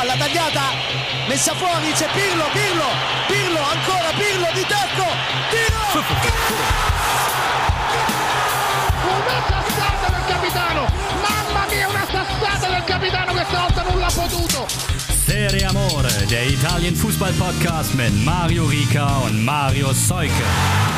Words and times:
palla 0.00 0.16
tagliata, 0.16 0.62
messa 1.28 1.54
fuori, 1.54 1.92
c'è 1.92 2.08
Pirlo, 2.14 2.44
Pirlo, 2.52 2.86
Pirlo, 3.26 3.60
ancora 3.60 4.08
Pirlo 4.16 4.48
di 4.54 4.64
tacco, 4.66 5.04
tiro! 5.50 6.00
Una 9.04 9.42
sassata 9.46 10.08
del 10.08 10.24
capitano! 10.26 10.86
Mamma 11.20 11.66
mia, 11.68 11.88
una 11.88 12.06
sassata 12.10 12.68
del 12.70 12.84
capitano 12.84 13.32
questa 13.32 13.60
volta 13.60 13.82
non 13.82 13.98
l'ha 13.98 14.10
potuto! 14.14 14.66
Serie 15.26 15.66
Amore, 15.66 16.24
der 16.28 16.46
Italien 16.46 16.94
Fußball 16.94 17.34
Podcast 17.34 17.92
mit 17.92 18.24
Mario 18.24 18.66
Rica 18.66 19.18
und 19.18 19.44
Mario 19.44 19.92
Seuke. 19.92 20.88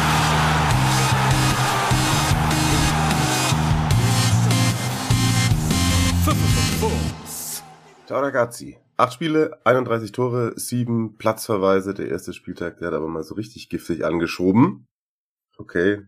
Ciao 8.06 8.20
ragazzi. 8.20 8.82
Acht 9.02 9.14
Spiele, 9.14 9.58
31 9.66 10.12
Tore, 10.12 10.52
sieben 10.54 11.16
Platzverweise. 11.16 11.92
Der 11.92 12.06
erste 12.06 12.32
Spieltag, 12.32 12.78
der 12.78 12.86
hat 12.86 12.94
aber 12.94 13.08
mal 13.08 13.24
so 13.24 13.34
richtig 13.34 13.68
giftig 13.68 14.04
angeschoben. 14.04 14.86
Okay. 15.56 16.06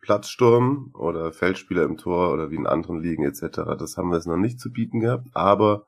Platzsturm 0.00 0.90
oder 0.94 1.34
Feldspieler 1.34 1.82
im 1.82 1.98
Tor 1.98 2.32
oder 2.32 2.50
wie 2.50 2.54
in 2.54 2.66
anderen 2.66 3.02
Ligen 3.02 3.24
etc. 3.24 3.76
Das 3.78 3.98
haben 3.98 4.08
wir 4.08 4.16
es 4.16 4.24
noch 4.24 4.38
nicht 4.38 4.58
zu 4.58 4.72
bieten 4.72 5.00
gehabt, 5.00 5.26
aber 5.34 5.86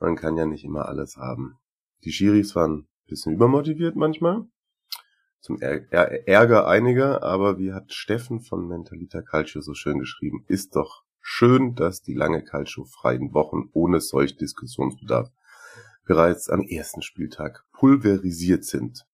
man 0.00 0.16
kann 0.16 0.36
ja 0.36 0.46
nicht 0.46 0.64
immer 0.64 0.86
alles 0.86 1.16
haben. 1.16 1.54
Die 2.02 2.10
Schiris 2.10 2.56
waren 2.56 2.78
ein 2.78 2.88
bisschen 3.06 3.32
übermotiviert 3.32 3.94
manchmal. 3.94 4.42
Zum 5.38 5.60
Ärger 5.60 6.66
einiger, 6.66 7.22
aber 7.22 7.58
wie 7.58 7.72
hat 7.72 7.92
Steffen 7.92 8.40
von 8.40 8.66
Mentalita 8.66 9.22
Calcio 9.22 9.60
so 9.60 9.74
schön 9.74 10.00
geschrieben, 10.00 10.44
ist 10.48 10.74
doch 10.74 11.04
schön, 11.20 11.76
dass 11.76 12.02
die 12.02 12.14
lange 12.14 12.42
Calcio-freien 12.42 13.32
Wochen 13.32 13.68
ohne 13.72 14.00
solch 14.00 14.36
Diskussionsbedarf 14.36 15.30
bereits 16.12 16.50
am 16.50 16.60
ersten 16.60 17.00
Spieltag 17.00 17.64
pulverisiert 17.72 18.66
sind. 18.66 19.06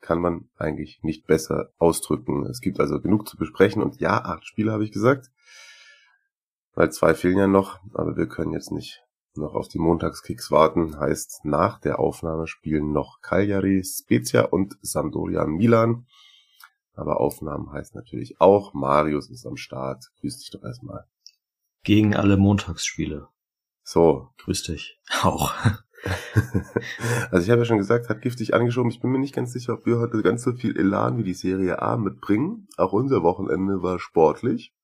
Kann 0.00 0.20
man 0.20 0.48
eigentlich 0.56 0.98
nicht 1.04 1.24
besser 1.24 1.72
ausdrücken. 1.78 2.46
Es 2.46 2.60
gibt 2.60 2.80
also 2.80 3.00
genug 3.00 3.28
zu 3.28 3.36
besprechen 3.36 3.80
und 3.80 4.00
ja, 4.00 4.24
acht 4.24 4.44
Spiele 4.44 4.72
habe 4.72 4.82
ich 4.82 4.90
gesagt. 4.90 5.30
Weil 6.74 6.90
zwei 6.90 7.14
fehlen 7.14 7.38
ja 7.38 7.46
noch, 7.46 7.78
aber 7.94 8.16
wir 8.16 8.26
können 8.26 8.50
jetzt 8.52 8.72
nicht 8.72 9.04
noch 9.36 9.54
auf 9.54 9.68
die 9.68 9.78
Montagskicks 9.78 10.50
warten. 10.50 10.98
Heißt, 10.98 11.44
nach 11.44 11.78
der 11.78 12.00
Aufnahme 12.00 12.48
spielen 12.48 12.90
noch 12.90 13.20
Cagliari, 13.20 13.84
Spezia 13.84 14.42
und 14.42 14.76
Sampdoria 14.82 15.46
Milan. 15.46 16.08
Aber 16.94 17.20
Aufnahmen 17.20 17.70
heißt 17.70 17.94
natürlich 17.94 18.40
auch, 18.40 18.74
Marius 18.74 19.30
ist 19.30 19.46
am 19.46 19.56
Start. 19.56 20.10
Grüß 20.18 20.38
dich 20.38 20.50
doch 20.50 20.64
erstmal. 20.64 21.06
Gegen 21.84 22.16
alle 22.16 22.36
Montagsspiele. 22.36 23.28
So. 23.84 24.30
Grüß 24.38 24.64
dich. 24.64 24.98
Auch. 25.22 25.54
also 27.30 27.44
ich 27.44 27.50
habe 27.50 27.60
ja 27.60 27.64
schon 27.64 27.78
gesagt, 27.78 28.08
hat 28.08 28.22
giftig 28.22 28.54
angeschoben. 28.54 28.90
Ich 28.90 29.00
bin 29.00 29.10
mir 29.10 29.18
nicht 29.18 29.34
ganz 29.34 29.52
sicher, 29.52 29.74
ob 29.74 29.86
wir 29.86 29.98
heute 29.98 30.22
ganz 30.22 30.42
so 30.42 30.52
viel 30.52 30.76
Elan 30.76 31.18
wie 31.18 31.22
die 31.22 31.34
Serie 31.34 31.80
A 31.80 31.96
mitbringen. 31.96 32.66
Auch 32.76 32.92
unser 32.92 33.22
Wochenende 33.22 33.82
war 33.82 33.98
sportlich 33.98 34.74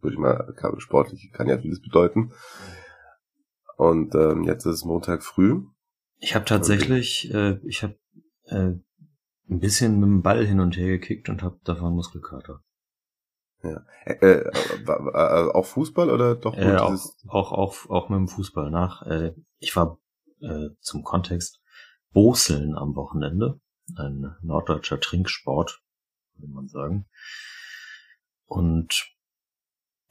würde 0.00 0.14
ich 0.14 0.20
mal, 0.20 0.54
sportlich 0.78 1.30
kann 1.32 1.48
ja 1.48 1.58
vieles 1.58 1.80
bedeuten. 1.80 2.32
Und 3.76 4.14
ähm, 4.14 4.44
jetzt 4.44 4.64
ist 4.66 4.84
Montag 4.84 5.22
früh. 5.22 5.62
Ich 6.18 6.34
habe 6.34 6.44
tatsächlich, 6.44 7.32
äh, 7.32 7.58
ich 7.64 7.82
habe 7.82 7.96
äh, 8.46 8.72
ein 9.50 9.60
bisschen 9.60 10.00
mit 10.00 10.08
dem 10.08 10.22
Ball 10.22 10.44
hin 10.44 10.60
und 10.60 10.76
her 10.76 10.88
gekickt 10.88 11.28
und 11.28 11.42
habe 11.42 11.60
davon 11.64 11.94
Muskelkater. 11.94 12.62
Ja. 13.62 13.84
Äh, 14.04 14.14
äh, 14.14 15.52
auch 15.52 15.66
Fußball 15.66 16.10
oder 16.10 16.36
doch 16.36 16.56
äh, 16.56 16.76
auch, 16.76 16.94
auch, 17.26 17.52
auch, 17.52 17.90
auch 17.90 18.08
mit 18.08 18.18
dem 18.18 18.28
Fußball 18.28 18.70
nach. 18.70 19.02
Äh, 19.02 19.34
ich 19.58 19.74
war 19.74 19.98
äh, 20.40 20.70
zum 20.80 21.02
Kontext 21.02 21.60
Boseln 22.12 22.76
am 22.76 22.94
Wochenende. 22.94 23.60
Ein 23.96 24.36
norddeutscher 24.42 25.00
Trinksport, 25.00 25.82
würde 26.34 26.52
man 26.52 26.68
sagen. 26.68 27.06
Und 28.44 29.08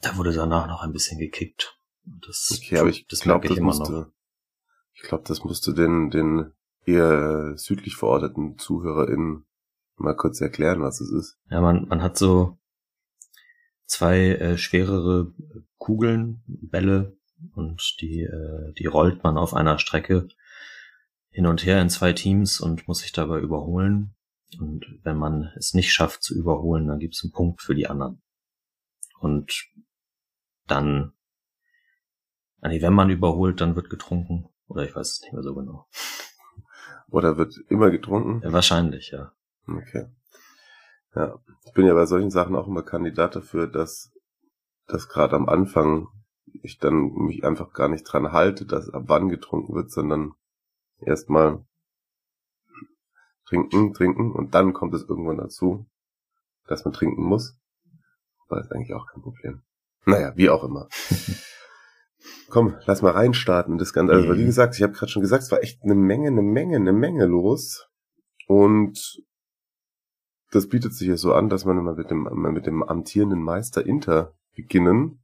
da 0.01 0.17
wurde 0.17 0.33
danach 0.33 0.67
noch 0.67 0.81
ein 0.81 0.93
bisschen 0.93 1.19
gekickt. 1.19 1.79
Das, 2.03 2.51
okay, 2.55 2.79
aber 2.79 2.89
ich 2.89 3.07
glaube, 3.07 3.47
das 3.47 3.59
musste, 3.59 4.11
ich 4.93 5.01
glaube, 5.01 5.23
das 5.27 5.43
musste 5.43 5.73
den, 5.73 6.09
den 6.09 6.53
eher 6.85 7.57
südlich 7.57 7.95
verorteten 7.95 8.57
ZuhörerInnen 8.57 9.45
mal 9.97 10.15
kurz 10.15 10.39
erklären, 10.39 10.81
was 10.81 11.01
es 11.01 11.11
ist. 11.11 11.37
Ja, 11.49 11.59
man, 11.61 11.87
man 11.87 12.01
hat 12.01 12.17
so 12.17 12.57
zwei 13.87 14.35
äh, 14.35 14.57
schwerere 14.57 15.33
Kugeln, 15.77 16.43
Bälle 16.45 17.17
und 17.53 17.97
die, 18.01 18.21
äh, 18.21 18.73
die 18.73 18.85
rollt 18.85 19.23
man 19.23 19.37
auf 19.37 19.53
einer 19.53 19.79
Strecke 19.79 20.27
hin 21.29 21.47
und 21.47 21.65
her 21.65 21.81
in 21.81 21.89
zwei 21.89 22.13
Teams 22.13 22.59
und 22.59 22.87
muss 22.87 22.99
sich 22.99 23.11
dabei 23.11 23.39
überholen. 23.39 24.15
Und 24.59 24.85
wenn 25.03 25.17
man 25.17 25.51
es 25.55 25.73
nicht 25.73 25.91
schafft 25.91 26.23
zu 26.23 26.35
überholen, 26.35 26.87
dann 26.87 26.99
gibt 26.99 27.15
es 27.15 27.23
einen 27.23 27.33
Punkt 27.33 27.61
für 27.61 27.75
die 27.75 27.87
anderen. 27.87 28.21
Und 29.19 29.67
dann, 30.67 31.13
nee, 32.61 32.81
wenn 32.81 32.93
man 32.93 33.09
überholt, 33.09 33.61
dann 33.61 33.75
wird 33.75 33.89
getrunken. 33.89 34.49
Oder 34.67 34.83
ich 34.83 34.95
weiß 34.95 35.11
es 35.11 35.21
nicht 35.21 35.33
mehr 35.33 35.43
so 35.43 35.53
genau. 35.55 35.87
Oder 37.09 37.37
wird 37.37 37.55
immer 37.69 37.89
getrunken? 37.89 38.41
Wahrscheinlich, 38.51 39.11
ja. 39.11 39.31
Okay. 39.67 40.07
Ja, 41.17 41.39
ich 41.65 41.73
bin 41.73 41.87
ja 41.87 41.95
bei 41.95 42.05
solchen 42.05 42.29
Sachen 42.29 42.55
auch 42.55 42.67
immer 42.67 42.83
Kandidat 42.83 43.35
dafür, 43.35 43.65
dass, 43.65 44.11
dass 44.85 45.09
gerade 45.09 45.35
am 45.35 45.49
Anfang 45.49 46.09
ich 46.61 46.77
dann 46.77 47.11
mich 47.13 47.43
einfach 47.43 47.73
gar 47.73 47.87
nicht 47.87 48.03
dran 48.03 48.31
halte, 48.31 48.67
dass 48.67 48.91
ab 48.91 49.05
wann 49.07 49.27
getrunken 49.29 49.73
wird, 49.73 49.89
sondern 49.89 50.33
erstmal 50.99 51.65
trinken, 53.47 53.93
trinken 53.93 54.31
und 54.31 54.53
dann 54.53 54.73
kommt 54.73 54.93
es 54.93 55.09
irgendwann 55.09 55.37
dazu, 55.37 55.87
dass 56.67 56.85
man 56.85 56.93
trinken 56.93 57.23
muss. 57.23 57.57
Das 58.49 58.67
ist 58.67 58.71
eigentlich 58.71 58.93
auch 58.93 59.07
kein 59.07 59.23
Problem. 59.23 59.63
Naja, 60.05 60.33
wie 60.35 60.51
auch 60.51 60.63
immer. 60.63 60.87
Komm, 62.49 62.75
lass 62.85 63.01
mal 63.01 63.11
reinstarten. 63.11 63.79
Das 63.79 63.91
Ganze. 63.91 64.13
Also, 64.13 64.35
wie 64.35 64.43
mhm. 64.43 64.45
gesagt, 64.45 64.75
ich 64.75 64.83
habe 64.83 64.93
gerade 64.93 65.11
schon 65.11 65.23
gesagt, 65.23 65.43
es 65.43 65.51
war 65.51 65.63
echt 65.63 65.83
eine 65.83 65.95
Menge, 65.95 66.27
eine 66.27 66.43
Menge, 66.43 66.75
eine 66.75 66.93
Menge 66.93 67.25
los. 67.25 67.89
Und 68.45 69.21
das 70.51 70.67
bietet 70.67 70.93
sich 70.93 71.07
ja 71.07 71.17
so 71.17 71.33
an, 71.33 71.49
dass 71.49 71.65
man 71.65 71.77
immer 71.77 71.93
mit 71.93 72.09
dem, 72.09 72.23
mit 72.53 72.65
dem 72.65 72.83
amtierenden 72.83 73.41
Meister 73.41 73.85
Inter 73.85 74.33
beginnen. 74.55 75.19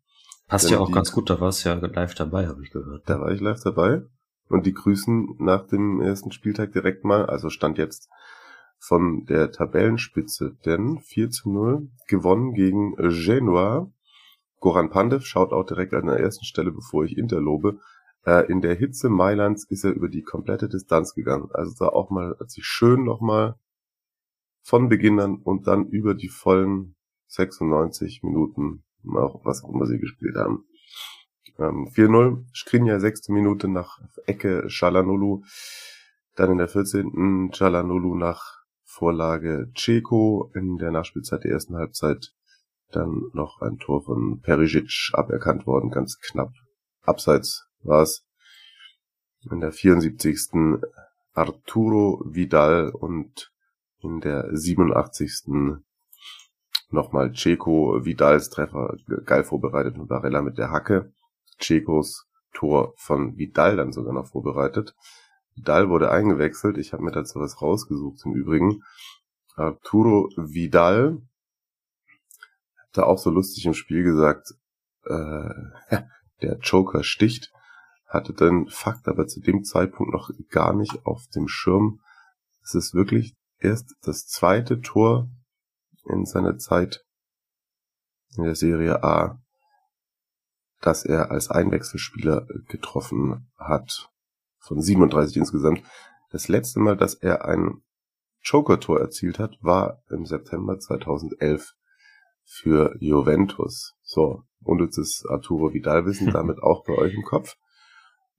Passt 0.47 0.69
ja 0.69 0.79
auch 0.79 0.87
die, 0.87 0.93
ganz 0.93 1.11
gut, 1.11 1.29
da 1.29 1.39
warst 1.39 1.63
ja 1.63 1.73
live 1.73 2.15
dabei, 2.15 2.47
habe 2.47 2.61
ich 2.63 2.71
gehört. 2.71 3.09
Da 3.09 3.19
war 3.19 3.31
ich 3.31 3.41
live 3.41 3.61
dabei. 3.63 4.03
Und 4.49 4.65
die 4.65 4.73
grüßen 4.73 5.35
nach 5.39 5.65
dem 5.67 6.01
ersten 6.01 6.31
Spieltag 6.31 6.73
direkt 6.73 7.05
mal, 7.05 7.25
also 7.25 7.49
stand 7.49 7.77
jetzt 7.77 8.09
von 8.77 9.25
der 9.25 9.51
Tabellenspitze, 9.51 10.57
denn 10.65 10.99
4 10.99 11.29
zu 11.29 11.49
0 11.49 11.89
gewonnen 12.07 12.53
gegen 12.53 12.95
Genua. 12.97 13.89
Goran 14.59 14.89
Pandev 14.89 15.25
schaut 15.25 15.53
auch 15.53 15.65
direkt 15.65 15.93
an 15.93 16.07
der 16.07 16.19
ersten 16.19 16.43
Stelle, 16.43 16.71
bevor 16.71 17.05
ich 17.05 17.17
Inter 17.17 17.39
lobe. 17.39 17.79
Äh, 18.25 18.51
in 18.51 18.61
der 18.61 18.75
Hitze 18.75 19.09
Mailands 19.09 19.65
ist 19.69 19.85
er 19.85 19.93
über 19.93 20.09
die 20.09 20.21
komplette 20.21 20.67
Distanz 20.67 21.13
gegangen. 21.13 21.49
Also 21.53 21.73
da 21.79 21.87
auch 21.87 22.09
mal, 22.09 22.35
hat 22.39 22.51
sich 22.51 22.65
schön 22.65 23.05
nochmal 23.05 23.55
von 24.63 24.89
Beginn 24.89 25.19
an 25.19 25.35
und 25.35 25.67
dann 25.67 25.87
über 25.87 26.15
die 26.15 26.29
vollen 26.29 26.95
96 27.27 28.23
Minuten, 28.23 28.83
auch 29.13 29.45
was 29.45 29.63
auch 29.63 29.73
immer 29.73 29.85
sie 29.85 29.99
gespielt 29.99 30.35
haben. 30.35 30.65
Ähm, 31.59 31.87
4-0, 31.93 32.45
Skriniar 32.55 32.99
sechste 32.99 33.31
Minute 33.31 33.67
nach 33.67 33.99
Ecke 34.25 34.69
Shalanolu. 34.69 35.43
Dann 36.35 36.51
in 36.51 36.57
der 36.57 36.67
14. 36.67 37.51
Shalanolu 37.53 38.15
nach 38.15 38.63
Vorlage 38.83 39.71
Ceko 39.75 40.51
in 40.55 40.77
der 40.77 40.91
Nachspielzeit 40.91 41.43
der 41.43 41.51
ersten 41.51 41.75
Halbzeit 41.75 42.33
dann 42.91 43.29
noch 43.33 43.61
ein 43.61 43.77
Tor 43.79 44.03
von 44.03 44.39
Perisic 44.41 45.11
aberkannt 45.13 45.65
worden, 45.65 45.89
ganz 45.89 46.19
knapp. 46.19 46.53
Abseits 47.01 47.67
war 47.81 48.03
es. 48.03 48.25
In 49.51 49.59
der 49.59 49.71
74. 49.71 50.79
Arturo 51.33 52.23
Vidal 52.25 52.91
und 52.91 53.52
in 54.03 54.19
der 54.21 54.49
87. 54.51 55.79
nochmal 56.89 57.33
Ceco 57.35 58.05
Vidals 58.05 58.49
Treffer 58.49 58.95
geil 59.25 59.43
vorbereitet 59.43 59.97
und 59.97 60.09
Varela 60.09 60.41
mit 60.41 60.57
der 60.57 60.71
Hacke. 60.71 61.13
Cecos 61.59 62.27
Tor 62.53 62.93
von 62.97 63.37
Vidal 63.37 63.77
dann 63.77 63.91
sogar 63.91 64.13
noch 64.13 64.27
vorbereitet. 64.27 64.95
Vidal 65.55 65.89
wurde 65.89 66.11
eingewechselt. 66.11 66.77
Ich 66.77 66.93
habe 66.93 67.03
mir 67.03 67.11
dazu 67.11 67.39
was 67.39 67.61
rausgesucht 67.61 68.25
im 68.25 68.33
Übrigen. 68.33 68.83
Arturo 69.55 70.29
Vidal 70.35 71.21
da 72.93 73.03
auch 73.03 73.17
so 73.17 73.29
lustig 73.29 73.65
im 73.65 73.73
Spiel 73.73 74.03
gesagt, 74.03 74.53
äh, 75.05 75.49
der 76.41 76.57
Joker 76.61 77.03
sticht, 77.03 77.51
hatte 78.07 78.33
den 78.33 78.67
Fakt 78.67 79.07
aber 79.07 79.27
zu 79.27 79.41
dem 79.41 79.63
Zeitpunkt 79.63 80.13
noch 80.13 80.29
gar 80.49 80.73
nicht 80.73 81.05
auf 81.05 81.27
dem 81.35 81.47
Schirm. 81.47 81.99
Es 82.63 82.75
ist 82.75 82.93
wirklich 82.93 83.35
erst 83.63 83.95
das 84.01 84.27
zweite 84.27 84.81
Tor 84.81 85.29
in 86.05 86.25
seiner 86.25 86.57
Zeit 86.57 87.03
in 88.35 88.43
der 88.43 88.55
Serie 88.55 89.03
A. 89.03 89.39
dass 90.81 91.05
er 91.05 91.31
als 91.31 91.49
Einwechselspieler 91.49 92.45
getroffen 92.67 93.49
hat. 93.57 94.09
Von 94.59 94.81
37 94.81 95.37
insgesamt. 95.37 95.81
Das 96.29 96.49
letzte 96.49 96.81
Mal, 96.81 96.97
dass 96.97 97.13
er 97.13 97.45
ein 97.45 97.83
Joker-Tor 98.41 98.99
erzielt 98.99 99.39
hat, 99.39 99.57
war 99.61 100.03
im 100.09 100.25
September 100.25 100.77
2011 100.77 101.73
für 102.43 102.95
Juventus. 102.99 103.93
So, 104.01 104.43
unnützes 104.61 105.23
Arturo 105.29 105.73
Vidal-Wissen 105.73 106.27
damit 106.33 106.61
auch 106.61 106.83
bei 106.83 106.93
euch 106.93 107.13
im 107.13 107.23
Kopf. 107.23 107.55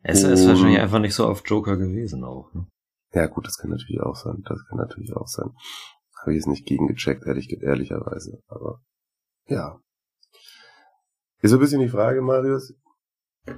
Es 0.02 0.22
ist 0.22 0.46
wahrscheinlich 0.46 0.80
einfach 0.80 0.98
nicht 0.98 1.14
so 1.14 1.26
auf 1.26 1.42
Joker 1.46 1.78
gewesen 1.78 2.24
auch. 2.24 2.52
Ne? 2.52 2.66
Ja 3.14 3.26
gut, 3.26 3.46
das 3.46 3.58
kann 3.58 3.70
natürlich 3.70 4.00
auch 4.00 4.16
sein. 4.16 4.42
Das 4.44 4.66
kann 4.66 4.78
natürlich 4.78 5.14
auch 5.14 5.28
sein. 5.28 5.50
Habe 6.20 6.32
ich 6.32 6.40
es 6.40 6.46
nicht 6.46 6.66
gegengecheckt, 6.66 7.24
ehrlich, 7.26 7.50
ehrlicherweise. 7.62 8.42
Aber 8.48 8.82
ja. 9.46 9.80
Ist 11.40 11.50
so 11.50 11.58
ein 11.58 11.60
bisschen 11.60 11.80
die 11.80 11.88
Frage, 11.88 12.22
Marius. 12.22 12.74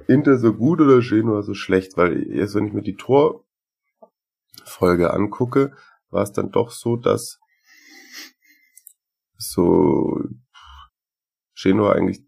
Inter 0.07 0.37
so 0.37 0.53
gut 0.53 0.81
oder 0.81 0.99
Genua 0.99 1.41
so 1.41 1.53
schlecht? 1.53 1.97
Weil 1.97 2.29
jetzt, 2.29 2.53
wenn 2.55 2.67
ich 2.67 2.73
mir 2.73 2.83
die 2.83 2.97
Torfolge 2.97 3.43
angucke, 5.11 5.73
war 6.09 6.23
es 6.23 6.33
dann 6.33 6.51
doch 6.51 6.71
so, 6.71 6.97
dass 6.97 7.39
so 9.37 10.19
Genua 11.55 11.93
eigentlich 11.93 12.21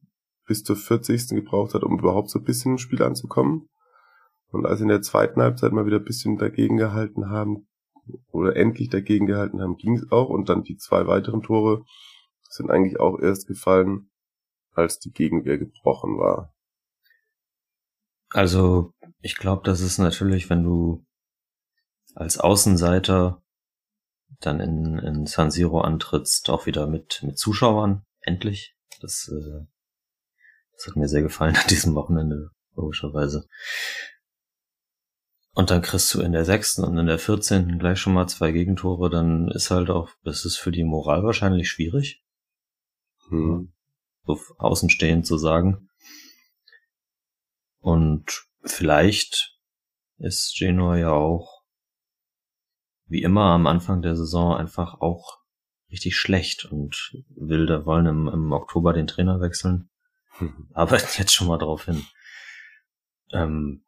bis 0.45 0.63
zur 0.63 0.77
40. 0.77 1.27
gebraucht 1.29 1.73
hat, 1.75 1.83
um 1.83 1.99
überhaupt 1.99 2.29
so 2.31 2.39
ein 2.39 2.45
bisschen 2.45 2.71
im 2.73 2.77
Spiel 2.79 3.03
anzukommen. 3.03 3.69
Und 4.51 4.65
als 4.65 4.81
in 4.81 4.87
der 4.87 5.01
zweiten 5.01 5.41
Halbzeit 5.41 5.71
mal 5.71 5.85
wieder 5.85 5.97
ein 5.97 6.05
bisschen 6.05 6.37
dagegen 6.37 6.77
gehalten 6.77 7.29
haben, 7.29 7.67
oder 8.31 8.55
endlich 8.55 8.89
dagegen 8.89 9.27
gehalten 9.27 9.61
haben, 9.61 9.77
ging 9.77 9.95
es 9.95 10.11
auch. 10.11 10.29
Und 10.29 10.49
dann 10.49 10.63
die 10.63 10.77
zwei 10.77 11.07
weiteren 11.07 11.41
Tore 11.41 11.83
sind 12.49 12.71
eigentlich 12.71 12.99
auch 12.99 13.19
erst 13.19 13.47
gefallen, 13.47 14.09
als 14.71 14.99
die 14.99 15.11
Gegenwehr 15.11 15.57
gebrochen 15.57 16.17
war. 16.17 16.53
Also, 18.31 18.93
ich 19.21 19.37
glaube, 19.37 19.63
das 19.65 19.81
ist 19.81 19.97
natürlich, 19.97 20.49
wenn 20.49 20.63
du 20.63 21.05
als 22.15 22.37
Außenseiter 22.37 23.41
dann 24.39 24.59
in, 24.59 24.99
in 24.99 25.25
San 25.25 25.51
Siro 25.51 25.81
antrittst, 25.81 26.49
auch 26.49 26.65
wieder 26.65 26.87
mit, 26.87 27.23
mit 27.23 27.37
Zuschauern, 27.37 28.05
endlich. 28.21 28.75
Das, 29.01 29.29
äh, 29.29 29.65
das 30.73 30.87
hat 30.87 30.95
mir 30.95 31.07
sehr 31.07 31.23
gefallen 31.23 31.55
an 31.55 31.67
diesem 31.69 31.95
Wochenende, 31.95 32.51
logischerweise. 32.75 33.47
Und 35.59 35.71
dann 35.71 35.81
kriegst 35.81 36.13
du 36.13 36.21
in 36.21 36.31
der 36.31 36.45
sechsten 36.45 36.85
und 36.85 36.97
in 36.97 37.05
der 37.05 37.19
vierzehnten 37.19 37.79
gleich 37.79 37.99
schon 37.99 38.13
mal 38.13 38.27
zwei 38.27 38.53
Gegentore, 38.53 39.09
dann 39.09 39.49
ist 39.49 39.71
halt 39.71 39.89
auch, 39.89 40.09
das 40.23 40.45
ist 40.45 40.55
für 40.55 40.71
die 40.71 40.85
Moral 40.85 41.25
wahrscheinlich 41.25 41.69
schwierig. 41.69 42.23
Hm. 43.27 43.73
So 44.25 44.39
außenstehend 44.57 45.27
zu 45.27 45.37
sagen. 45.37 45.89
Und 47.81 48.45
vielleicht 48.63 49.59
ist 50.17 50.55
Genua 50.57 50.95
ja 50.95 51.11
auch 51.11 51.61
wie 53.07 53.21
immer 53.21 53.47
am 53.47 53.67
Anfang 53.67 54.01
der 54.01 54.15
Saison 54.15 54.55
einfach 54.55 55.01
auch 55.01 55.39
richtig 55.91 56.15
schlecht 56.15 56.63
und 56.63 57.11
will 57.35 57.65
da 57.65 57.85
wollen 57.85 58.05
im, 58.05 58.29
im 58.29 58.53
Oktober 58.53 58.93
den 58.93 59.07
Trainer 59.07 59.41
wechseln. 59.41 59.89
Hm. 60.37 60.69
Arbeiten 60.73 61.09
jetzt 61.17 61.33
schon 61.33 61.47
mal 61.47 61.57
drauf 61.57 61.83
hin. 61.83 62.05
Ähm, 63.33 63.83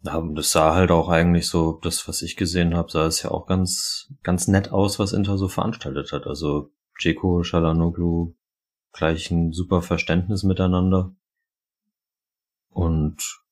das 0.00 0.52
sah 0.52 0.74
halt 0.74 0.90
auch 0.90 1.08
eigentlich 1.08 1.48
so, 1.48 1.72
das, 1.82 2.06
was 2.06 2.22
ich 2.22 2.36
gesehen 2.36 2.76
habe, 2.76 2.90
sah 2.90 3.06
es 3.06 3.22
ja 3.22 3.30
auch 3.30 3.46
ganz, 3.46 4.12
ganz 4.22 4.46
nett 4.48 4.70
aus, 4.70 4.98
was 4.98 5.12
Inter 5.12 5.38
so 5.38 5.48
veranstaltet 5.48 6.12
hat. 6.12 6.26
Also 6.26 6.70
Jeko, 6.98 7.42
Shalanoglu, 7.42 8.34
gleich 8.92 9.30
ein 9.30 9.52
super 9.52 9.82
Verständnis 9.82 10.44
miteinander. 10.44 11.14
Und 12.70 13.42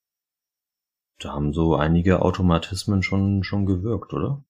da 1.19 1.32
haben 1.32 1.52
so 1.52 1.75
einige 1.75 2.22
Automatismen 2.22 3.02
schon, 3.02 3.42
schon 3.42 3.66
gewirkt, 3.66 4.12
oder? 4.12 4.44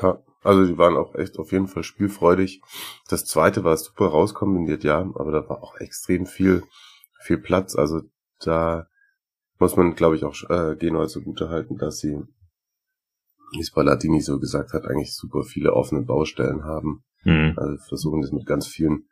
Ja, 0.00 0.22
also 0.42 0.64
die 0.64 0.78
waren 0.78 0.96
auch 0.96 1.14
echt 1.14 1.38
auf 1.38 1.52
jeden 1.52 1.68
Fall 1.68 1.82
spielfreudig. 1.82 2.62
Das 3.08 3.24
zweite 3.24 3.64
war 3.64 3.76
super 3.76 4.06
rauskombiniert, 4.06 4.84
ja, 4.84 5.00
aber 5.00 5.32
da 5.32 5.48
war 5.48 5.62
auch 5.62 5.76
extrem 5.76 6.26
viel, 6.26 6.62
viel 7.20 7.38
Platz. 7.38 7.74
Also 7.76 8.02
da 8.40 8.87
muss 9.58 9.76
man, 9.76 9.94
glaube 9.94 10.16
ich, 10.16 10.24
auch 10.24 10.34
äh, 10.48 10.76
Genua 10.76 11.08
zugute 11.08 11.48
halten, 11.48 11.76
dass 11.76 11.98
sie, 11.98 12.20
wie 13.52 13.60
es 13.60 14.26
so 14.26 14.38
gesagt 14.38 14.72
hat, 14.72 14.86
eigentlich 14.86 15.14
super 15.14 15.42
viele 15.42 15.72
offene 15.72 16.02
Baustellen 16.02 16.64
haben. 16.64 17.04
Mhm. 17.24 17.54
Also 17.56 17.76
versuchen 17.88 18.22
das 18.22 18.32
mit 18.32 18.46
ganz 18.46 18.66
vielen 18.66 19.08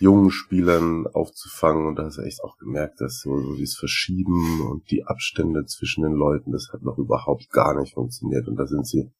jungen 0.00 0.30
Spielern 0.30 1.06
aufzufangen 1.06 1.86
und 1.86 1.96
da 1.96 2.04
hast 2.04 2.18
du 2.18 2.22
echt 2.22 2.42
auch 2.42 2.56
gemerkt, 2.58 3.00
dass 3.00 3.20
so, 3.20 3.40
so 3.40 3.54
dieses 3.54 3.76
Verschieben 3.76 4.60
und 4.62 4.90
die 4.90 5.04
Abstände 5.04 5.64
zwischen 5.66 6.02
den 6.02 6.12
Leuten, 6.12 6.52
das 6.52 6.70
hat 6.72 6.82
noch 6.82 6.98
überhaupt 6.98 7.50
gar 7.50 7.78
nicht 7.78 7.94
funktioniert 7.94 8.48
und 8.48 8.56
da 8.56 8.66
sind 8.66 8.86
sie 8.86 9.10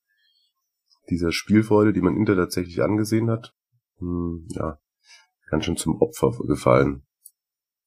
dieser 1.11 1.33
Spielfreude, 1.33 1.93
die 1.93 2.01
man 2.01 2.17
Inter 2.17 2.37
tatsächlich 2.37 2.83
angesehen 2.83 3.31
hat, 3.31 3.55
hm, 3.99 4.47
ja, 4.51 4.79
ganz 5.51 5.65
schön 5.65 5.77
zum 5.77 6.01
Opfer 6.01 6.33
gefallen. 6.47 7.03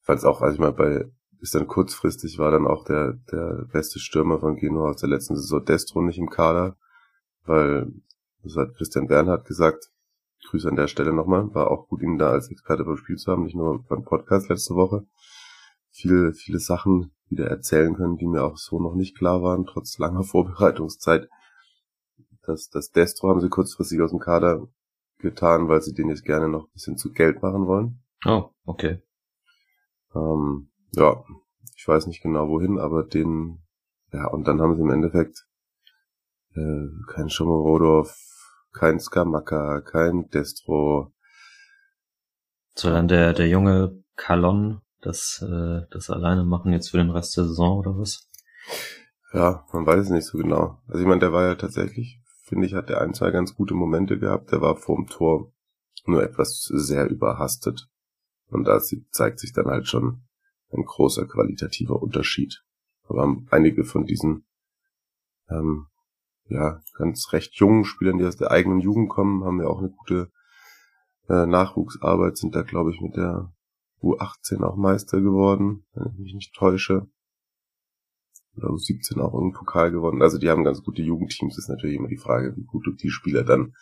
Falls 0.02 0.26
auch, 0.26 0.42
als 0.42 0.56
ich 0.56 0.60
mal 0.60 0.74
bei, 0.74 1.06
ist 1.42 1.56
dann 1.56 1.68
kurzfristig 1.68 2.38
war 2.38 2.52
dann 2.52 2.68
auch 2.68 2.86
der, 2.86 3.14
der 3.32 3.66
beste 3.72 4.00
Stürmer 4.00 4.40
von 4.40 4.56
Genua 4.56 4.92
aus 4.92 5.02
der 5.02 5.10
letzten 5.10 5.36
Saison 5.36 5.66
Destro 5.66 6.02
nicht 6.02 6.20
im 6.20 6.30
Kader, 6.30 6.78
weil, 7.46 7.92
das 8.44 8.56
hat 8.56 8.76
Christian 8.76 9.08
Bernhard 9.08 9.46
gesagt, 9.46 9.92
Grüße 10.50 10.68
an 10.68 10.76
der 10.76 10.88
Stelle 10.88 11.14
nochmal. 11.14 11.54
War 11.54 11.72
auch 11.72 11.88
gut, 11.88 12.02
ihn 12.02 12.18
da 12.18 12.30
als 12.32 12.50
Experte 12.50 12.84
beim 12.84 12.98
Spiel 12.98 13.16
zu 13.16 13.32
haben, 13.32 13.44
nicht 13.44 13.56
nur 13.56 13.84
beim 13.84 14.04
Podcast 14.04 14.50
letzte 14.50 14.76
Woche. 14.76 15.06
Viele, 15.90 16.34
viele 16.34 16.60
Sachen 16.60 17.12
wieder 17.30 17.48
erzählen 17.48 17.96
können, 17.96 18.18
die 18.18 18.28
mir 18.28 18.44
auch 18.44 18.58
so 18.58 18.80
noch 18.80 18.96
nicht 18.96 19.18
klar 19.18 19.42
waren, 19.42 19.66
trotz 19.66 19.98
langer 19.98 20.24
Vorbereitungszeit. 20.24 21.30
Das, 22.44 22.70
das 22.70 22.92
Destro 22.92 23.30
haben 23.30 23.42
sie 23.42 23.50
kurzfristig 23.50 24.02
aus 24.02 24.12
dem 24.12 24.20
Kader 24.20 24.68
getan, 25.20 25.68
weil 25.68 25.82
sie 25.82 25.94
den 25.94 26.10
jetzt 26.10 26.26
gerne 26.26 26.50
noch 26.50 26.66
ein 26.66 26.74
bisschen 26.74 26.98
zu 26.98 27.12
Geld 27.12 27.42
machen 27.44 27.68
wollen. 27.68 28.04
Oh, 28.26 28.50
okay. 28.66 29.02
Ähm, 30.16 30.71
ja, 30.92 31.24
ich 31.76 31.88
weiß 31.88 32.08
nicht 32.08 32.22
genau 32.22 32.48
wohin, 32.50 32.80
aber 32.80 33.04
den, 33.04 33.64
ja, 34.12 34.28
und 34.28 34.48
dann 34.48 34.62
haben 34.62 34.76
sie 34.76 34.82
im 34.82 34.92
Endeffekt 34.92 35.48
äh, 36.56 36.88
kein 37.08 37.30
Schomorodov, 37.30 38.16
kein 38.74 39.00
Skamaka, 39.00 39.82
kein 39.82 40.30
Destro. 40.30 41.14
Soll 42.76 42.94
dann 42.94 43.08
der, 43.08 43.34
der 43.34 43.48
junge 43.48 44.04
Kalon 44.16 44.82
das, 45.02 45.44
äh, 45.48 45.82
das 45.92 46.10
alleine 46.10 46.44
machen 46.44 46.72
jetzt 46.72 46.90
für 46.90 46.98
den 46.98 47.10
Rest 47.10 47.36
der 47.38 47.46
Saison 47.46 47.80
oder 47.80 47.98
was? 47.98 48.30
Ja, 49.34 49.66
man 49.74 49.86
weiß 49.86 50.06
es 50.06 50.10
nicht 50.10 50.26
so 50.26 50.38
genau. 50.38 50.82
Also 50.88 51.00
ich 51.00 51.08
meine, 51.08 51.20
der 51.20 51.34
war 51.34 51.48
ja 51.48 51.56
tatsächlich, 51.56 52.22
finde 52.44 52.68
ich, 52.68 52.74
hat 52.74 52.90
der 52.90 53.02
ein, 53.02 53.14
zwei 53.14 53.32
ganz 53.32 53.56
gute 53.56 53.74
Momente 53.74 54.20
gehabt. 54.20 54.52
Der 54.52 54.62
war 54.62 54.76
vorm 54.76 55.08
Tor 55.08 55.52
nur 56.06 56.24
etwas 56.24 56.64
sehr 56.64 57.10
überhastet. 57.10 57.90
Und 58.48 58.66
da 58.66 58.80
zeigt 59.12 59.40
sich 59.40 59.54
dann 59.54 59.68
halt 59.68 59.88
schon 59.88 60.24
ein 60.74 60.86
großer 60.86 61.26
qualitativer 61.26 62.02
Unterschied. 62.02 62.64
Aber 63.08 63.38
einige 63.50 63.84
von 63.84 64.06
diesen 64.06 64.46
ähm, 65.50 65.88
ja, 66.52 66.82
ganz 66.98 67.32
recht 67.34 67.56
jungen 67.56 67.86
Spielern, 67.86 68.18
die 68.18 68.26
aus 68.26 68.38
der 68.38 68.52
eigenen 68.52 68.80
Jugend 68.80 69.10
kommen, 69.10 69.44
haben 69.44 69.62
ja 69.62 69.68
auch 69.68 69.80
eine 69.80 69.90
gute 69.90 70.32
äh, 71.30 71.46
Nachwuchsarbeit, 71.46 72.38
sind 72.38 72.56
da, 72.56 72.62
glaube 72.62 72.92
ich, 72.92 73.02
mit 73.02 73.16
der 73.16 73.54
U18 74.02 74.64
auch 74.64 74.76
Meister 74.76 75.22
geworden, 75.22 75.86
wenn 75.94 76.12
ich 76.14 76.20
mich 76.20 76.34
nicht 76.34 76.56
täusche. 76.56 77.08
Oder 78.58 78.68
U17 78.68 79.20
auch 79.22 79.34
einen 79.34 79.54
Pokal 79.54 79.92
gewonnen. 79.92 80.22
Also 80.22 80.38
die 80.38 80.50
haben 80.50 80.66
ganz 80.66 80.84
gute 80.84 81.02
Jugendteams. 81.02 81.58
ist 81.58 81.70
natürlich 81.70 81.96
immer 81.96 82.10
die 82.10 82.18
Frage, 82.18 82.56
wie 82.58 82.66
gut 82.66 82.86
du 82.86 82.92
die 82.92 83.10
Spieler 83.10 83.44
dann 83.44 83.74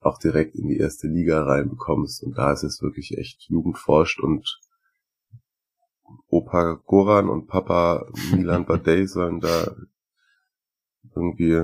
auch 0.00 0.18
direkt 0.18 0.54
in 0.54 0.68
die 0.68 0.76
erste 0.76 1.08
Liga 1.08 1.42
reinbekommst. 1.42 2.22
Und 2.22 2.38
da 2.38 2.52
ist 2.52 2.62
es 2.62 2.80
wirklich 2.80 3.18
echt 3.18 3.42
jugendforscht 3.48 4.20
und 4.20 4.60
Opa 6.28 6.80
Goran 6.86 7.28
und 7.28 7.46
Papa 7.46 8.06
Milan 8.32 8.66
Badei 8.66 9.06
sollen 9.06 9.40
da 9.40 9.74
irgendwie 11.14 11.62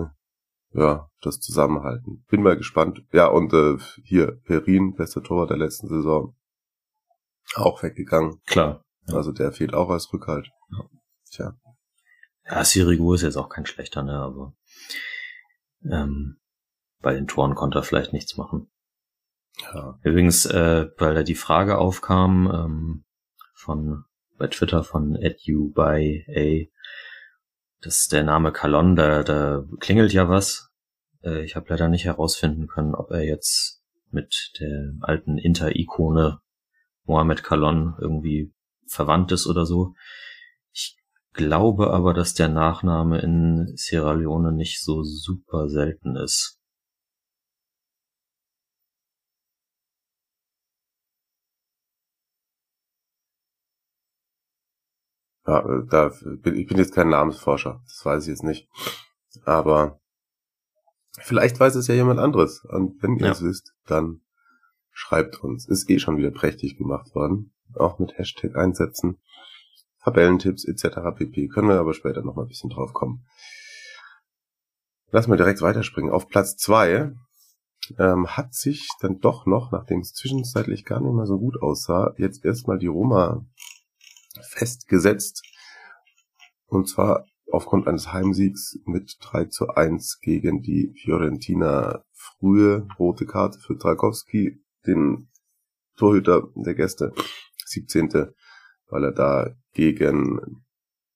ja, 0.73 1.09
das 1.21 1.41
zusammenhalten. 1.41 2.25
Bin 2.29 2.43
mal 2.43 2.57
gespannt. 2.57 3.05
Ja, 3.13 3.29
und 3.29 3.53
äh, 3.53 3.79
hier, 4.03 4.41
Perin, 4.45 4.95
bester 4.95 5.23
Torwart 5.23 5.51
der 5.51 5.57
letzten 5.57 5.89
Saison, 5.89 6.37
auch 7.55 7.83
weggegangen. 7.83 8.41
Klar. 8.47 8.85
Ja. 9.07 9.17
Also 9.17 9.33
der 9.33 9.53
fehlt 9.53 9.75
auch 9.75 9.91
als 9.91 10.13
Rückhalt. 10.13 10.51
Ja. 10.71 10.85
Tja. 11.31 11.57
Ja, 12.47 12.65
Sirigu 12.65 13.15
ist 13.15 13.23
jetzt 13.23 13.37
auch 13.37 13.49
kein 13.49 13.67
schlechter, 13.67 14.03
ne, 14.03 14.19
aber 14.19 14.55
ähm, 15.85 16.39
bei 17.01 17.15
den 17.15 17.27
Toren 17.27 17.55
konnte 17.55 17.79
er 17.79 17.83
vielleicht 17.83 18.13
nichts 18.13 18.37
machen. 18.37 18.71
Ja. 19.63 19.99
Übrigens, 20.03 20.47
äh, 20.47 20.91
weil 20.99 21.15
da 21.15 21.23
die 21.23 21.35
Frage 21.35 21.79
aufkam 21.79 22.51
ähm, 22.53 23.05
von 23.55 24.05
bei 24.39 24.49
Twitter 24.49 24.83
von 24.85 25.17
edu 25.17 25.73
by 25.73 26.25
a 26.29 26.71
das 27.85 27.99
ist 28.01 28.13
der 28.13 28.25
Name 28.25 28.51
Kalon, 28.51 28.97
da, 28.97 29.23
da 29.23 29.63
klingelt 29.79 30.15
ja 30.15 30.29
was. 30.29 30.71
Äh, 31.23 31.45
ich 31.45 31.55
habe 31.55 31.67
leider 31.69 31.89
nicht 31.89 32.07
herausfinden 32.07 32.67
können, 32.67 32.95
ob 32.95 33.11
er 33.11 33.23
jetzt 33.23 33.83
mit 34.11 34.53
der 34.59 34.95
alten 35.01 35.37
Inter-Ikone 35.37 36.41
Mohamed 37.05 37.43
Kalon 37.43 37.95
irgendwie 38.01 38.55
verwandt 38.87 39.33
ist 39.33 39.47
oder 39.47 39.67
so. 39.67 39.95
Ich 40.73 40.97
glaube 41.35 41.91
aber, 41.91 42.15
dass 42.15 42.33
der 42.33 42.49
Nachname 42.49 43.21
in 43.21 43.77
Sierra 43.77 44.13
Leone 44.13 44.53
nicht 44.53 44.83
so 44.83 45.03
super 45.03 45.69
selten 45.69 46.17
ist. 46.17 46.59
Ja, 55.47 55.61
äh, 55.61 55.87
da 55.89 56.13
bin, 56.43 56.57
ich 56.57 56.67
bin 56.67 56.79
jetzt 56.79 56.95
kein 56.95 57.09
Namensforscher, 57.09 57.83
das 57.87 58.05
weiß 58.05 58.25
ich 58.25 58.31
jetzt 58.31 58.45
nicht. 58.45 58.69
Aber 59.45 60.01
vielleicht 61.21 61.59
weiß 61.61 61.75
es 61.75 61.87
ja 61.87 61.95
jemand 61.95 62.21
anderes. 62.21 62.65
Und 62.65 63.03
wenn 63.03 63.17
ihr 63.17 63.27
ja. 63.27 63.33
es 63.33 63.43
wisst, 63.43 63.75
dann 63.87 64.21
schreibt 64.91 65.43
uns. 65.43 65.69
Ist 65.69 65.91
eh 65.91 65.99
schon 65.99 66.17
wieder 66.17 66.31
prächtig 66.31 66.77
gemacht 66.79 67.15
worden. 67.15 67.53
Auch 67.75 67.99
mit 67.99 68.17
Hashtag 68.17 68.57
einsetzen. 68.57 69.19
Tabellentipps 70.03 70.65
etc. 70.65 70.99
pp. 71.17 71.49
Können 71.49 71.69
wir 71.69 71.81
aber 71.81 71.95
später 71.95 72.23
noch 72.23 72.37
mal 72.37 72.43
ein 72.43 72.49
bisschen 72.49 72.71
drauf 72.71 72.93
kommen. 72.93 73.27
Lass 75.11 75.29
mal 75.29 75.37
direkt 75.37 75.63
weiterspringen. 75.63 76.13
Auf 76.13 76.29
Platz 76.29 76.57
zwei 76.57 77.13
ähm, 77.99 78.27
hat 78.29 78.55
sich 78.55 78.89
dann 79.01 79.21
doch 79.21 79.47
noch, 79.47 79.73
nachdem 79.73 80.01
es 80.01 80.13
zwischenzeitlich 80.13 80.85
gar 80.85 81.01
nicht 81.01 81.15
mehr 81.15 81.27
so 81.27 81.39
gut 81.39 81.61
aussah, 81.61 82.15
jetzt 82.17 82.45
erstmal 82.45 82.79
die 82.79 82.87
Roma 82.87 83.45
festgesetzt. 84.49 85.43
Und 86.67 86.89
zwar 86.89 87.27
aufgrund 87.51 87.87
eines 87.87 88.13
Heimsiegs 88.13 88.79
mit 88.85 89.17
3 89.21 89.47
zu 89.47 89.69
1 89.69 90.21
gegen 90.21 90.63
die 90.63 90.93
Fiorentina. 91.03 92.05
Frühe 92.13 92.89
rote 92.99 93.27
Karte 93.27 93.59
für 93.59 93.79
Trakowski, 93.79 94.63
den 94.87 95.29
Torhüter 95.97 96.49
der 96.55 96.75
Gäste, 96.75 97.13
17. 97.67 98.33
weil 98.89 99.05
er 99.05 99.13
da 99.13 99.55
gegen 99.73 100.65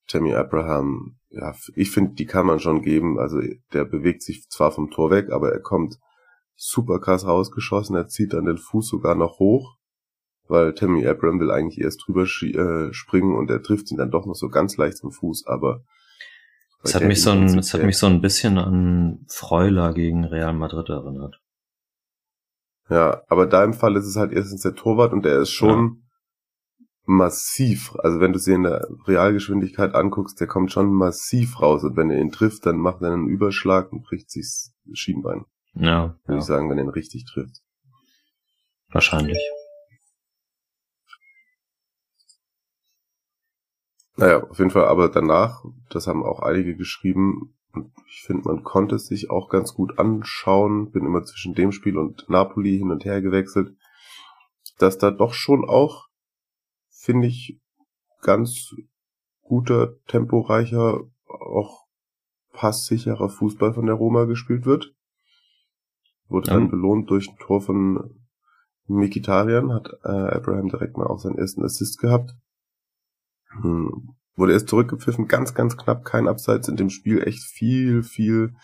Tammy 0.07 0.35
Abraham, 0.35 1.19
ja, 1.31 1.55
ich 1.75 1.91
finde, 1.91 2.15
die 2.15 2.27
kann 2.27 2.47
man 2.47 2.61
schon 2.61 2.83
geben. 2.83 3.19
Also 3.19 3.41
der 3.73 3.85
bewegt 3.85 4.23
sich 4.23 4.49
zwar 4.49 4.73
vom 4.73 4.91
Tor 4.91 5.11
weg, 5.11 5.31
aber 5.31 5.53
er 5.53 5.61
kommt 5.61 5.99
super 6.55 7.01
krass 7.01 7.27
rausgeschossen. 7.27 7.97
Er 7.97 8.09
zieht 8.09 8.33
dann 8.33 8.45
den 8.45 8.59
Fuß 8.59 8.89
sogar 8.89 9.15
noch 9.15 9.39
hoch 9.39 9.79
weil 10.49 10.75
Tammy 10.75 11.07
Abram 11.07 11.39
will 11.39 11.51
eigentlich 11.51 11.81
erst 11.81 12.05
drüber 12.07 12.23
äh, 12.23 12.93
springen 12.93 13.37
und 13.37 13.51
er 13.51 13.63
trifft 13.63 13.91
ihn 13.91 13.99
dann 13.99 14.11
doch 14.11 14.27
noch 14.27 14.35
so 14.35 14.49
ganz 14.49 14.77
leicht 14.77 15.05
am 15.05 15.13
Fuß, 15.13 15.47
aber 15.47 15.85
es 16.83 16.95
hat 16.95 17.05
mich 17.05 17.23
so 17.23 17.31
ein, 17.31 17.59
es 17.59 17.75
hat 17.75 17.83
mich 17.83 17.99
so 17.99 18.07
ein 18.07 18.21
bisschen 18.21 18.57
an 18.57 19.25
Freuler 19.29 19.93
gegen 19.93 20.25
Real 20.25 20.53
Madrid 20.53 20.89
erinnert. 20.89 21.41
Ja, 22.89 23.23
aber 23.29 23.47
da 23.47 23.65
im 23.65 23.75
Fall 23.75 23.97
ist 23.97 24.07
es 24.07 24.17
halt 24.17 24.33
erstens 24.33 24.63
der 24.63 24.75
Torwart 24.75 25.13
und 25.13 25.25
der 25.25 25.41
ist 25.41 25.51
schon 25.51 25.79
ja. 26.79 26.87
massiv. 27.05 27.95
Also 27.99 28.21
wenn 28.21 28.33
du 28.33 28.39
sie 28.39 28.55
in 28.55 28.63
der 28.63 28.89
Realgeschwindigkeit 29.07 29.95
anguckst, 29.95 30.41
der 30.41 30.47
kommt 30.47 30.73
schon 30.73 30.93
massiv 30.93 31.61
raus 31.61 31.85
und 31.85 31.97
wenn 31.97 32.11
er 32.11 32.21
ihn 32.21 32.31
trifft, 32.31 32.65
dann 32.65 32.77
macht 32.77 33.03
er 33.03 33.13
einen 33.13 33.29
Überschlag 33.29 33.93
und 33.93 34.05
bricht 34.05 34.31
sich 34.31 34.45
das 34.45 34.99
Schienbein. 34.99 35.45
Ja. 35.75 36.17
Würde 36.25 36.35
ja. 36.35 36.39
ich 36.39 36.45
sagen, 36.45 36.71
wenn 36.71 36.79
er 36.79 36.85
ihn 36.85 36.91
richtig 36.91 37.27
trifft. 37.27 37.61
Wahrscheinlich. 38.91 39.39
Naja, 44.19 44.43
auf 44.43 44.59
jeden 44.59 44.73
Fall, 44.73 44.87
aber 44.87 45.09
danach, 45.09 45.65
das 45.91 46.09
haben 46.09 46.25
auch 46.25 46.41
einige 46.41 46.75
geschrieben, 46.75 47.55
und 47.73 47.93
ich 48.09 48.23
finde, 48.27 48.49
man 48.49 48.65
konnte 48.65 48.97
es 48.97 49.07
sich 49.07 49.31
auch 49.31 49.49
ganz 49.49 49.75
gut 49.75 50.01
anschauen, 50.01 50.91
bin 50.91 51.07
immer 51.07 51.23
zwischen 51.23 51.55
dem 51.55 51.71
Spiel 51.71 51.97
und 51.97 52.29
Napoli 52.29 52.79
hin 52.79 52.91
und 52.91 53.05
her 53.05 53.23
gewechselt, 53.23 53.77
dass 54.79 54.99
da 54.99 55.13
doch 55.13 55.35
schon 55.35 55.65
auch, 55.65 56.09
finde 56.89 57.29
ich, 57.29 57.61
ganz 58.21 58.75
guter, 59.43 59.95
temporeicher, 60.09 61.01
auch 61.29 61.87
passsicherer 62.53 63.29
Fußball 63.29 63.73
von 63.73 63.87
der 63.87 63.95
Roma 63.95 64.25
gespielt 64.25 64.67
wird. 64.67 64.97
Wurde 66.27 66.51
dann 66.51 66.71
belohnt 66.71 67.09
durch 67.09 67.29
ein 67.29 67.39
Tor 67.39 67.61
von 67.61 68.27
Mikitarian, 68.89 69.73
hat 69.73 69.93
äh, 70.03 70.09
Abraham 70.09 70.71
direkt 70.71 70.97
mal 70.97 71.07
auch 71.07 71.21
seinen 71.21 71.39
ersten 71.39 71.65
Assist 71.65 72.01
gehabt. 72.01 72.35
Hm. 73.51 74.15
Wurde 74.37 74.53
erst 74.53 74.69
zurückgepfiffen, 74.69 75.27
ganz, 75.27 75.55
ganz 75.55 75.77
knapp, 75.77 76.05
kein 76.05 76.29
Abseits 76.29 76.69
in 76.69 76.77
dem 76.77 76.91
Spiel, 76.91 77.23
echt 77.27 77.43
viel, 77.43 78.03
viel 78.03 78.55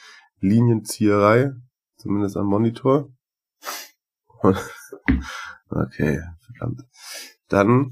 Linienzieherei, 0.41 1.53
zumindest 1.97 2.37
am 2.37 2.47
Monitor. 2.47 3.11
okay, 4.43 6.23
verdammt. 6.47 6.83
Dann 7.49 7.91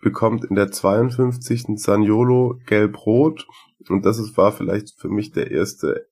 bekommt 0.00 0.44
in 0.44 0.54
der 0.54 0.70
52. 0.70 1.78
Saniolo 1.80 2.58
gelb-rot 2.66 3.46
und 3.88 4.04
das 4.04 4.18
ist, 4.18 4.36
war 4.36 4.52
vielleicht 4.52 4.98
für 4.98 5.08
mich 5.08 5.32
der 5.32 5.50
erste, 5.50 6.08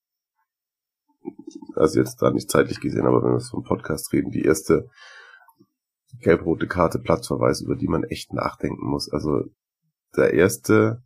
also 1.74 2.00
jetzt 2.00 2.20
da 2.20 2.30
nicht 2.30 2.50
zeitlich 2.50 2.80
gesehen, 2.80 3.06
aber 3.06 3.22
wenn 3.22 3.32
wir 3.32 3.40
vom 3.40 3.62
Podcast 3.62 4.12
reden, 4.12 4.30
die 4.30 4.42
erste 4.42 4.88
gelb-rote 6.20 6.66
Karte 6.66 6.98
Platzverweis, 6.98 7.60
über 7.60 7.76
die 7.76 7.88
man 7.88 8.04
echt 8.04 8.32
nachdenken 8.32 8.86
muss. 8.86 9.10
Also 9.10 9.44
der 10.16 10.34
erste, 10.34 11.02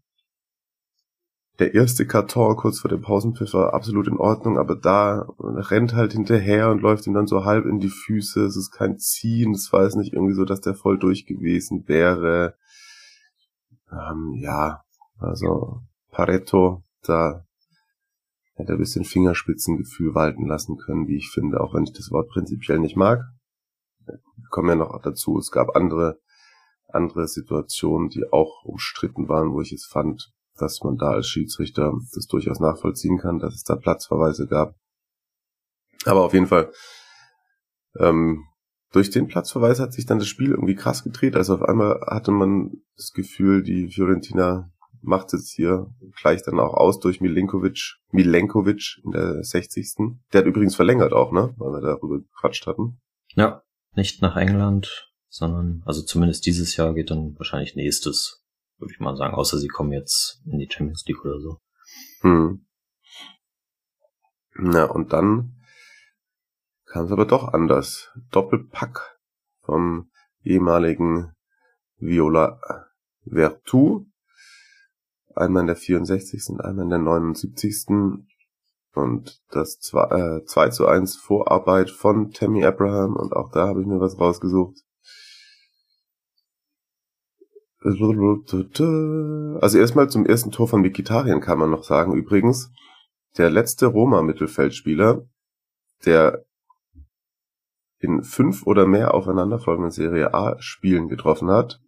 der 1.59 1.75
erste 1.75 2.07
Karton 2.07 2.57
kurz 2.57 2.81
vor 2.81 2.89
dem 2.89 3.03
Pausenpfiff 3.03 3.55
war 3.55 3.75
absolut 3.75 4.09
in 4.09 4.17
Ordnung, 4.17 4.59
aber 4.59 4.77
da 4.77 5.27
rennt 5.39 5.95
halt 5.95 6.13
hinterher 6.13 6.71
und 6.71 6.81
läuft 6.81 7.07
ihm 7.07 7.15
dann 7.15 7.27
so 7.27 7.45
halb 7.45 7.67
in 7.67 7.79
die 7.79 7.91
Füße. 7.91 8.45
Es 8.45 8.57
ist 8.57 8.71
kein 8.71 8.99
Ziehen, 8.99 9.53
es 9.53 9.73
war 9.73 9.85
jetzt 9.85 9.97
nicht 9.97 10.13
irgendwie 10.13 10.35
so, 10.35 10.45
dass 10.45 10.61
der 10.61 10.75
voll 10.75 10.99
durch 10.99 11.27
gewesen 11.27 11.87
wäre. 11.87 12.57
Ähm, 13.91 14.35
ja, 14.37 14.83
also 15.19 15.83
Pareto, 16.11 16.83
da 17.03 17.47
hätte 18.55 18.73
er 18.73 18.77
ein 18.77 18.81
bisschen 18.81 19.05
Fingerspitzengefühl 19.05 20.15
walten 20.15 20.47
lassen 20.47 20.77
können, 20.79 21.07
wie 21.09 21.17
ich 21.17 21.31
finde, 21.31 21.61
auch 21.61 21.75
wenn 21.75 21.85
ich 21.85 21.93
das 21.93 22.11
Wort 22.11 22.29
prinzipiell 22.31 22.79
nicht 22.79 22.97
mag. 22.97 23.21
Wir 24.07 24.19
kommen 24.51 24.69
ja 24.69 24.75
noch 24.75 25.01
dazu, 25.03 25.39
es 25.39 25.51
gab 25.51 25.77
andere 25.77 26.19
andere 26.95 27.29
Situationen, 27.29 28.09
die 28.09 28.25
auch 28.31 28.65
umstritten 28.65 29.29
waren, 29.29 29.53
wo 29.53 29.61
ich 29.61 29.73
es 29.73 29.87
fand, 29.87 30.33
dass 30.57 30.83
man 30.83 30.97
da 30.97 31.11
als 31.11 31.29
Schiedsrichter 31.29 31.93
das 32.15 32.27
durchaus 32.27 32.61
nachvollziehen 32.61 33.19
kann, 33.19 33.39
dass 33.39 33.55
es 33.55 33.65
da 33.65 33.77
Platzverweise 33.77 34.47
gab. 34.47 34.75
Aber 36.05 36.25
auf 36.25 36.35
jeden 36.35 36.47
Fall, 36.47 36.73
ähm, 37.99 38.45
durch 38.93 39.11
den 39.11 39.27
Platzverweis 39.27 39.81
hat 39.81 39.93
sich 39.93 40.05
dann 40.05 40.19
das 40.19 40.29
Spiel 40.29 40.51
irgendwie 40.51 40.75
krass 40.75 41.03
gedreht. 41.03 41.37
Also 41.37 41.55
auf 41.55 41.63
einmal 41.63 42.01
hatte 42.07 42.31
man 42.31 42.83
das 42.97 43.13
Gefühl, 43.13 43.63
die 43.63 43.89
Fiorentina 43.89 44.71
macht 45.01 45.35
es 45.35 45.51
hier 45.51 45.93
gleich 46.21 46.43
dann 46.43 46.61
auch 46.61 46.75
aus 46.75 47.01
durch 47.01 47.21
Milenkovic, 47.21 47.97
Milenkovic 48.11 49.01
in 49.05 49.11
der 49.11 49.43
60. 49.43 50.19
Der 50.33 50.41
hat 50.41 50.47
übrigens 50.47 50.77
verlängert 50.77 51.13
auch, 51.13 51.33
ne? 51.33 51.55
Weil 51.57 51.73
wir 51.73 51.81
darüber 51.81 52.19
gequatscht 52.19 52.67
hatten. 52.67 53.01
Ja, 53.35 53.63
nicht 53.95 54.23
nach 54.23 54.37
England, 54.37 55.12
sondern, 55.33 55.83
also 55.87 56.03
zumindest 56.03 56.45
dieses 56.45 56.77
Jahr 56.77 56.93
geht 56.93 57.11
dann 57.11 57.39
wahrscheinlich 57.39 57.75
nächstes, 57.75 58.45
würde 58.77 58.93
ich 58.93 59.01
mal 59.01 59.17
sagen, 59.17 59.35
außer 59.35 59.57
sie 59.59 59.69
kommen 59.69 59.91
jetzt 59.91 60.43
in 60.45 60.59
die 60.59 60.69
Champions 60.71 61.05
League 61.07 61.25
oder 61.25 61.41
so. 61.41 61.59
Hm. 62.21 62.67
Na, 64.57 64.85
und 64.85 65.15
dann 65.15 65.57
kam 66.85 67.07
es 67.07 67.13
aber 67.13 67.25
doch 67.25 67.49
anders. 67.55 68.11
Doppelpack 68.31 69.19
vom 69.63 70.11
ehemaligen 70.43 71.33
Viola 71.97 72.61
Vertu. 73.25 74.05
Einmal 75.35 75.63
in 75.63 75.69
der 75.69 75.77
64. 75.77 76.51
und 76.51 76.61
einmal 76.61 76.85
in 76.85 76.91
der 76.91 76.99
79. 76.99 77.87
Und 78.93 79.43
das 79.49 79.79
2, 79.79 80.41
äh, 80.41 80.45
2 80.45 80.69
zu 80.69 80.87
1 80.87 81.17
Vorarbeit 81.17 81.91
von 81.91 82.33
Tammy 82.33 82.67
Abraham 82.67 83.17
und 83.17 83.33
auch 83.33 83.51
da 83.51 83.69
habe 83.69 83.81
ich 83.81 83.87
mir 83.87 83.99
was 83.99 84.21
rausgesucht. 84.21 84.77
Also 89.61 89.79
erstmal 89.79 90.09
zum 90.09 90.27
ersten 90.27 90.51
Tor 90.51 90.69
von 90.69 90.85
Vegetarien 90.85 91.41
kann 91.41 91.59
man 91.59 91.71
noch 91.71 91.85
sagen, 91.85 92.15
übrigens, 92.15 92.73
der 93.37 93.51
letzte 93.51 93.87
Roma-Mittelfeldspieler, 93.87 95.27
der 96.05 96.45
in 97.99 98.23
fünf 98.23 98.67
oder 98.67 98.87
mehr 98.87 99.15
aufeinanderfolgenden 99.15 99.91
Serie 99.91 100.35
A 100.35 100.57
Spielen 100.61 101.09
getroffen 101.09 101.51
hat, 101.51 101.81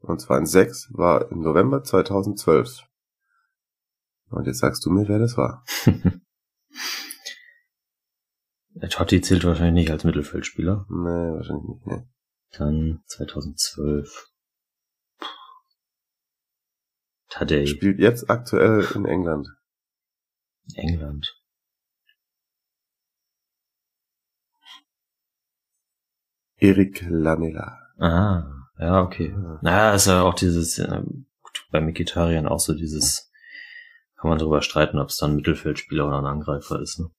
und 0.00 0.20
zwar 0.20 0.38
in 0.38 0.46
sechs, 0.46 0.88
war 0.92 1.30
im 1.30 1.40
November 1.40 1.82
2012. 1.82 2.84
Und 4.30 4.46
jetzt 4.46 4.58
sagst 4.58 4.84
du 4.86 4.90
mir, 4.90 5.08
wer 5.08 5.18
das 5.18 5.36
war. 5.36 5.64
Der 8.74 8.88
Totti 8.90 9.20
zählt 9.20 9.44
wahrscheinlich 9.44 9.84
nicht 9.84 9.90
als 9.90 10.04
Mittelfeldspieler. 10.04 10.86
Nee, 10.88 11.34
wahrscheinlich 11.34 11.66
nicht, 11.66 11.86
nee. 11.86 12.06
Dann 12.52 13.02
2012. 13.06 14.28
Tadej. 17.28 17.66
Spielt 17.66 17.98
jetzt 17.98 18.30
aktuell 18.30 18.86
in 18.94 19.04
England. 19.04 19.48
England. 20.74 21.38
Erik 26.56 27.04
Lamela. 27.08 27.78
Ah, 27.98 28.44
Ja, 28.78 29.02
okay. 29.02 29.34
Naja, 29.60 29.94
ist 29.94 30.06
ja 30.06 30.22
auch 30.22 30.34
dieses, 30.34 30.78
äh, 30.78 31.02
bei 31.70 31.80
Mikitarian 31.80 32.46
auch 32.46 32.60
so 32.60 32.74
dieses, 32.74 33.30
kann 34.16 34.30
man 34.30 34.38
darüber 34.38 34.62
streiten, 34.62 34.98
ob 34.98 35.08
es 35.08 35.16
dann 35.16 35.32
ein 35.32 35.36
Mittelfeldspieler 35.36 36.06
oder 36.06 36.18
ein 36.18 36.26
Angreifer 36.26 36.80
ist. 36.80 37.00
Ne? 37.00 37.10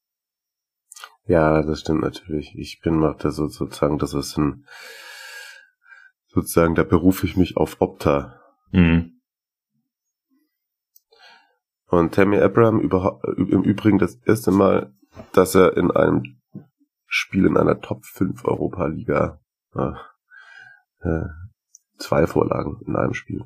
Ja, 1.25 1.61
das 1.61 1.81
stimmt 1.81 2.01
natürlich. 2.01 2.55
Ich 2.55 2.79
bin 2.81 2.99
noch 2.99 3.17
da 3.17 3.31
so, 3.31 3.47
sozusagen, 3.47 3.97
das 3.99 4.13
ist 4.13 4.37
ein, 4.37 4.65
sozusagen, 6.29 6.75
da 6.75 6.83
berufe 6.83 7.25
ich 7.25 7.35
mich 7.35 7.57
auf 7.57 7.77
Opta. 7.79 8.39
Mhm. 8.71 9.19
Und 11.87 12.13
Tammy 12.13 12.37
Abraham 12.37 12.79
über, 12.79 13.19
im 13.35 13.63
Übrigen 13.63 13.97
das 13.97 14.15
erste 14.25 14.51
Mal, 14.51 14.93
dass 15.33 15.55
er 15.55 15.75
in 15.75 15.91
einem 15.91 16.39
Spiel 17.07 17.45
in 17.45 17.57
einer 17.57 17.81
Top 17.81 18.05
5 18.05 18.45
Europa 18.45 18.85
Liga 18.85 19.41
äh, 19.75 19.93
äh, 21.01 21.25
zwei 21.97 22.27
Vorlagen 22.27 22.79
in 22.85 22.95
einem 22.95 23.15
Spiel. 23.15 23.43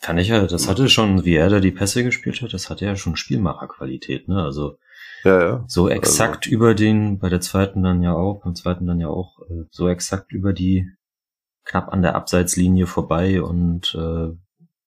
Kann 0.00 0.18
ich 0.18 0.28
ja, 0.28 0.46
das 0.46 0.68
hatte 0.68 0.88
schon, 0.88 1.24
wie 1.24 1.34
er 1.34 1.50
da 1.50 1.58
die 1.58 1.72
Pässe 1.72 2.04
gespielt 2.04 2.40
hat, 2.40 2.52
das 2.52 2.70
hatte 2.70 2.84
ja 2.84 2.94
schon 2.94 3.16
Spielmacherqualität, 3.16 4.28
ne? 4.28 4.40
Also 4.44 4.78
ja, 5.24 5.40
ja. 5.40 5.64
so 5.66 5.88
exakt 5.88 6.46
also. 6.46 6.54
über 6.54 6.76
den, 6.76 7.18
bei 7.18 7.28
der 7.28 7.40
zweiten 7.40 7.82
dann 7.82 8.02
ja 8.02 8.12
auch, 8.12 8.42
beim 8.44 8.54
zweiten 8.54 8.86
dann 8.86 9.00
ja 9.00 9.08
auch, 9.08 9.40
äh, 9.50 9.64
so 9.70 9.88
exakt 9.88 10.32
über 10.32 10.52
die 10.52 10.88
knapp 11.68 11.92
an 11.92 12.02
der 12.02 12.14
Abseitslinie 12.14 12.86
vorbei 12.86 13.42
und 13.42 13.94
äh, 13.94 14.28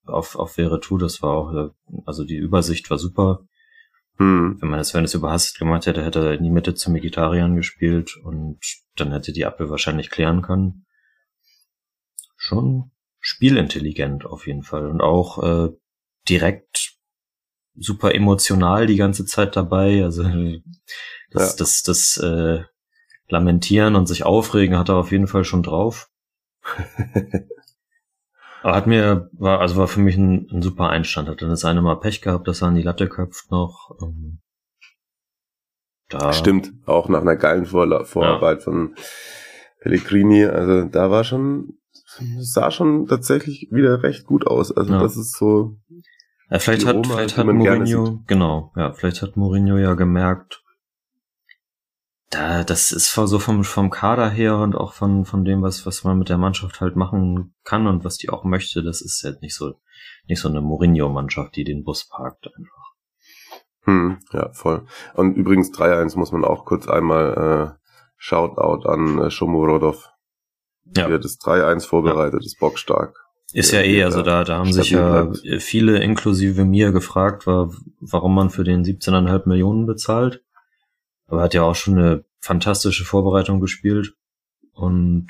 auf, 0.05 0.35
auf 0.35 0.53
Veretout, 0.53 0.97
das 0.97 1.21
war 1.21 1.31
auch, 1.31 1.53
äh, 1.53 1.69
also 2.05 2.23
die 2.23 2.35
Übersicht 2.35 2.89
war 2.89 2.97
super. 2.97 3.45
Hm. 4.17 4.57
Wenn 4.59 4.69
man 4.69 4.79
das, 4.79 4.93
wenn 4.93 5.03
es 5.03 5.13
überhastet 5.13 5.59
gemacht 5.59 5.85
hätte, 5.85 6.03
hätte 6.03 6.19
er 6.19 6.33
in 6.33 6.43
die 6.43 6.49
Mitte 6.49 6.73
zum 6.73 6.95
Vegetariern 6.95 7.55
gespielt 7.55 8.17
und 8.17 8.59
dann 8.95 9.11
hätte 9.11 9.31
die 9.31 9.45
Abwehr 9.45 9.69
wahrscheinlich 9.69 10.09
klären 10.09 10.41
können. 10.41 10.85
Schon 12.35 12.91
spielintelligent 13.19 14.25
auf 14.25 14.47
jeden 14.47 14.63
Fall 14.63 14.87
und 14.87 15.01
auch 15.01 15.41
äh, 15.43 15.69
direkt 16.27 16.97
super 17.75 18.13
emotional 18.13 18.87
die 18.87 18.97
ganze 18.97 19.25
Zeit 19.25 19.55
dabei. 19.55 20.03
Also 20.03 20.23
das, 21.29 21.51
ja. 21.51 21.57
das, 21.57 21.83
das, 21.83 22.17
äh, 22.17 22.63
Lamentieren 23.31 23.95
und 23.95 24.07
sich 24.07 24.23
aufregen 24.23 24.77
hat 24.77 24.89
er 24.89 24.95
auf 24.95 25.11
jeden 25.11 25.27
Fall 25.27 25.45
schon 25.45 25.63
drauf. 25.63 26.10
Aber 28.63 28.75
hat 28.75 28.85
mir, 28.87 29.29
war, 29.33 29.59
also 29.59 29.77
war 29.77 29.87
für 29.87 30.01
mich 30.01 30.15
ein, 30.17 30.47
ein 30.51 30.61
super 30.61 30.89
Einstand. 30.89 31.29
Hat 31.29 31.41
dann 31.41 31.49
das 31.49 31.65
eine 31.65 31.81
Mal 31.81 31.99
Pech 31.99 32.21
gehabt, 32.21 32.47
dass 32.47 32.61
er 32.61 32.67
an 32.67 32.75
die 32.75 32.83
Latte 32.83 33.09
köpft 33.09 33.49
noch. 33.49 33.97
Ähm, 34.01 34.39
da. 36.09 36.33
Stimmt, 36.33 36.71
auch 36.85 37.09
nach 37.09 37.21
einer 37.21 37.37
geilen 37.37 37.65
Vor 37.65 38.05
Vorarbeit 38.05 38.59
ja. 38.59 38.63
von 38.63 38.95
Pellegrini. 39.79 40.45
Also 40.45 40.83
da 40.87 41.09
war 41.09 41.23
schon, 41.23 41.79
sah 42.39 42.69
schon 42.69 43.07
tatsächlich 43.07 43.69
wieder 43.71 44.03
recht 44.03 44.25
gut 44.25 44.45
aus. 44.45 44.71
Also 44.71 44.93
ja. 44.93 45.01
das 45.01 45.17
ist 45.17 45.37
so. 45.37 45.77
Ja, 46.49 46.59
vielleicht 46.59 46.85
hat, 46.85 46.97
Oma, 46.97 47.15
vielleicht 47.15 47.37
hat 47.37 47.47
Mourinho, 47.47 48.23
genau, 48.27 48.73
ja, 48.75 48.91
vielleicht 48.91 49.21
hat 49.21 49.37
Mourinho 49.37 49.77
ja 49.77 49.93
gemerkt, 49.93 50.60
da, 52.31 52.63
das 52.63 52.91
ist 52.91 53.13
so 53.13 53.39
vom, 53.39 53.63
vom 53.63 53.89
Kader 53.89 54.29
her 54.29 54.57
und 54.57 54.75
auch 54.75 54.93
von, 54.93 55.25
von 55.25 55.43
dem, 55.43 55.61
was, 55.61 55.85
was 55.85 56.03
man 56.03 56.17
mit 56.17 56.29
der 56.29 56.37
Mannschaft 56.37 56.79
halt 56.79 56.95
machen 56.95 57.53
kann 57.63 57.87
und 57.87 58.03
was 58.05 58.17
die 58.17 58.29
auch 58.29 58.45
möchte, 58.45 58.81
das 58.81 59.01
ist 59.01 59.23
halt 59.23 59.41
nicht 59.41 59.53
so, 59.53 59.73
nicht 60.27 60.39
so 60.39 60.47
eine 60.47 60.61
Mourinho-Mannschaft, 60.61 61.55
die 61.55 61.65
den 61.65 61.83
Bus 61.83 62.07
parkt 62.07 62.47
einfach. 62.57 62.93
Hm, 63.83 64.19
ja, 64.31 64.51
voll. 64.53 64.85
Und 65.13 65.35
übrigens 65.35 65.71
3-1 65.71 66.17
muss 66.17 66.31
man 66.31 66.45
auch 66.45 66.65
kurz 66.65 66.87
einmal 66.87 67.75
äh, 67.75 67.81
Shoutout 68.17 68.87
an 68.87 69.19
äh, 69.19 69.29
Shomurodov. 69.29 70.09
Ja. 70.95 71.07
Der 71.07 71.19
das 71.19 71.39
3-1 71.39 71.85
vorbereitet, 71.85 72.41
ja. 72.41 72.45
ist 72.45 72.59
bockstark. 72.59 73.15
Ist 73.53 73.71
ja 73.71 73.81
eh, 73.81 74.03
also 74.03 74.21
da, 74.21 74.45
da 74.45 74.59
haben 74.59 74.71
sich 74.71 74.91
ja 74.91 75.29
viele 75.59 76.01
inklusive 76.01 76.63
mir 76.63 76.93
gefragt, 76.93 77.45
war, 77.45 77.71
warum 77.99 78.35
man 78.35 78.49
für 78.49 78.63
den 78.63 78.83
17,5 78.85 79.49
Millionen 79.49 79.85
bezahlt 79.85 80.41
aber 81.31 81.41
hat 81.41 81.53
ja 81.53 81.63
auch 81.63 81.75
schon 81.75 81.97
eine 81.97 82.25
fantastische 82.39 83.05
Vorbereitung 83.05 83.61
gespielt 83.61 84.13
und 84.73 85.27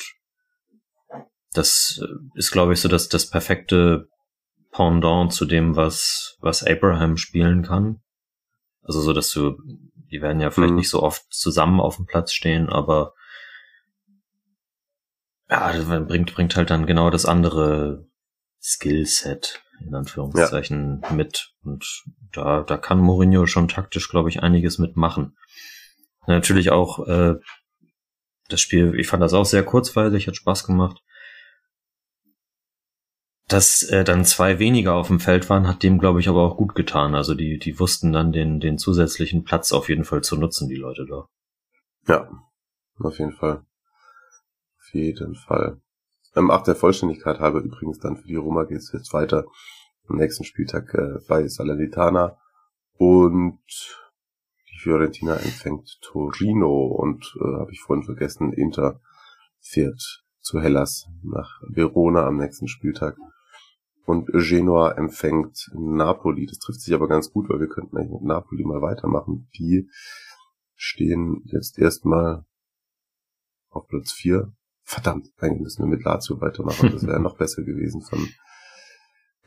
das 1.54 2.02
ist, 2.34 2.52
glaube 2.52 2.74
ich, 2.74 2.82
so 2.82 2.90
das, 2.90 3.08
das 3.08 3.30
perfekte 3.30 4.08
Pendant 4.72 5.32
zu 5.32 5.46
dem, 5.46 5.76
was, 5.76 6.38
was 6.40 6.64
Abraham 6.64 7.18
spielen 7.18 7.62
kann. 7.62 8.02
Also 8.82 9.02
so, 9.02 9.14
dass 9.14 9.30
du, 9.30 9.58
die 10.12 10.22
werden 10.22 10.42
ja 10.42 10.50
vielleicht 10.50 10.72
mhm. 10.72 10.78
nicht 10.78 10.90
so 10.90 11.04
oft 11.04 11.24
zusammen 11.30 11.80
auf 11.80 11.98
dem 11.98 12.06
Platz 12.06 12.34
stehen, 12.34 12.70
aber 12.70 13.14
ja, 15.50 15.72
das 15.72 15.86
bringt, 15.86 16.34
bringt 16.34 16.56
halt 16.56 16.70
dann 16.72 16.88
genau 16.88 17.10
das 17.10 17.26
andere 17.26 18.08
Skillset, 18.60 19.62
in 19.86 19.94
Anführungszeichen, 19.94 21.02
ja. 21.04 21.14
mit. 21.14 21.54
Und 21.64 21.86
da, 22.32 22.62
da 22.62 22.78
kann 22.78 23.00
Mourinho 23.00 23.46
schon 23.46 23.68
taktisch, 23.68 24.10
glaube 24.10 24.30
ich, 24.30 24.42
einiges 24.42 24.80
mitmachen. 24.80 25.36
Natürlich 26.28 26.72
auch 26.72 27.08
äh, 27.08 27.36
das 28.50 28.62
Spiel, 28.62 29.00
ich 29.00 29.08
fand 29.08 29.24
das 29.24 29.34
auch 29.34 29.46
sehr 29.46 29.64
kurzweilig, 29.64 30.28
hat 30.28 30.36
Spaß 30.36 30.66
gemacht. 30.66 31.02
Dass 33.48 33.84
äh, 33.84 34.04
dann 34.04 34.24
zwei 34.24 34.60
weniger 34.60 34.94
auf 34.94 35.08
dem 35.08 35.20
Feld 35.20 35.50
waren, 35.50 35.68
hat 35.68 35.84
dem, 35.84 36.00
glaube 36.00 36.20
ich, 36.20 36.30
aber 36.30 36.42
auch 36.42 36.58
gut 36.58 36.76
getan. 36.76 37.16
Also 37.16 37.34
die, 37.34 37.60
die 37.60 37.80
wussten 37.80 38.14
dann 38.14 38.32
den, 38.32 38.60
den 38.60 38.78
zusätzlichen 38.78 39.44
Platz 39.44 39.72
auf 39.74 39.90
jeden 39.90 40.06
Fall 40.06 40.22
zu 40.22 40.38
nutzen, 40.38 40.70
die 40.70 40.76
Leute 40.76 41.06
da. 41.06 41.28
Ja, 42.08 42.30
auf 43.00 43.20
jeden 43.20 43.34
Fall. 43.34 43.66
Auf 44.80 44.94
jeden 44.94 45.36
Fall. 45.36 45.82
Ähm, 46.36 46.50
ach, 46.50 46.64
der 46.64 46.76
Vollständigkeit 46.76 47.40
halber 47.40 47.60
übrigens 47.60 48.00
dann 48.00 48.18
für 48.18 48.28
die 48.28 48.36
Roma 48.36 48.64
geht 48.64 48.78
es 48.78 48.92
jetzt 48.94 49.14
weiter. 49.14 49.46
Am 50.08 50.18
nächsten 50.18 50.46
Spieltag 50.46 50.94
äh, 50.94 51.20
bei 51.28 51.48
Salernitana. 51.48 52.38
Und 52.98 53.60
Fiorentina 54.82 55.36
empfängt 55.36 56.00
Torino 56.02 56.88
und 56.88 57.36
äh, 57.40 57.60
habe 57.60 57.72
ich 57.72 57.82
vorhin 57.82 58.04
vergessen, 58.04 58.52
Inter 58.54 59.00
fährt 59.60 60.24
zu 60.40 60.60
Hellas 60.60 61.08
nach 61.24 61.62
Verona 61.68 62.26
am 62.26 62.38
nächsten 62.38 62.68
Spieltag. 62.68 63.16
Und 64.06 64.28
Genoa 64.34 64.94
empfängt 64.94 65.70
Napoli. 65.74 66.48
Das 66.48 66.58
trifft 66.58 66.82
sich 66.82 66.94
aber 66.94 67.08
ganz 67.08 67.32
gut, 67.32 67.48
weil 67.50 67.60
wir 67.60 67.70
könnten 67.70 67.96
eigentlich 67.98 68.12
mit 68.12 68.24
Napoli 68.24 68.64
mal 68.66 68.82
weitermachen. 68.82 69.48
Die 69.58 69.90
stehen 70.76 71.44
jetzt 71.46 71.78
erstmal 71.78 72.44
auf 73.70 73.88
Platz 73.88 74.12
4. 74.12 74.52
Verdammt, 74.84 75.32
eigentlich 75.38 75.62
müssen 75.62 75.84
wir 75.84 75.96
mit 75.96 76.04
Lazio 76.04 76.42
weitermachen. 76.42 76.92
Das 76.92 77.06
wäre 77.06 77.20
noch 77.20 77.38
besser 77.38 77.62
gewesen 77.64 78.02
von 78.02 78.28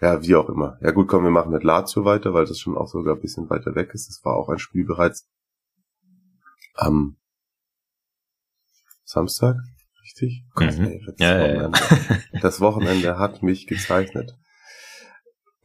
ja, 0.05 0.23
wie 0.23 0.35
auch 0.35 0.51
immer. 0.51 0.77
Ja 0.83 0.91
gut, 0.91 1.09
komm, 1.09 1.25
wir 1.25 1.31
machen 1.31 1.51
mit 1.51 1.65
Lazio 1.65 2.05
weiter, 2.05 2.35
weil 2.35 2.45
das 2.45 2.59
schon 2.59 2.77
auch 2.77 2.89
sogar 2.89 3.15
ein 3.15 3.23
bisschen 3.23 3.49
weiter 3.49 3.75
weg 3.75 3.95
ist. 3.95 4.11
Das 4.11 4.23
war 4.23 4.37
auch 4.37 4.51
ein 4.51 4.59
Spiel 4.59 4.85
bereits 4.85 5.27
am 6.75 7.17
Samstag, 9.05 9.57
richtig? 10.03 10.45
Mhm. 10.57 11.01
Das, 11.07 11.15
ja, 11.19 11.41
Wochenende, 11.41 11.79
ja, 11.79 11.97
ja. 12.33 12.41
das 12.43 12.61
Wochenende 12.61 13.19
hat 13.19 13.43
mich 13.43 13.67
gezeichnet. 13.67 14.37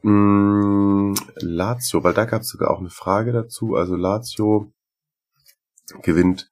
Mm, 0.02 1.12
Lazio, 1.36 2.02
weil 2.02 2.14
da 2.14 2.24
gab 2.24 2.40
es 2.40 2.48
sogar 2.48 2.70
auch 2.70 2.80
eine 2.80 2.88
Frage 2.88 3.32
dazu. 3.32 3.74
Also 3.74 3.94
Lazio 3.94 4.72
gewinnt 6.00 6.50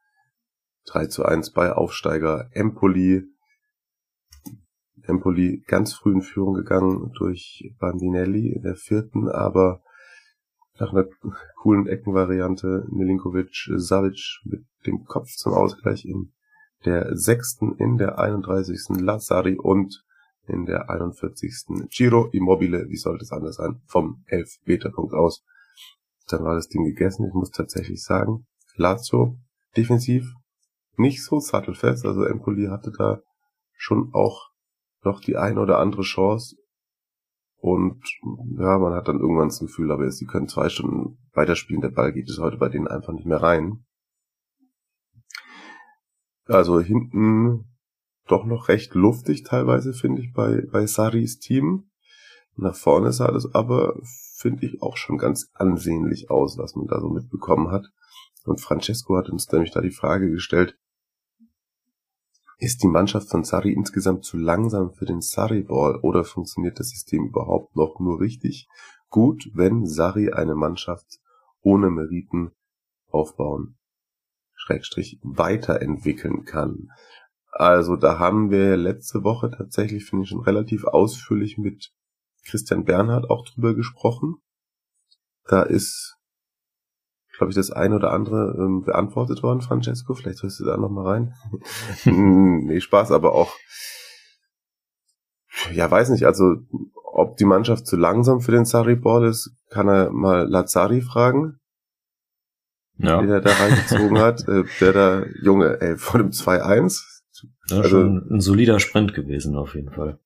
3 0.89 1.07
zu 1.07 1.25
1 1.25 1.53
bei 1.53 1.73
Aufsteiger 1.73 2.51
Empoli 2.53 3.25
Empoli 5.09 5.63
ganz 5.67 5.95
früh 5.95 6.13
in 6.13 6.23
Führung 6.23 6.55
gegangen 6.55 7.13
durch 7.19 7.75
Bandinelli 7.79 8.53
in 8.53 8.63
der 8.63 8.77
vierten, 8.77 9.29
aber 9.29 9.83
nach 10.79 10.93
einer 10.93 11.07
coolen 11.57 11.87
Eckenvariante 11.87 12.87
Milinkovic 12.91 13.71
Savic 13.77 14.41
mit 14.45 14.65
dem 14.87 15.05
Kopf 15.05 15.29
zum 15.31 15.55
Ausgleich 15.55 16.05
in 16.05 16.33
der 16.85 17.17
sechsten, 17.17 17.75
in 17.77 17.97
der 17.97 18.19
31. 18.19 19.01
Lazzari 19.01 19.57
und 19.57 20.05
in 20.47 20.65
der 20.65 20.89
41. 20.89 21.89
Giro 21.91 22.29
Immobile, 22.33 22.89
wie 22.89 22.97
sollte 22.97 23.25
es 23.25 23.33
anders 23.33 23.57
sein, 23.57 23.81
vom 23.87 24.23
11 24.27 24.59
Meter 24.65 24.91
Punkt 24.91 25.15
aus. 25.15 25.45
Dann 26.29 26.45
war 26.45 26.55
das 26.55 26.69
Ding 26.69 26.85
gegessen. 26.85 27.27
Ich 27.27 27.35
muss 27.35 27.51
tatsächlich 27.51 28.03
sagen, 28.03 28.47
Lazio 28.77 29.37
defensiv 29.77 30.33
nicht 30.97 31.25
so 31.25 31.41
sattelfest, 31.41 32.05
also 32.05 32.25
Empoli 32.25 32.67
hatte 32.67 32.93
da 32.97 33.21
schon 33.77 34.11
auch 34.13 34.51
noch 35.03 35.21
die 35.21 35.37
eine 35.37 35.61
oder 35.61 35.79
andere 35.79 36.03
Chance. 36.03 36.57
Und 37.61 38.03
ja, 38.57 38.79
man 38.79 38.95
hat 38.95 39.09
dann 39.09 39.19
irgendwann 39.19 39.49
das 39.49 39.59
Gefühl, 39.59 39.91
aber 39.91 40.11
sie 40.11 40.27
können 40.27 40.49
zwei 40.49 40.69
Stunden 40.69 41.19
weiterspielen, 41.33 41.83
der 41.83 41.91
Ball 41.91 42.13
geht 42.13 42.31
es 42.31 42.39
heute 42.39 42.57
bei 42.57 42.69
denen 42.69 42.87
einfach 42.87 43.13
nicht 43.13 43.27
mehr 43.27 43.43
rein. 43.43 43.85
Also 46.47 46.81
hinten 46.81 47.77
doch 48.27 48.45
noch 48.45 48.69
recht 48.69 48.95
luftig 48.95 49.43
teilweise, 49.43 49.93
finde 49.93 50.23
ich, 50.23 50.33
bei, 50.33 50.63
bei 50.71 50.87
Saris 50.87 51.39
Team. 51.39 51.91
Nach 52.57 52.75
vorne 52.75 53.13
sah 53.13 53.31
das 53.31 53.55
aber, 53.55 53.99
finde 54.37 54.67
ich, 54.67 54.83
auch 54.83 54.97
schon 54.97 55.19
ganz 55.19 55.51
ansehnlich 55.55 56.31
aus, 56.31 56.59
was 56.59 56.75
man 56.75 56.87
da 56.87 57.01
so 57.01 57.09
mitbekommen 57.09 57.71
hat. 57.71 57.87
Und 58.45 58.61
Francesco 58.61 59.17
hat 59.17 59.29
uns 59.31 59.51
nämlich 59.51 59.73
da 59.73 59.81
die 59.81 59.91
Frage 59.91 60.31
gestellt, 60.31 60.79
Ist 62.61 62.83
die 62.83 62.89
Mannschaft 62.89 63.29
von 63.29 63.45
Sarri 63.45 63.73
insgesamt 63.73 64.25
zu 64.25 64.37
langsam 64.37 64.93
für 64.93 65.07
den 65.07 65.21
Sarri-Ball 65.21 66.01
oder 66.03 66.25
funktioniert 66.25 66.81
das 66.81 66.91
System 66.91 67.27
überhaupt 67.27 67.77
noch 67.77 68.01
nur 68.01 68.21
richtig 68.21 68.69
gut, 69.09 69.49
wenn 69.55 69.87
Sarri 69.87 70.33
eine 70.33 70.57
Mannschaft 70.57 71.21
ohne 71.61 71.89
Meriten 71.89 72.51
aufbauen, 73.07 73.79
Schrägstrich 74.55 75.21
weiterentwickeln 75.23 76.45
kann? 76.45 76.89
Also 77.51 77.95
da 77.95 78.19
haben 78.19 78.51
wir 78.51 78.77
letzte 78.77 79.23
Woche 79.23 79.51
tatsächlich, 79.51 80.05
finde 80.05 80.25
ich, 80.25 80.31
schon 80.31 80.43
relativ 80.43 80.85
ausführlich 80.85 81.59
mit 81.59 81.93
Christian 82.45 82.85
Bernhard 82.85 83.31
auch 83.31 83.45
drüber 83.47 83.75
gesprochen. 83.75 84.37
Da 85.45 85.63
ist, 85.63 86.18
glaube 87.39 87.51
ich, 87.51 87.57
das 87.57 87.71
eine 87.71 87.97
oder 87.97 88.13
andere 88.13 88.55
ähm, 88.59 88.83
beantwortet 88.85 89.43
worden, 89.43 89.63
Francesco. 89.63 90.15
Vielleicht 90.15 90.43
hörst 90.43 90.61
du 90.61 90.65
da 90.65 90.77
noch 90.77 90.91
mal 90.91 91.07
rein. 91.07 91.35
nee, 92.05 92.81
Spaß, 92.81 93.13
aber 93.13 93.35
auch, 93.35 93.55
ja, 95.73 95.91
weiß 95.91 96.11
nicht, 96.11 96.27
also 96.27 96.57
ob 97.05 97.37
die 97.37 97.45
Mannschaft 97.45 97.87
zu 97.87 97.97
langsam 97.97 98.41
für 98.41 98.53
den 98.53 98.65
Sarri-Ball 98.65 99.25
ist, 99.27 99.51
kann 99.71 99.89
er 99.89 100.11
mal 100.11 100.49
Lazari 100.49 101.01
fragen. 101.01 101.59
Ja. 102.99 103.23
Der 103.23 103.41
da 103.41 103.53
reingezogen 103.53 104.19
hat, 104.19 104.47
äh, 104.49 104.65
der 104.81 104.93
da, 104.93 105.25
Junge, 105.41 105.81
ey, 105.81 105.97
vor 105.97 106.19
dem 106.19 106.31
2-1. 106.31 107.01
Ja, 107.69 107.77
also, 107.77 107.89
schon 107.89 108.27
ein 108.31 108.41
solider 108.41 108.81
Sprint 108.81 109.15
gewesen, 109.15 109.57
auf 109.57 109.75
jeden 109.75 109.93
Fall. 109.93 110.19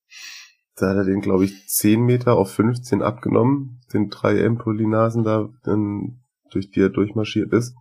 Da 0.75 0.89
hat 0.89 0.97
er 0.97 1.03
den, 1.03 1.21
glaube 1.21 1.45
ich, 1.45 1.67
10 1.67 2.01
Meter 2.01 2.33
auf 2.33 2.51
15 2.51 3.03
abgenommen, 3.03 3.81
den 3.93 4.09
drei 4.09 4.39
Empolinasen 4.39 5.23
da, 5.23 5.49
dann, 5.63 6.22
durch 6.53 6.71
die 6.71 6.81
er 6.81 6.89
durchmarschiert 6.89 7.51
ist. 7.53 7.75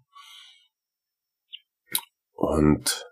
Und 2.32 3.06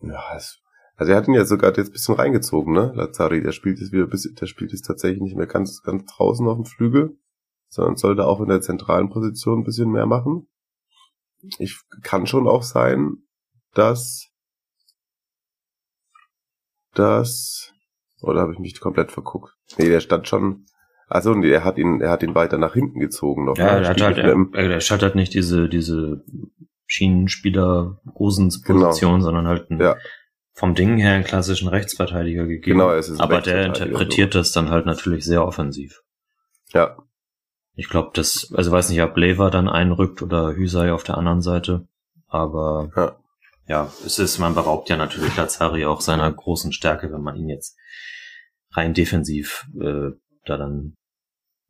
ja, 0.00 0.36
es, 0.36 0.60
also 0.96 1.12
er 1.12 1.18
hat 1.18 1.28
ihn 1.28 1.34
ja 1.34 1.44
sogar 1.44 1.74
jetzt 1.76 1.88
ein 1.88 1.92
bisschen 1.92 2.14
reingezogen, 2.14 2.72
ne? 2.72 2.92
Lazari, 2.94 3.42
der 3.42 3.52
spielt 3.52 3.78
jetzt 3.78 3.92
wieder 3.92 4.06
bis, 4.06 4.32
der 4.34 4.46
spielt 4.46 4.72
jetzt 4.72 4.86
tatsächlich 4.86 5.22
nicht 5.22 5.36
mehr 5.36 5.46
ganz, 5.46 5.82
ganz 5.82 6.04
draußen 6.06 6.46
auf 6.46 6.56
dem 6.56 6.64
Flügel, 6.64 7.18
sondern 7.68 7.96
soll 7.96 8.16
da 8.16 8.24
auch 8.24 8.40
in 8.40 8.48
der 8.48 8.60
zentralen 8.60 9.10
Position 9.10 9.60
ein 9.60 9.64
bisschen 9.64 9.90
mehr 9.90 10.06
machen. 10.06 10.48
Ich 11.58 11.80
kann 12.02 12.26
schon 12.26 12.46
auch 12.46 12.62
sein, 12.62 13.16
dass 13.72 14.28
das 16.92 17.72
oder 18.22 18.42
habe 18.42 18.52
ich 18.52 18.58
mich 18.58 18.78
komplett 18.80 19.12
verguckt? 19.12 19.56
Nee, 19.78 19.88
der 19.88 20.00
stand 20.00 20.28
schon. 20.28 20.66
Also 21.10 21.34
nee, 21.34 21.50
er 21.50 21.64
hat 21.64 21.76
ihn, 21.76 22.00
er 22.00 22.10
hat 22.10 22.22
ihn 22.22 22.34
weiter 22.34 22.56
nach 22.56 22.72
hinten 22.72 23.00
gezogen 23.00 23.44
noch. 23.44 23.58
Ja, 23.58 23.78
ne? 23.78 23.84
er 23.84 23.88
hat 23.90 24.00
halt, 24.00 24.18
er, 24.18 24.54
er 24.54 24.80
hat 24.80 25.02
halt 25.02 25.14
nicht 25.14 25.34
diese, 25.34 25.68
diese 25.68 26.24
Schienenspieler 26.86 28.00
Rosens 28.14 28.62
Position, 28.62 29.14
genau. 29.14 29.24
sondern 29.24 29.46
halt 29.46 29.70
ein, 29.70 29.80
ja. 29.80 29.96
vom 30.52 30.74
Ding 30.74 30.96
her 30.98 31.14
einen 31.14 31.24
klassischen 31.24 31.68
Rechtsverteidiger 31.68 32.46
gegeben. 32.46 32.78
Genau, 32.78 32.92
es 32.92 33.08
ist 33.08 33.20
Aber 33.20 33.40
der 33.40 33.66
interpretiert 33.66 34.32
so. 34.32 34.38
das 34.38 34.52
dann 34.52 34.70
halt 34.70 34.86
natürlich 34.86 35.24
sehr 35.24 35.44
offensiv. 35.44 36.00
Ja. 36.72 36.96
Ich 37.74 37.88
glaube, 37.88 38.10
das, 38.14 38.52
also 38.54 38.70
weiß 38.70 38.90
nicht, 38.90 39.02
ob 39.02 39.16
Lever 39.16 39.50
dann 39.50 39.68
einrückt 39.68 40.22
oder 40.22 40.54
Hüsei 40.54 40.92
auf 40.92 41.02
der 41.02 41.18
anderen 41.18 41.42
Seite, 41.42 41.88
aber 42.28 42.90
ja 42.96 43.16
ja, 43.70 43.88
es 44.04 44.18
ist, 44.18 44.40
man 44.40 44.56
beraubt 44.56 44.88
ja 44.88 44.96
natürlich 44.96 45.36
Lazari 45.36 45.86
auch 45.86 46.00
seiner 46.00 46.30
großen 46.30 46.72
Stärke, 46.72 47.12
wenn 47.12 47.22
man 47.22 47.36
ihn 47.36 47.48
jetzt 47.48 47.78
rein 48.72 48.94
defensiv 48.94 49.68
äh, 49.80 50.10
da 50.44 50.56
dann 50.56 50.96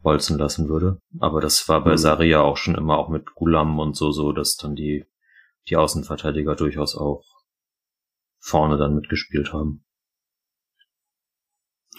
bolzen 0.03 0.39
lassen 0.39 0.69
würde. 0.69 1.01
Aber 1.19 1.41
das 1.41 1.69
war 1.69 1.83
bei 1.85 1.93
mhm. 1.93 1.99
Sari 1.99 2.29
ja 2.29 2.41
auch 2.41 2.57
schon 2.57 2.75
immer 2.75 2.99
auch 2.99 3.09
mit 3.09 3.35
Gulam 3.35 3.79
und 3.79 3.97
so, 3.97 4.13
so, 4.13 4.33
dass 4.33 4.57
dann 4.57 4.75
die, 4.75 5.07
die 5.69 5.77
Außenverteidiger 5.77 6.57
durchaus 6.57 6.97
auch 6.97 7.25
vorne 8.39 8.79
dann 8.79 8.95
mitgespielt 8.95 9.53
haben. 9.53 9.85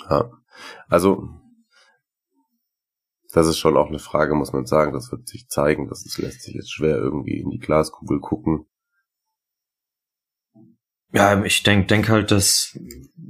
Ja, 0.10 0.32
also 0.88 1.30
das 3.34 3.48
ist 3.48 3.60
schon 3.60 3.78
auch 3.78 3.88
eine 3.88 4.00
Frage, 4.00 4.36
muss 4.36 4.52
man 4.52 4.66
sagen. 4.66 4.94
Das 4.94 5.12
wird 5.12 5.28
sich 5.28 5.48
zeigen. 5.48 5.88
Das 5.88 6.06
ist, 6.06 6.18
lässt 6.18 6.42
sich 6.42 6.56
jetzt 6.56 6.72
schwer 6.72 6.98
irgendwie 6.98 7.40
in 7.40 7.50
die 7.50 7.60
Glaskugel 7.60 8.20
gucken. 8.20 8.66
Ja, 11.14 11.44
ich 11.44 11.64
denke 11.64 11.88
denk 11.88 12.10
halt, 12.10 12.32
dass 12.32 12.78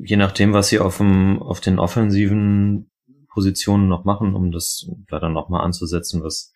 je 0.04 0.16
nachdem, 0.16 0.54
was 0.54 0.70
sie 0.70 0.80
auf, 0.80 0.98
dem, 0.98 1.42
auf 1.42 1.62
den 1.62 1.80
offensiven 1.80 2.91
Positionen 3.32 3.88
noch 3.88 4.04
machen, 4.04 4.36
um 4.36 4.52
das 4.52 4.88
da 5.10 5.20
dann 5.20 5.34
nochmal 5.34 5.66
anzusetzen, 5.66 6.24
was, 6.24 6.54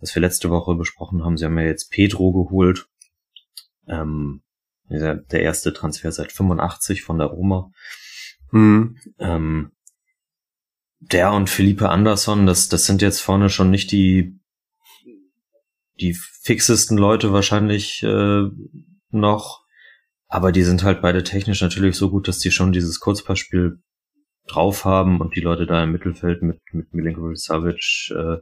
was 0.00 0.14
wir 0.14 0.22
letzte 0.22 0.50
Woche 0.50 0.74
besprochen 0.74 1.24
haben. 1.24 1.36
Sie 1.36 1.44
haben 1.44 1.58
ja 1.58 1.64
jetzt 1.64 1.90
Pedro 1.90 2.32
geholt. 2.32 2.88
Ähm, 3.86 4.42
der 4.90 5.42
erste 5.42 5.74
Transfer 5.74 6.10
seit 6.12 6.32
85 6.32 7.02
von 7.02 7.18
der 7.18 7.28
Roma. 7.28 7.70
Mhm. 8.52 8.96
Ähm, 9.18 9.72
der 11.00 11.32
und 11.32 11.50
Felipe 11.50 11.90
Anderson, 11.90 12.46
das, 12.46 12.68
das 12.68 12.86
sind 12.86 13.02
jetzt 13.02 13.20
vorne 13.20 13.50
schon 13.50 13.70
nicht 13.70 13.92
die, 13.92 14.40
die 16.00 16.14
fixesten 16.14 16.96
Leute 16.96 17.32
wahrscheinlich 17.32 18.02
äh, 18.02 18.44
noch. 19.10 19.64
Aber 20.26 20.52
die 20.52 20.62
sind 20.62 20.82
halt 20.82 21.00
beide 21.00 21.22
technisch 21.22 21.60
natürlich 21.62 21.96
so 21.96 22.10
gut, 22.10 22.28
dass 22.28 22.38
die 22.38 22.50
schon 22.50 22.72
dieses 22.72 23.00
Kurzpassspiel 23.00 23.80
drauf 24.48 24.84
haben 24.84 25.20
und 25.20 25.36
die 25.36 25.40
Leute 25.40 25.66
da 25.66 25.82
im 25.84 25.92
Mittelfeld 25.92 26.42
mit, 26.42 26.60
mit 26.72 26.92
Milinkovic 26.92 27.38
Savic, 27.38 28.12
äh, 28.14 28.38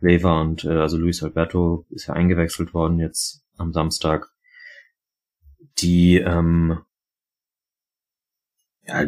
Lever 0.00 0.40
und 0.40 0.64
äh, 0.64 0.78
also 0.80 0.96
Luis 0.96 1.22
Alberto 1.22 1.86
ist 1.90 2.06
ja 2.06 2.14
eingewechselt 2.14 2.74
worden 2.74 3.00
jetzt 3.00 3.42
am 3.56 3.72
Samstag. 3.72 4.30
Die 5.78 6.18
ähm, 6.18 6.78
ja, 8.82 9.06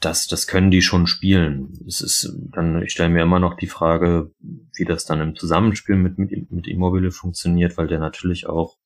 das, 0.00 0.26
das 0.26 0.46
können 0.46 0.70
die 0.70 0.82
schon 0.82 1.06
spielen. 1.06 1.72
Es 1.86 2.00
ist 2.00 2.32
dann, 2.52 2.82
ich 2.82 2.92
stelle 2.92 3.10
mir 3.10 3.22
immer 3.22 3.40
noch 3.40 3.54
die 3.54 3.66
Frage, 3.66 4.30
wie 4.38 4.84
das 4.84 5.04
dann 5.04 5.20
im 5.20 5.34
Zusammenspiel 5.34 5.96
mit, 5.96 6.18
mit, 6.18 6.50
mit 6.50 6.66
Immobile 6.68 7.10
funktioniert, 7.10 7.76
weil 7.76 7.88
der 7.88 7.98
natürlich 7.98 8.46
auch 8.46 8.76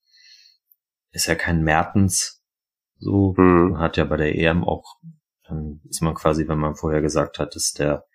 ist 1.13 1.27
ja 1.27 1.35
kein 1.35 1.63
Mertens, 1.63 2.43
so 2.99 3.35
mhm. 3.37 3.79
hat 3.79 3.97
ja 3.97 4.05
bei 4.05 4.17
der 4.17 4.35
EM 4.35 4.65
auch, 4.65 4.97
dann 5.53 5.81
ist 5.89 6.03
man 6.03 6.15
quasi, 6.15 6.49
wenn 6.49 6.59
man 6.59 6.75
vorher 6.75 7.01
gesagt 7.01 7.39
hat, 7.39 7.55
dass 7.55 7.73
der 7.73 8.07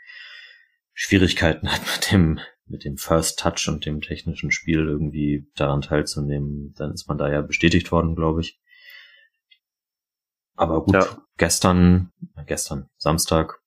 Schwierigkeiten 0.94 1.72
hat 1.72 1.82
mit 1.96 2.12
dem, 2.12 2.40
mit 2.66 2.84
dem 2.84 2.98
First 2.98 3.40
Touch 3.40 3.68
und 3.68 3.86
dem 3.86 4.02
technischen 4.02 4.52
Spiel 4.52 4.88
irgendwie 4.88 5.50
daran 5.56 5.82
teilzunehmen, 5.82 6.74
dann 6.78 6.92
ist 6.92 7.08
man 7.08 7.18
da 7.18 7.32
ja 7.32 7.42
bestätigt 7.42 7.92
worden, 7.92 8.16
glaube 8.16 8.42
ich. 8.42 8.60
Aber 10.56 10.84
gut, 10.84 10.96
ja. 10.96 11.06
gestern, 11.38 12.12
gestern, 12.48 12.90
Samstag, 12.98 13.62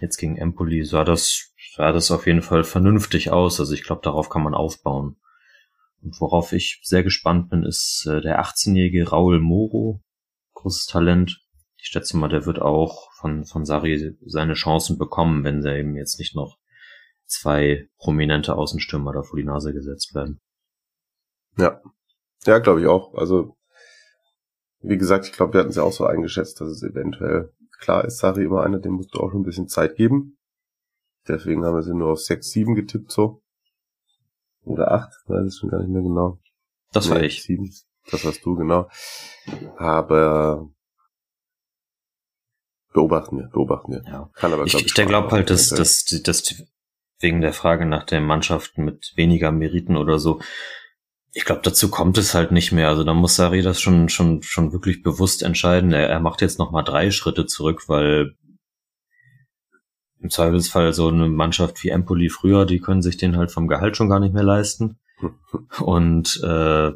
jetzt 0.00 0.18
gegen 0.18 0.36
Empoli, 0.36 0.84
sah 0.84 1.02
das, 1.02 1.50
sah 1.74 1.92
das 1.92 2.10
auf 2.10 2.26
jeden 2.26 2.42
Fall 2.42 2.62
vernünftig 2.62 3.30
aus. 3.30 3.58
Also 3.58 3.72
ich 3.72 3.82
glaube, 3.82 4.02
darauf 4.04 4.28
kann 4.28 4.42
man 4.42 4.54
aufbauen. 4.54 5.16
Und 6.02 6.20
worauf 6.20 6.52
ich 6.52 6.80
sehr 6.82 7.02
gespannt 7.02 7.48
bin, 7.48 7.62
ist 7.62 8.06
äh, 8.06 8.20
der 8.20 8.42
18-jährige 8.42 9.08
Raul 9.08 9.40
Moro, 9.40 10.04
großes 10.52 10.86
Talent. 10.86 11.45
Ich 11.86 11.92
schätze 11.92 12.16
mal, 12.16 12.28
der 12.28 12.46
wird 12.46 12.60
auch 12.60 13.12
von, 13.12 13.44
von 13.44 13.64
Sari 13.64 14.18
seine 14.24 14.54
Chancen 14.54 14.98
bekommen, 14.98 15.44
wenn 15.44 15.62
da 15.62 15.72
eben 15.72 15.94
jetzt 15.94 16.18
nicht 16.18 16.34
noch 16.34 16.58
zwei 17.26 17.88
prominente 17.96 18.56
Außenstürmer 18.56 19.12
da 19.12 19.22
vor 19.22 19.38
die 19.38 19.44
Nase 19.44 19.72
gesetzt 19.72 20.12
werden. 20.12 20.40
Ja. 21.56 21.80
Ja, 22.44 22.58
glaube 22.58 22.80
ich 22.80 22.88
auch. 22.88 23.14
Also, 23.14 23.56
wie 24.80 24.98
gesagt, 24.98 25.26
ich 25.26 25.32
glaube, 25.32 25.52
wir 25.52 25.60
hatten 25.60 25.70
es 25.70 25.76
ja 25.76 25.84
auch 25.84 25.92
so 25.92 26.04
eingeschätzt, 26.04 26.60
dass 26.60 26.70
es 26.70 26.82
eventuell 26.82 27.52
klar 27.78 28.04
ist, 28.04 28.18
Sari 28.18 28.42
immer 28.42 28.64
einer, 28.64 28.80
dem 28.80 28.94
musst 28.94 29.14
du 29.14 29.20
auch 29.20 29.30
schon 29.30 29.42
ein 29.42 29.46
bisschen 29.46 29.68
Zeit 29.68 29.94
geben. 29.94 30.38
Deswegen 31.28 31.64
haben 31.64 31.76
wir 31.76 31.84
sie 31.84 31.94
nur 31.94 32.10
auf 32.10 32.20
6, 32.20 32.50
7 32.50 32.74
getippt 32.74 33.12
so. 33.12 33.44
Oder 34.64 34.90
8, 34.90 35.08
weiß 35.28 35.54
ich 35.54 35.56
schon 35.56 35.70
gar 35.70 35.78
nicht 35.78 35.90
mehr 35.90 36.02
genau. 36.02 36.40
Das 36.90 37.08
war 37.10 37.20
nee, 37.20 37.26
ich. 37.26 37.44
7. 37.44 37.72
Das 38.10 38.24
warst 38.24 38.44
du, 38.44 38.56
genau. 38.56 38.88
Aber 39.76 40.68
beobachten 42.96 43.36
wir, 43.36 43.48
beobachten 43.48 43.92
wir. 43.92 44.02
Ja. 44.06 44.30
Kann 44.32 44.54
aber, 44.54 44.64
glaub 44.64 44.80
ich, 44.80 44.86
ich, 44.86 44.98
ich 44.98 45.06
glaube 45.06 45.30
halt, 45.30 45.50
dass, 45.50 45.68
dass, 45.68 46.06
dass 46.06 46.64
wegen 47.20 47.42
der 47.42 47.52
Frage 47.52 47.84
nach 47.84 48.04
den 48.04 48.24
Mannschaften 48.24 48.84
mit 48.84 49.12
weniger 49.16 49.52
Meriten 49.52 49.98
oder 49.98 50.18
so, 50.18 50.40
ich 51.34 51.44
glaube, 51.44 51.60
dazu 51.62 51.90
kommt 51.90 52.16
es 52.16 52.32
halt 52.32 52.52
nicht 52.52 52.72
mehr. 52.72 52.88
Also 52.88 53.04
da 53.04 53.12
muss 53.12 53.36
Sari 53.36 53.60
das 53.60 53.82
schon, 53.82 54.08
schon, 54.08 54.42
schon 54.42 54.72
wirklich 54.72 55.02
bewusst 55.02 55.42
entscheiden. 55.42 55.92
Er, 55.92 56.08
er 56.08 56.20
macht 56.20 56.40
jetzt 56.40 56.58
noch 56.58 56.70
mal 56.70 56.82
drei 56.82 57.10
Schritte 57.10 57.44
zurück, 57.44 57.82
weil 57.88 58.34
im 60.18 60.30
Zweifelsfall 60.30 60.94
so 60.94 61.08
eine 61.08 61.28
Mannschaft 61.28 61.84
wie 61.84 61.90
Empoli 61.90 62.30
früher, 62.30 62.64
die 62.64 62.80
können 62.80 63.02
sich 63.02 63.18
den 63.18 63.36
halt 63.36 63.52
vom 63.52 63.68
Gehalt 63.68 63.98
schon 63.98 64.08
gar 64.08 64.20
nicht 64.20 64.32
mehr 64.32 64.42
leisten. 64.42 64.98
Und 65.80 66.40
äh, 66.42 66.92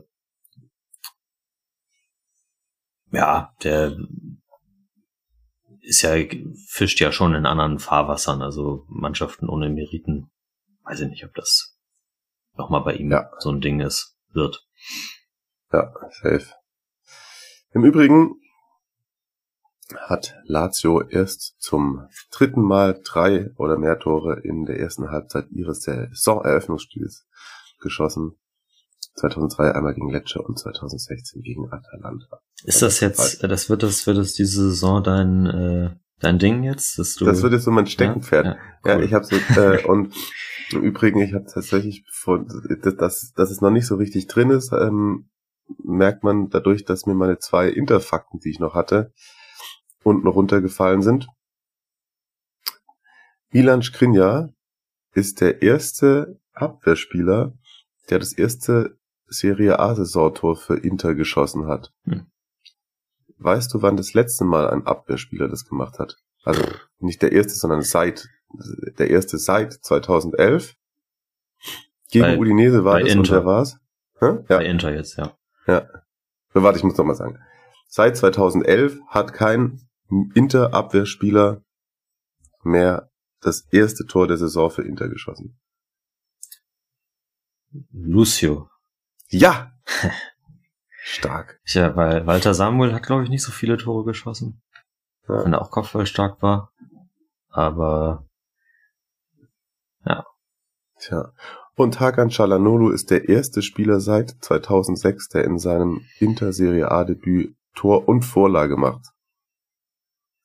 ja, 3.13 3.53
der 3.63 3.99
ist 5.91 6.03
ja, 6.03 6.13
fischt 6.69 7.01
ja 7.01 7.11
schon 7.11 7.35
in 7.35 7.47
anderen 7.47 7.81
Fahrwassern, 7.81 8.43
also 8.43 8.85
Mannschaften 8.87 9.49
ohne 9.49 9.69
Meriten. 9.69 10.31
Weiß 10.85 11.01
ich 11.01 11.09
nicht, 11.09 11.25
ob 11.25 11.35
das 11.35 11.77
nochmal 12.57 12.85
bei 12.85 12.95
ihm 12.95 13.11
ja. 13.11 13.29
so 13.39 13.51
ein 13.51 13.61
Ding 13.61 13.81
ist, 13.81 14.17
wird. 14.33 14.65
Ja, 15.73 15.93
safe. 16.23 16.47
Im 17.73 17.85
Übrigen 17.85 18.37
hat 19.99 20.37
Lazio 20.45 21.03
erst 21.03 21.61
zum 21.61 22.07
dritten 22.31 22.63
Mal 22.63 23.01
drei 23.05 23.51
oder 23.57 23.77
mehr 23.77 23.99
Tore 23.99 24.39
in 24.45 24.67
der 24.67 24.79
ersten 24.79 25.11
Halbzeit 25.11 25.51
ihres 25.51 25.83
Saisoneröffnungsspiels 25.83 27.27
geschossen. 27.81 28.39
2003 29.21 29.75
einmal 29.75 29.95
gegen 29.95 30.11
Lecce 30.11 30.41
und 30.41 30.59
2016 30.59 31.43
gegen 31.43 31.71
Atalanta. 31.71 32.41
Ist 32.65 32.83
das 32.83 33.01
jetzt, 33.01 33.43
das 33.43 33.71
wird 33.71 33.83
das, 33.83 34.07
wird 34.07 34.19
das 34.19 34.33
diese 34.33 34.71
Saison 34.71 35.03
dein, 35.03 35.47
äh, 35.47 35.91
dein 36.21 36.39
Ding 36.39 36.63
jetzt? 36.63 36.99
Dass 36.99 37.15
du, 37.15 37.25
das 37.25 37.43
wird 37.43 37.53
jetzt 37.53 37.65
so 37.65 37.71
mein 37.71 37.87
Steckenpferd. 37.87 38.47
Ja, 38.47 38.53
Ja, 38.53 38.91
ja, 38.91 38.97
cool. 38.97 39.05
ich 39.05 39.15
habe 39.15 39.25
so, 39.25 39.37
äh, 39.37 39.85
und 39.87 40.15
im 40.73 40.83
Übrigen, 40.83 41.21
ich 41.21 41.35
habe 41.35 41.47
tatsächlich, 41.47 42.05
vor, 42.13 42.45
dass, 42.45 42.97
dass, 42.97 43.33
dass 43.33 43.51
es 43.51 43.61
noch 43.61 43.71
nicht 43.71 43.87
so 43.87 43.97
richtig 43.97 44.27
drin 44.27 44.51
ist, 44.51 44.73
ähm, 44.73 45.31
merkt 45.83 46.25
man 46.25 46.49
dadurch, 46.49 46.85
dass 46.85 47.07
mir 47.07 47.15
meine 47.15 47.39
zwei 47.39 47.69
Interfakten, 47.69 48.41
die 48.41 48.51
ich 48.51 48.59
noch 48.59 48.75
hatte, 48.75 49.13
unten 50.03 50.27
runtergefallen 50.27 51.03
sind. 51.03 51.29
Milan 53.53 53.83
Skriniar 53.83 54.51
ist 55.13 55.41
der 55.41 55.63
erste 55.63 56.41
Abwehrspieler, 56.53 57.53
der 58.09 58.19
das 58.19 58.33
erste 58.33 58.97
Serie 59.31 59.79
A-Saisontor 59.79 60.57
für 60.57 60.77
Inter 60.77 61.15
geschossen 61.15 61.67
hat. 61.67 61.93
Hm. 62.05 62.27
Weißt 63.39 63.73
du, 63.73 63.81
wann 63.81 63.97
das 63.97 64.13
letzte 64.13 64.45
Mal 64.45 64.69
ein 64.69 64.87
Abwehrspieler 64.87 65.49
das 65.49 65.65
gemacht 65.65 65.99
hat? 65.99 66.17
Also 66.45 66.63
nicht 66.99 67.23
der 67.23 67.33
erste, 67.33 67.55
sondern 67.55 67.83
seit 67.83 68.29
der 68.99 69.09
erste 69.11 69.39
seit 69.39 69.73
2011. 69.73 70.75
Gegen 72.11 72.25
Bei- 72.25 72.39
Udinese 72.39 72.85
war 72.85 73.01
das 73.01 73.13
und 73.13 73.19
Inter. 73.19 73.37
wer 73.37 73.45
war's? 73.47 73.79
Hä? 74.19 74.27
Ja, 74.27 74.59
Bei 74.59 74.65
Inter 74.67 74.93
jetzt, 74.93 75.17
ja. 75.17 75.37
ja. 75.67 75.89
Warte, 76.53 76.79
ich 76.79 76.85
muss 76.85 76.97
noch 76.97 77.05
mal 77.05 77.15
sagen. 77.15 77.39
Seit 77.89 78.17
2011 78.17 78.99
hat 79.09 79.33
kein 79.33 79.81
Inter-Abwehrspieler 80.35 81.63
mehr 82.63 83.11
das 83.41 83.61
erste 83.71 84.05
Tor 84.07 84.27
der 84.27 84.37
Saison 84.37 84.71
für 84.71 84.83
Inter 84.83 85.09
geschossen. 85.09 85.59
Lucio. 87.93 88.69
Ja! 89.31 89.73
Stark. 91.03 91.61
Ja, 91.67 91.97
weil 91.97 92.27
Walter 92.27 92.55
Samuel 92.55 92.95
hat, 92.95 93.05
glaube 93.05 93.25
ich, 93.25 93.31
nicht 93.31 93.43
so 93.43 93.51
viele 93.51 93.79
Tore 93.79 94.05
geschossen. 94.05 94.63
Ja. 95.29 95.45
Wenn 95.45 95.53
er 95.55 95.63
auch 95.63 95.71
Kopfball 95.71 96.07
stark 96.07 96.43
war. 96.43 96.73
Aber 97.49 98.31
Tja. 101.01 101.33
Und 101.77 101.99
Hakan 101.99 102.29
Çalhanoğlu 102.29 102.91
ist 102.93 103.11
der 103.11 103.29
erste 103.29 103.63
Spieler 103.63 104.01
seit 104.01 104.37
2006, 104.43 105.29
der 105.29 105.45
in 105.45 105.59
seinem 105.59 106.03
Inter-Serie 106.19 106.91
A-Debüt 106.91 107.57
Tor 107.75 108.07
und 108.07 108.23
Vorlage 108.23 108.77
macht. 108.77 109.07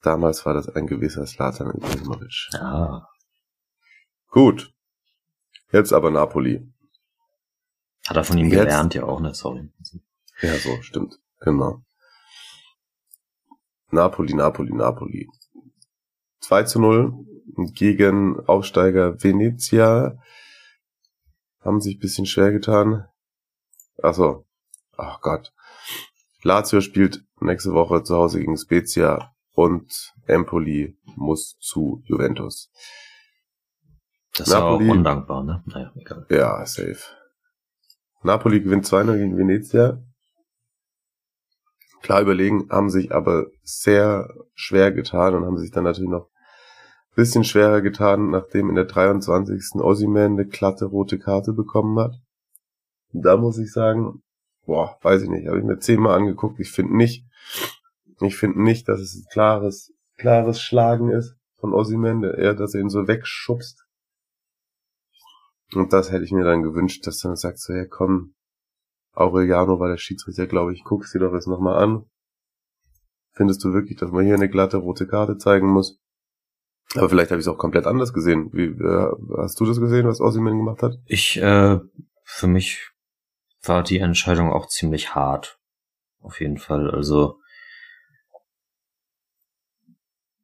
Damals 0.01 0.45
war 0.45 0.53
das 0.53 0.69
ein 0.69 0.87
gewisser 0.87 1.25
Slatan 1.25 1.71
Ibrahimovic. 1.71 2.49
ja, 2.53 3.07
Gut. 4.29 4.71
Jetzt 5.71 5.91
aber 5.91 6.09
Napoli. 6.09 6.71
Hat 8.07 8.17
er 8.17 8.23
von 8.23 8.37
ihm 8.37 8.47
Jetzt- 8.49 8.59
gelernt, 8.61 8.93
ja 8.93 9.03
auch, 9.03 9.19
ne? 9.19 9.33
Sorry. 9.33 9.69
Ja, 10.41 10.55
so, 10.57 10.81
stimmt. 10.81 11.19
Genau. 11.41 11.81
Napoli, 13.91 14.33
Napoli, 14.33 14.73
Napoli. 14.73 15.27
2 16.41 16.63
zu 16.63 16.79
0 16.79 17.13
gegen 17.73 18.39
Aufsteiger 18.47 19.21
Venezia. 19.23 20.17
Haben 21.61 21.81
sich 21.81 21.97
ein 21.97 21.99
bisschen 21.99 22.25
schwer 22.25 22.51
getan. 22.51 23.07
Ach 24.03 24.13
so. 24.13 24.45
Ach 24.97 25.21
Gott. 25.21 25.53
Lazio 26.43 26.81
spielt 26.81 27.23
nächste 27.39 27.73
Woche 27.73 28.03
zu 28.03 28.15
Hause 28.15 28.39
gegen 28.39 28.57
Spezia 28.57 29.33
und 29.53 30.13
Empoli 30.27 30.97
muss 31.15 31.57
zu 31.59 32.03
Juventus. 32.05 32.71
Das 34.35 34.47
ist 34.47 34.53
ja 34.53 34.63
auch 34.63 34.79
Napoli- 34.79 34.89
undankbar, 34.91 35.43
ne? 35.43 35.63
Naja, 35.65 35.91
egal. 35.95 36.27
Ja, 36.29 36.65
safe. 36.65 36.99
Napoli 38.25 38.59
gewinnt 38.59 38.85
2-0 38.85 39.17
gegen 39.17 39.37
Venezia. 39.37 40.01
Klar 42.01 42.21
überlegen, 42.21 42.67
haben 42.71 42.89
sich 42.89 43.13
aber 43.13 43.47
sehr 43.63 44.33
schwer 44.55 44.91
getan 44.91 45.35
und 45.35 45.45
haben 45.45 45.59
sich 45.59 45.71
dann 45.71 45.83
natürlich 45.83 46.09
noch 46.09 46.25
ein 46.25 47.15
bisschen 47.15 47.43
schwerer 47.43 47.81
getan, 47.81 48.31
nachdem 48.31 48.69
in 48.69 48.75
der 48.75 48.85
23. 48.85 49.75
Ossiman 49.75 50.33
eine 50.33 50.47
glatte 50.47 50.85
rote 50.85 51.19
Karte 51.19 51.53
bekommen 51.53 51.99
hat. 51.99 52.15
Da 53.13 53.37
muss 53.37 53.59
ich 53.59 53.71
sagen, 53.71 54.23
boah, 54.65 54.97
weiß 55.03 55.21
ich 55.21 55.29
nicht, 55.29 55.47
habe 55.47 55.59
ich 55.59 55.63
mir 55.63 55.77
zehnmal 55.77 56.17
angeguckt. 56.17 56.59
Ich 56.59 56.71
finde 56.71 56.97
nicht, 56.97 57.25
ich 58.21 58.35
finde 58.35 58.61
nicht, 58.61 58.89
dass 58.89 59.01
es 59.01 59.15
ein 59.15 59.25
klares, 59.31 59.93
klares 60.17 60.59
Schlagen 60.61 61.11
ist 61.11 61.35
von 61.59 61.73
Ossiman, 61.73 62.23
eher, 62.23 62.55
dass 62.55 62.73
er 62.73 62.81
ihn 62.81 62.89
so 62.89 63.07
wegschubst. 63.07 63.84
Und 65.73 65.93
das 65.93 66.11
hätte 66.11 66.23
ich 66.23 66.31
mir 66.31 66.43
dann 66.43 66.63
gewünscht, 66.63 67.05
dass 67.07 67.19
dann 67.19 67.35
sagt 67.35 67.59
so, 67.59 67.73
ja 67.73 67.85
komm, 67.85 68.35
Aureliano 69.13 69.79
war 69.79 69.89
der 69.89 69.97
Schiedsrichter, 69.97 70.47
glaube 70.47 70.73
ich, 70.73 70.83
guck's 70.83 71.11
dir 71.11 71.19
doch 71.19 71.31
das 71.31 71.47
nochmal 71.47 71.81
an. 71.81 72.05
Findest 73.33 73.63
du 73.63 73.73
wirklich, 73.73 73.97
dass 73.97 74.11
man 74.11 74.25
hier 74.25 74.35
eine 74.35 74.49
glatte 74.49 74.77
rote 74.77 75.07
Karte 75.07 75.37
zeigen 75.37 75.67
muss? 75.67 75.99
Aber 76.95 77.09
vielleicht 77.09 77.31
habe 77.31 77.39
ich 77.39 77.47
es 77.47 77.51
auch 77.51 77.57
komplett 77.57 77.87
anders 77.87 78.13
gesehen. 78.13 78.51
Wie, 78.53 78.65
äh, 78.65 79.11
hast 79.37 79.59
du 79.59 79.65
das 79.65 79.79
gesehen, 79.79 80.07
was 80.07 80.21
Ossiman 80.21 80.57
gemacht 80.57 80.83
hat? 80.83 80.97
Ich, 81.05 81.37
äh, 81.37 81.79
für 82.23 82.47
mich 82.47 82.91
war 83.63 83.83
die 83.83 83.99
Entscheidung 83.99 84.51
auch 84.51 84.67
ziemlich 84.67 85.15
hart. 85.15 85.59
Auf 86.21 86.39
jeden 86.39 86.57
Fall. 86.57 86.89
Also, 86.89 87.39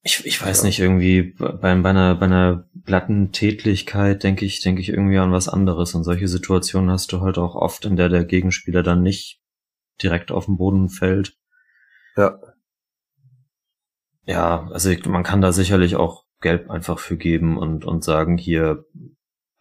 ich, 0.03 0.25
ich 0.25 0.41
weiß 0.41 0.61
Ja. 0.61 0.65
nicht, 0.67 0.79
irgendwie 0.79 1.21
bei, 1.37 1.75
bei 1.75 1.89
einer, 1.89 2.15
bei 2.15 2.25
einer 2.25 2.67
glatten 2.85 3.31
Tätlichkeit 3.31 4.23
denke 4.23 4.45
ich, 4.45 4.61
denke 4.61 4.81
ich 4.81 4.89
irgendwie 4.89 5.17
an 5.19 5.31
was 5.31 5.47
anderes. 5.47 5.93
Und 5.93 6.03
solche 6.03 6.27
Situationen 6.27 6.89
hast 6.89 7.11
du 7.11 7.21
halt 7.21 7.37
auch 7.37 7.55
oft, 7.55 7.85
in 7.85 7.95
der 7.95 8.09
der 8.09 8.25
Gegenspieler 8.25 8.83
dann 8.83 9.03
nicht 9.03 9.39
direkt 10.01 10.31
auf 10.31 10.45
den 10.45 10.57
Boden 10.57 10.89
fällt. 10.89 11.37
Ja. 12.17 12.39
Ja, 14.25 14.67
also 14.71 14.89
ich- 14.89 15.05
man 15.05 15.23
kann 15.23 15.41
da 15.41 15.51
sicherlich 15.51 15.95
auch 15.95 16.25
Gelb 16.41 16.69
einfach 16.71 16.97
für 16.99 17.17
geben 17.17 17.57
und, 17.57 17.85
und 17.85 18.03
sagen, 18.03 18.37
hier, 18.37 18.85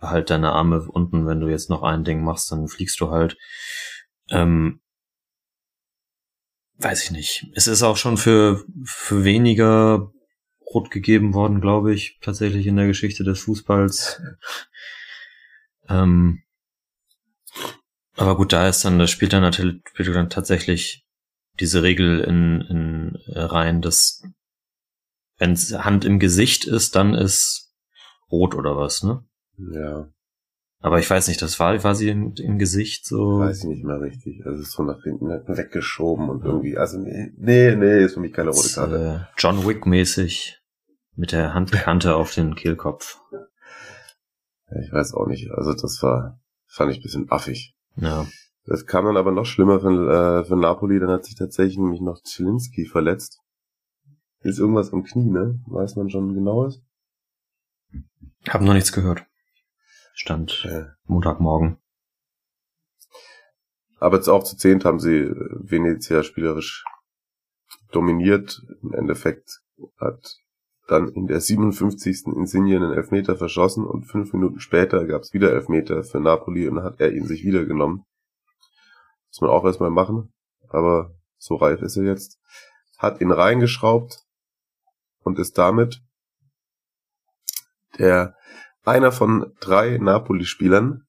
halt 0.01 0.31
deine 0.31 0.53
Arme 0.53 0.87
unten, 0.89 1.27
wenn 1.27 1.41
du 1.41 1.49
jetzt 1.49 1.69
noch 1.69 1.83
ein 1.83 2.05
Ding 2.05 2.23
machst, 2.25 2.51
dann 2.51 2.69
fliegst 2.69 2.99
du 3.01 3.11
halt. 3.11 3.37
Ähm, 4.31 4.81
weiß 6.79 7.05
ich 7.05 7.11
nicht. 7.11 7.47
Es 7.55 7.67
ist 7.67 7.83
auch 7.83 7.99
schon 7.99 8.17
für, 8.17 8.65
für 8.85 9.25
weniger 9.25 10.11
rot 10.73 10.91
gegeben 10.91 11.35
worden, 11.35 11.61
glaube 11.61 11.93
ich, 11.93 12.19
tatsächlich 12.21 12.67
in 12.67 12.77
der 12.77 12.87
Geschichte 12.87 13.25
des 13.25 13.41
Fußballs. 13.41 14.23
ähm, 15.89 16.43
aber 18.17 18.37
gut, 18.37 18.53
da 18.53 18.69
ist 18.69 18.85
dann, 18.85 18.99
da 18.99 19.07
spielt 19.07 19.33
dann 19.33 19.43
natürlich 19.43 19.83
spielt 19.93 20.15
dann 20.15 20.31
tatsächlich 20.31 21.05
diese 21.59 21.83
Regel 21.83 22.21
in, 22.21 22.61
in 22.63 23.19
äh, 23.27 23.41
rein, 23.41 23.83
dass 23.83 24.23
wenn 25.39 25.57
Hand 25.57 26.05
im 26.05 26.19
Gesicht 26.19 26.67
ist, 26.67 26.95
dann 26.97 27.15
ist 27.15 27.73
rot 28.31 28.55
oder 28.55 28.77
was, 28.77 29.03
ne? 29.03 29.25
Ja, 29.57 30.09
Aber 30.81 30.99
ich 30.99 31.09
weiß 31.11 31.29
nicht, 31.29 31.43
das 31.43 31.59
war, 31.59 31.83
war 31.83 31.95
sie 31.95 32.09
im, 32.11 32.35
im 32.37 32.59
Gesicht 32.59 33.07
so. 33.07 33.41
weiß 33.41 33.59
ich 33.61 33.65
nicht 33.65 33.85
mehr 33.85 34.01
richtig. 34.01 34.45
Also 34.47 34.61
es 34.61 34.69
ist 34.69 34.75
so 34.75 34.83
nach 34.83 35.03
hinten 35.03 35.29
weggeschoben 35.29 36.29
und 36.29 36.45
irgendwie, 36.45 36.77
also 36.77 36.99
nee, 36.99 37.33
nee, 37.37 37.75
nee, 37.75 38.05
ist 38.05 38.15
für 38.15 38.21
mich 38.21 38.33
keine 38.33 38.51
rote 38.51 38.69
Karte. 38.73 39.27
äh, 39.29 39.35
John 39.39 39.67
Wick 39.67 39.87
mäßig 39.87 40.60
mit 41.17 41.33
der 41.33 41.55
Handkante 41.55 42.15
auf 42.17 42.33
den 42.35 42.55
Kehlkopf. 42.55 43.21
Ich 44.83 44.93
weiß 44.93 45.15
auch 45.15 45.27
nicht. 45.27 45.51
Also 45.51 45.73
das 45.73 46.03
war, 46.03 46.41
fand 46.67 46.93
ich 46.93 46.99
ein 46.99 47.03
bisschen 47.03 47.31
affig. 47.31 47.75
Ja. 47.97 48.27
Das 48.67 48.87
kam 48.87 49.05
dann 49.07 49.17
aber 49.17 49.33
noch 49.33 49.47
schlimmer 49.47 49.81
für, 49.81 49.89
äh, 49.89 50.45
für 50.45 50.57
Napoli. 50.57 51.01
Dann 51.01 51.11
hat 51.11 51.25
sich 51.25 51.35
tatsächlich 51.35 51.79
nämlich 51.79 52.01
noch 52.01 52.23
Zielinski 52.23 52.87
verletzt. 52.87 53.41
Ist 54.43 54.59
irgendwas 54.59 54.93
am 54.93 55.03
Knie, 55.03 55.29
ne? 55.31 55.61
Weiß 55.67 55.97
man 55.97 56.09
schon 56.09 56.35
genaues? 56.35 56.81
Hab 58.49 58.61
noch 58.63 58.73
nichts 58.75 58.93
gehört. 58.93 59.27
Stand 60.15 60.65
Äh, 60.71 60.85
Montagmorgen. 61.05 61.79
aber 63.99 64.17
jetzt 64.17 64.29
auch 64.29 64.45
zu 64.45 64.57
zehnt 64.57 64.85
haben 64.85 65.01
sie 65.01 65.31
Venezia 65.31 66.23
spielerisch 66.23 66.85
dominiert. 67.93 68.63
Im 68.83 68.93
Endeffekt 68.95 69.61
hat 69.99 70.37
dann 70.91 71.09
in 71.09 71.27
der 71.27 71.41
57. 71.41 72.27
Insigne 72.27 72.77
einen 72.77 72.93
Elfmeter 72.93 73.37
verschossen 73.37 73.85
und 73.85 74.05
fünf 74.05 74.33
Minuten 74.33 74.59
später 74.59 75.07
gab 75.07 75.23
es 75.23 75.33
wieder 75.33 75.53
Elfmeter 75.53 76.03
für 76.03 76.19
Napoli 76.19 76.67
und 76.69 76.83
hat 76.83 77.01
er 77.01 77.13
ihn 77.13 77.27
sich 77.27 77.45
wieder 77.45 77.65
genommen. 77.65 78.05
Muss 79.29 79.41
man 79.41 79.51
auch 79.51 79.65
erstmal 79.65 79.91
machen, 79.91 80.33
aber 80.69 81.15
so 81.39 81.55
reif 81.55 81.81
ist 81.83 81.97
er 81.97 82.05
jetzt. 82.05 82.41
Hat 82.99 83.21
ihn 83.21 83.31
reingeschraubt 83.31 84.25
und 85.23 85.39
ist 85.39 85.57
damit 85.59 86.03
der 87.99 88.35
einer 88.85 89.13
von 89.13 89.53
drei 89.61 89.99
Napoli-Spielern, 89.99 91.07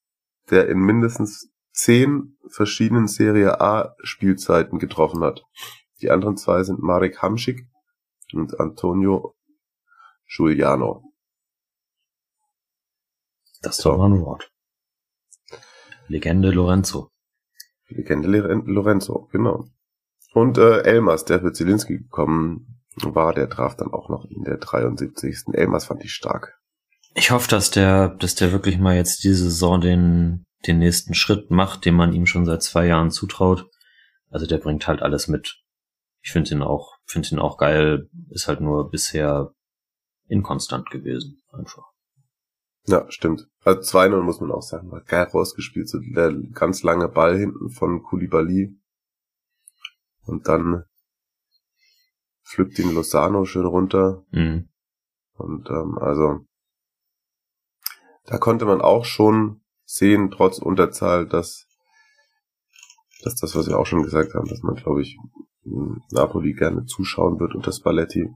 der 0.49 0.69
in 0.69 0.79
mindestens 0.79 1.49
zehn 1.71 2.37
verschiedenen 2.49 3.07
Serie 3.07 3.61
A 3.61 3.95
Spielzeiten 4.03 4.77
getroffen 4.77 5.23
hat. 5.23 5.43
Die 6.01 6.11
anderen 6.11 6.37
zwei 6.37 6.63
sind 6.63 6.83
Marek 6.83 7.21
Hamschik 7.21 7.67
und 8.33 8.59
Antonio 8.59 9.35
Giuliano. 10.33 11.13
Das 13.61 13.77
doch 13.77 13.97
mal 13.97 14.09
ein 14.09 14.21
Wort. 14.21 14.49
Legende 16.07 16.51
Lorenzo. 16.51 17.11
Legende 17.87 18.29
Lorenzo, 18.29 19.27
genau. 19.31 19.65
Und 20.33 20.57
äh, 20.57 20.83
Elmas, 20.83 21.25
der 21.25 21.41
für 21.41 21.51
Zielinski 21.51 21.97
gekommen 21.97 22.81
war, 22.95 23.33
der 23.33 23.49
traf 23.49 23.75
dann 23.75 23.91
auch 23.91 24.09
noch 24.09 24.25
in 24.25 24.43
der 24.43 24.57
73. 24.57 25.53
Elmas 25.53 25.85
fand 25.85 26.03
ich 26.03 26.13
stark. 26.13 26.57
Ich 27.13 27.31
hoffe, 27.31 27.49
dass 27.49 27.69
der, 27.69 28.09
dass 28.09 28.35
der 28.35 28.53
wirklich 28.53 28.77
mal 28.79 28.95
jetzt 28.95 29.25
diese 29.25 29.43
Saison 29.43 29.81
den, 29.81 30.45
den 30.65 30.79
nächsten 30.79 31.13
Schritt 31.13 31.51
macht, 31.51 31.83
den 31.83 31.95
man 31.95 32.13
ihm 32.13 32.25
schon 32.25 32.45
seit 32.45 32.63
zwei 32.63 32.87
Jahren 32.87 33.11
zutraut. 33.11 33.69
Also 34.29 34.45
der 34.45 34.59
bringt 34.59 34.87
halt 34.87 35.01
alles 35.01 35.27
mit. 35.27 35.61
Ich 36.21 36.31
finde 36.31 36.51
ihn 36.51 36.61
auch, 36.61 36.95
finde 37.05 37.29
ihn 37.31 37.39
auch 37.39 37.57
geil, 37.57 38.09
ist 38.29 38.47
halt 38.47 38.61
nur 38.61 38.89
bisher 38.89 39.53
inkonstant 40.31 40.89
gewesen, 40.89 41.41
einfach. 41.51 41.83
Ja, 42.87 43.05
stimmt. 43.11 43.47
Also 43.63 43.81
2-0 43.97 44.21
muss 44.21 44.41
man 44.41 44.51
auch 44.51 44.63
sagen, 44.63 44.89
war 44.91 45.01
geil 45.01 45.27
rausgespielt, 45.31 45.87
so 45.87 45.99
der 45.99 46.33
ganz 46.53 46.81
lange 46.83 47.07
Ball 47.07 47.37
hinten 47.37 47.69
von 47.69 48.01
Kulibali. 48.01 48.75
Und 50.25 50.47
dann 50.47 50.85
pflückt 52.43 52.79
ihn 52.79 52.93
Lozano 52.93 53.45
schön 53.45 53.65
runter. 53.65 54.23
Mhm. 54.31 54.69
Und 55.33 55.69
ähm, 55.69 55.97
also 55.99 56.45
da 58.25 58.37
konnte 58.37 58.65
man 58.65 58.81
auch 58.81 59.05
schon 59.05 59.61
sehen, 59.85 60.31
trotz 60.31 60.59
Unterzahl, 60.59 61.27
dass, 61.27 61.67
dass 63.23 63.35
das, 63.35 63.55
was 63.55 63.67
wir 63.67 63.77
auch 63.77 63.85
schon 63.85 64.03
gesagt 64.03 64.33
haben, 64.33 64.47
dass 64.47 64.61
man, 64.63 64.75
glaube 64.75 65.01
ich, 65.01 65.17
Napoli 66.11 66.53
gerne 66.53 66.85
zuschauen 66.85 67.39
wird 67.39 67.55
unter 67.55 67.71
Spalletti. 67.71 68.29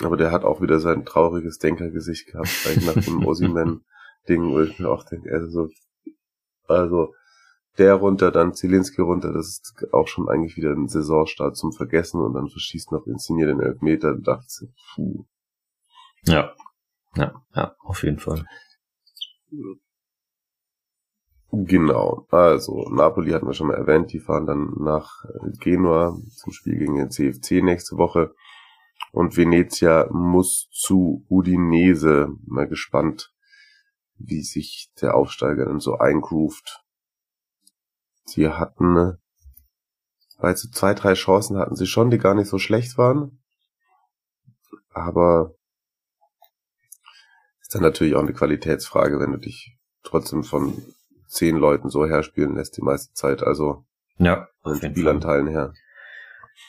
Aber 0.00 0.16
der 0.16 0.30
hat 0.30 0.44
auch 0.44 0.60
wieder 0.60 0.80
sein 0.80 1.04
trauriges 1.04 1.58
Denkergesicht 1.58 2.26
gehabt, 2.26 2.50
gleich 2.62 2.84
nach 2.86 3.02
dem 3.02 3.24
Osimen-Ding, 3.26 4.50
wo 4.50 4.60
ich 4.60 4.78
mir 4.78 4.88
auch 4.88 5.04
denke, 5.04 5.32
also, 5.32 5.68
also 6.66 7.14
der 7.78 7.94
runter, 7.94 8.30
dann 8.30 8.54
Zielinski 8.54 9.00
runter, 9.00 9.32
das 9.32 9.46
ist 9.46 9.86
auch 9.92 10.06
schon 10.06 10.28
eigentlich 10.28 10.56
wieder 10.56 10.72
ein 10.72 10.88
Saisonstart 10.88 11.56
zum 11.56 11.72
Vergessen 11.72 12.20
und 12.20 12.34
dann 12.34 12.48
verschießt 12.48 12.92
noch 12.92 13.06
Insigne 13.06 13.46
den 13.46 13.60
Elfmeter, 13.60 14.14
da 14.14 14.36
dachte 14.36 14.46
ich, 14.46 14.68
puh. 14.94 15.24
Ja, 16.24 16.54
ja, 17.16 17.42
ja, 17.54 17.74
auf 17.80 18.02
jeden 18.02 18.18
Fall. 18.18 18.44
Genau, 21.50 22.26
also 22.30 22.88
Napoli 22.90 23.32
hatten 23.32 23.46
wir 23.46 23.52
schon 23.52 23.66
mal 23.66 23.76
erwähnt, 23.76 24.12
die 24.12 24.20
fahren 24.20 24.46
dann 24.46 24.72
nach 24.78 25.24
Genua 25.60 26.16
zum 26.36 26.52
Spiel 26.52 26.78
gegen 26.78 26.96
den 26.96 27.10
CFC 27.10 27.62
nächste 27.62 27.98
Woche 27.98 28.34
und 29.10 29.36
Venezia 29.36 30.08
muss 30.10 30.68
zu 30.70 31.26
Udinese. 31.28 32.28
Mal 32.46 32.68
gespannt, 32.68 33.32
wie 34.16 34.42
sich 34.42 34.90
der 35.00 35.14
Aufsteiger 35.14 35.66
dann 35.66 35.80
so 35.80 35.98
eingroovt. 35.98 36.84
Sie 38.24 38.48
hatten, 38.48 39.18
weil 40.38 40.56
sie 40.56 40.70
zwei, 40.70 40.94
drei 40.94 41.14
Chancen 41.14 41.58
hatten 41.58 41.74
sie 41.74 41.86
schon, 41.86 42.10
die 42.10 42.18
gar 42.18 42.34
nicht 42.34 42.48
so 42.48 42.58
schlecht 42.58 42.96
waren. 42.96 43.42
Aber 44.90 45.54
ist 47.60 47.74
dann 47.74 47.82
natürlich 47.82 48.14
auch 48.14 48.20
eine 48.20 48.34
Qualitätsfrage, 48.34 49.18
wenn 49.18 49.32
du 49.32 49.38
dich 49.38 49.76
trotzdem 50.02 50.44
von 50.44 50.82
zehn 51.26 51.56
Leuten 51.56 51.88
so 51.88 52.06
herspielen 52.06 52.54
lässt 52.54 52.76
die 52.76 52.82
meiste 52.82 53.14
Zeit. 53.14 53.42
Also 53.42 53.84
ja, 54.18 54.48
von 54.62 54.78
den 54.78 54.92
Spielanteilen 54.92 55.46
her. 55.48 55.72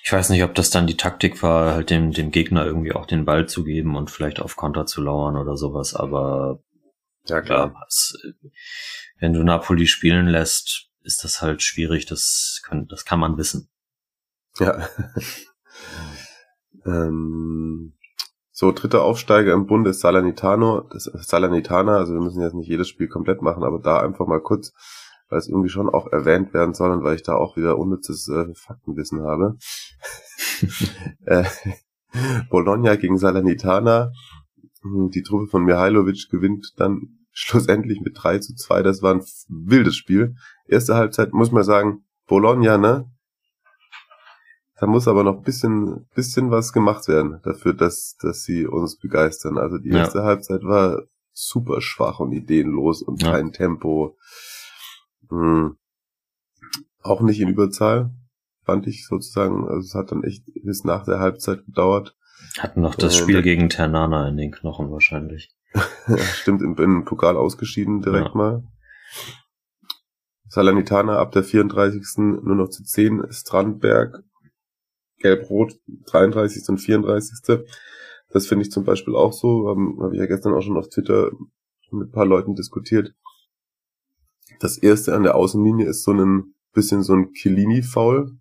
Ich 0.05 0.11
weiß 0.11 0.29
nicht, 0.29 0.43
ob 0.43 0.53
das 0.53 0.69
dann 0.69 0.85
die 0.85 0.97
Taktik 0.97 1.41
war, 1.43 1.73
halt 1.73 1.89
dem, 1.89 2.11
dem 2.11 2.31
Gegner 2.31 2.65
irgendwie 2.65 2.91
auch 2.91 3.05
den 3.05 3.23
Ball 3.23 3.47
zu 3.47 3.63
geben 3.63 3.95
und 3.95 4.11
vielleicht 4.11 4.41
auf 4.41 4.57
Konter 4.57 4.85
zu 4.85 5.01
lauern 5.01 5.37
oder 5.37 5.55
sowas, 5.55 5.95
aber 5.95 6.59
ja 7.25 7.41
klar. 7.41 7.73
Was, 7.79 8.13
wenn 9.19 9.33
du 9.33 9.43
Napoli 9.43 9.87
spielen 9.87 10.27
lässt, 10.27 10.89
ist 11.03 11.23
das 11.23 11.41
halt 11.41 11.61
schwierig, 11.61 12.05
das 12.05 12.61
kann, 12.65 12.87
das 12.87 13.05
kann 13.05 13.19
man 13.19 13.37
wissen. 13.37 13.69
Ja. 14.59 14.89
ähm, 16.85 17.93
so, 18.51 18.71
dritter 18.71 19.01
Aufsteiger 19.01 19.53
im 19.53 19.65
Bund 19.65 19.87
ist 19.87 20.01
Salernitano, 20.01 20.81
das 20.91 21.05
Salernitana, 21.05 21.97
also 21.97 22.13
wir 22.13 22.21
müssen 22.21 22.41
jetzt 22.41 22.53
nicht 22.53 22.67
jedes 22.67 22.87
Spiel 22.87 23.07
komplett 23.07 23.41
machen, 23.41 23.63
aber 23.63 23.79
da 23.79 23.99
einfach 23.99 24.27
mal 24.27 24.41
kurz 24.41 24.73
weil 25.33 25.39
es 25.39 25.49
irgendwie 25.49 25.69
schon 25.69 25.89
auch 25.89 26.05
erwähnt 26.11 26.53
werden 26.53 26.75
soll 26.75 26.91
und 26.91 27.03
weil 27.03 27.15
ich 27.15 27.23
da 27.23 27.33
auch 27.33 27.57
wieder 27.57 27.79
unnützes 27.79 28.29
äh, 28.29 28.53
Faktenwissen 28.53 29.23
habe. 29.23 29.57
äh, 31.25 31.43
Bologna 32.51 32.95
gegen 32.97 33.17
Salernitana. 33.17 34.11
Hm, 34.83 35.09
die 35.09 35.23
Truppe 35.23 35.47
von 35.47 35.63
Mihailovic 35.65 36.29
gewinnt 36.29 36.73
dann 36.77 37.17
schlussendlich 37.31 38.01
mit 38.01 38.13
3 38.15 38.37
zu 38.37 38.53
2. 38.53 38.83
Das 38.83 39.01
war 39.01 39.15
ein 39.15 39.23
wildes 39.49 39.95
Spiel. 39.95 40.35
Erste 40.67 40.93
Halbzeit 40.93 41.33
muss 41.33 41.51
man 41.51 41.63
sagen, 41.63 42.05
Bologna, 42.27 42.77
ne? 42.77 43.09
Da 44.79 44.85
muss 44.85 45.07
aber 45.07 45.23
noch 45.23 45.41
bisschen, 45.41 46.07
bisschen 46.13 46.51
was 46.51 46.73
gemacht 46.73 47.07
werden 47.07 47.39
dafür, 47.43 47.73
dass, 47.73 48.17
dass 48.21 48.43
sie 48.43 48.67
uns 48.67 48.99
begeistern. 48.99 49.57
Also 49.57 49.79
die 49.79 49.89
erste 49.89 50.19
ja. 50.19 50.25
Halbzeit 50.25 50.63
war 50.63 51.01
super 51.31 51.81
schwach 51.81 52.19
und 52.19 52.33
ideenlos 52.33 53.01
und 53.01 53.23
ja. 53.23 53.31
kein 53.31 53.51
Tempo. 53.51 54.15
Hm. 55.29 55.77
Auch 57.01 57.21
nicht 57.21 57.39
in 57.39 57.49
Überzahl, 57.49 58.11
fand 58.63 58.87
ich 58.87 59.05
sozusagen. 59.05 59.67
Also 59.67 59.79
es 59.79 59.95
hat 59.95 60.11
dann 60.11 60.23
echt 60.23 60.43
bis 60.63 60.83
nach 60.83 61.05
der 61.05 61.19
Halbzeit 61.19 61.65
gedauert. 61.65 62.15
Hatten 62.59 62.81
noch 62.81 62.95
das 62.95 63.17
Spiel 63.17 63.39
äh, 63.39 63.41
gegen 63.41 63.69
Ternana 63.69 64.27
in 64.27 64.37
den 64.37 64.51
Knochen 64.51 64.91
wahrscheinlich. 64.91 65.53
Stimmt, 66.35 66.61
im, 66.61 66.75
im 66.77 67.05
Pokal 67.05 67.35
ausgeschieden 67.35 68.01
direkt 68.01 68.29
ja. 68.29 68.35
mal. 68.35 68.63
Salernitana 70.47 71.17
ab 71.17 71.31
der 71.31 71.43
34. 71.43 72.01
nur 72.17 72.55
noch 72.55 72.69
zu 72.69 72.83
10, 72.83 73.25
Strandberg, 73.31 74.23
Gelb-Rot, 75.17 75.79
33. 76.05 76.69
und 76.69 76.77
34. 76.77 77.65
Das 78.29 78.47
finde 78.47 78.63
ich 78.63 78.71
zum 78.71 78.83
Beispiel 78.83 79.15
auch 79.15 79.33
so, 79.33 79.67
habe 79.67 80.03
hab 80.03 80.13
ich 80.13 80.19
ja 80.19 80.27
gestern 80.27 80.53
auch 80.53 80.61
schon 80.61 80.77
auf 80.77 80.89
Twitter 80.89 81.31
mit 81.91 82.09
ein 82.09 82.11
paar 82.11 82.25
Leuten 82.25 82.55
diskutiert. 82.55 83.15
Das 84.63 84.77
erste 84.77 85.13
an 85.13 85.23
der 85.23 85.35
Außenlinie 85.35 85.87
ist 85.87 86.03
so 86.03 86.13
ein 86.13 86.53
bisschen 86.71 87.03
so 87.03 87.11
ein 87.11 87.33
Chiellini-Foul 87.33 88.31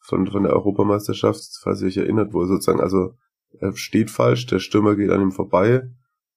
von, 0.00 0.26
von 0.26 0.42
der 0.42 0.52
Europameisterschaft, 0.52 1.60
falls 1.62 1.82
ihr 1.82 1.86
euch 1.86 1.98
erinnert, 1.98 2.34
wo 2.34 2.40
er 2.40 2.48
sozusagen, 2.48 2.80
also 2.80 3.14
er 3.60 3.72
steht 3.76 4.10
falsch, 4.10 4.46
der 4.46 4.58
Stürmer 4.58 4.96
geht 4.96 5.12
an 5.12 5.22
ihm 5.22 5.30
vorbei, 5.30 5.88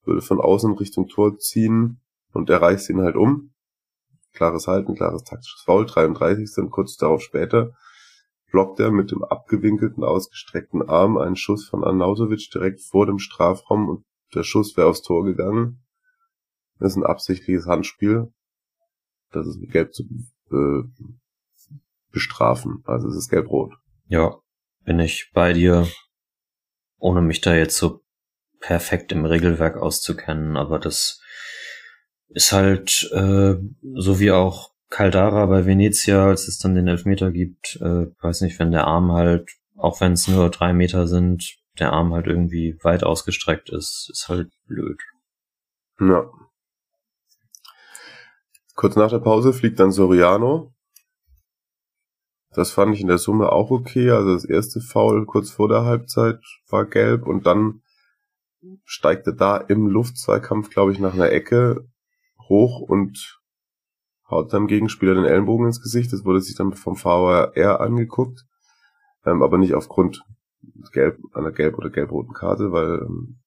würde 0.04 0.22
von 0.22 0.40
außen 0.40 0.74
Richtung 0.74 1.08
Tor 1.08 1.40
ziehen 1.40 2.02
und 2.34 2.52
er 2.52 2.62
reißt 2.62 2.92
ihn 2.92 3.02
halt 3.02 3.16
um. 3.16 3.52
Klares 4.34 4.68
Halten, 4.68 4.94
klares 4.94 5.24
taktisches 5.24 5.64
Foul, 5.64 5.88
33. 5.88 6.64
Und 6.64 6.70
kurz 6.70 6.96
darauf 6.96 7.24
später 7.24 7.74
blockt 8.52 8.80
er 8.80 8.92
mit 8.92 9.10
dem 9.10 9.24
abgewinkelten, 9.24 10.04
ausgestreckten 10.04 10.88
Arm 10.88 11.18
einen 11.18 11.36
Schuss 11.36 11.68
von 11.68 11.84
Arnautovic 11.84 12.52
direkt 12.54 12.82
vor 12.82 13.08
dem 13.08 13.18
Strafraum 13.18 13.90
und 13.90 14.06
der 14.36 14.44
Schuss 14.44 14.78
wäre 14.78 14.88
aufs 14.88 15.02
Tor 15.02 15.26
gegangen. 15.26 15.84
Das 16.78 16.92
ist 16.92 16.98
ein 16.98 17.04
absichtliches 17.08 17.66
Handspiel 17.66 18.32
das 19.32 19.48
ist 19.48 19.60
mit 19.60 19.72
Gelb 19.72 19.94
zu 19.94 20.04
äh, 20.52 20.84
bestrafen. 22.12 22.84
Also 22.86 23.08
es 23.10 23.16
ist 23.16 23.30
gelb-rot. 23.30 23.74
Ja, 24.08 24.38
bin 24.84 25.00
ich 25.00 25.32
bei 25.34 25.54
dir, 25.54 25.88
ohne 26.98 27.22
mich 27.22 27.42
da 27.42 27.56
jetzt 27.56 27.78
so 27.78 28.02
perfekt 28.60 29.12
im 29.12 29.26
Regelwerk 29.26 29.78
auszukennen, 29.78 30.58
aber 30.58 30.80
das 30.80 31.22
ist 32.30 32.52
halt 32.52 33.10
äh, 33.14 33.56
so 33.96 34.20
wie 34.20 34.32
auch 34.32 34.72
Caldara 34.90 35.46
bei 35.46 35.66
Venezia, 35.66 36.26
als 36.28 36.48
es 36.48 36.58
dann 36.58 36.76
den 36.76 36.88
Elfmeter 36.88 37.32
gibt, 37.32 37.78
äh, 37.82 38.08
weiß 38.22 38.42
nicht, 38.42 38.60
wenn 38.60 38.72
der 38.72 38.86
Arm 38.86 39.12
halt, 39.12 39.50
auch 39.76 40.02
wenn 40.02 40.14
es 40.14 40.28
nur 40.28 40.50
drei 40.50 40.74
Meter 40.74 41.08
sind, 41.08 41.58
der 41.78 41.94
Arm 41.94 42.14
halt 42.14 42.28
irgendwie 42.28 42.78
weit 42.84 43.04
ausgestreckt 43.04 43.70
ist, 43.70 44.10
ist 44.12 44.28
halt 44.28 44.52
blöd. 44.66 45.00
Ja. 46.00 46.30
Kurz 48.80 48.96
nach 48.96 49.10
der 49.10 49.20
Pause 49.20 49.52
fliegt 49.52 49.78
dann 49.82 49.92
Soriano. 49.92 50.74
Das 52.54 52.72
fand 52.72 52.96
ich 52.96 53.02
in 53.02 53.10
der 53.10 53.18
Summe 53.18 53.52
auch 53.52 53.72
okay. 53.72 54.10
Also 54.10 54.32
das 54.34 54.46
erste 54.46 54.80
Foul 54.80 55.26
kurz 55.26 55.50
vor 55.50 55.68
der 55.68 55.84
Halbzeit 55.84 56.40
war 56.70 56.86
gelb 56.86 57.28
und 57.28 57.46
dann 57.46 57.82
steigt 58.86 59.28
er 59.28 59.34
da 59.34 59.58
im 59.58 59.88
Luftzweikampf, 59.88 60.70
glaube 60.70 60.94
ich, 60.94 61.00
nach 61.00 61.14
einer 61.14 61.30
Ecke 61.30 61.90
hoch 62.48 62.80
und 62.80 63.42
haut 64.30 64.50
seinem 64.50 64.68
Gegenspieler 64.68 65.14
den 65.14 65.26
Ellenbogen 65.26 65.66
ins 65.66 65.82
Gesicht. 65.82 66.14
Das 66.14 66.24
wurde 66.24 66.40
sich 66.40 66.56
dann 66.56 66.72
vom 66.72 66.96
VAR 66.96 67.82
angeguckt, 67.82 68.46
ähm, 69.26 69.44
aber 69.44 69.58
nicht 69.58 69.74
aufgrund 69.74 70.24
gelb, 70.94 71.20
einer 71.34 71.52
gelb- 71.52 71.78
oder 71.78 71.90
gelb-roten 71.90 72.34
Karte, 72.34 72.72
weil 72.72 73.00
ähm, 73.02 73.42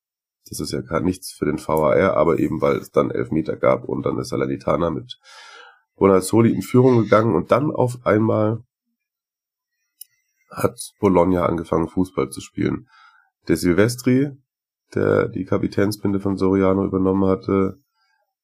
das 0.48 0.60
ist 0.60 0.72
ja 0.72 0.80
gar 0.80 1.00
nichts 1.00 1.32
für 1.32 1.44
den 1.44 1.58
VAR, 1.58 2.16
aber 2.16 2.38
eben 2.38 2.60
weil 2.60 2.76
es 2.76 2.90
dann 2.90 3.10
Elfmeter 3.10 3.56
gab 3.56 3.84
und 3.84 4.04
dann 4.04 4.18
ist 4.18 4.28
Salernitana 4.28 4.90
mit 4.90 5.18
Bonazzoli 5.96 6.52
in 6.52 6.62
Führung 6.62 7.02
gegangen 7.02 7.34
und 7.34 7.52
dann 7.52 7.70
auf 7.70 8.04
einmal 8.04 8.62
hat 10.50 10.78
Bologna 11.00 11.46
angefangen, 11.46 11.88
Fußball 11.88 12.28
zu 12.30 12.40
spielen. 12.40 12.88
Der 13.48 13.56
Silvestri, 13.56 14.30
der 14.94 15.28
die 15.28 15.44
Kapitänsbinde 15.44 16.20
von 16.20 16.36
Soriano 16.36 16.84
übernommen 16.84 17.24
hatte, 17.24 17.78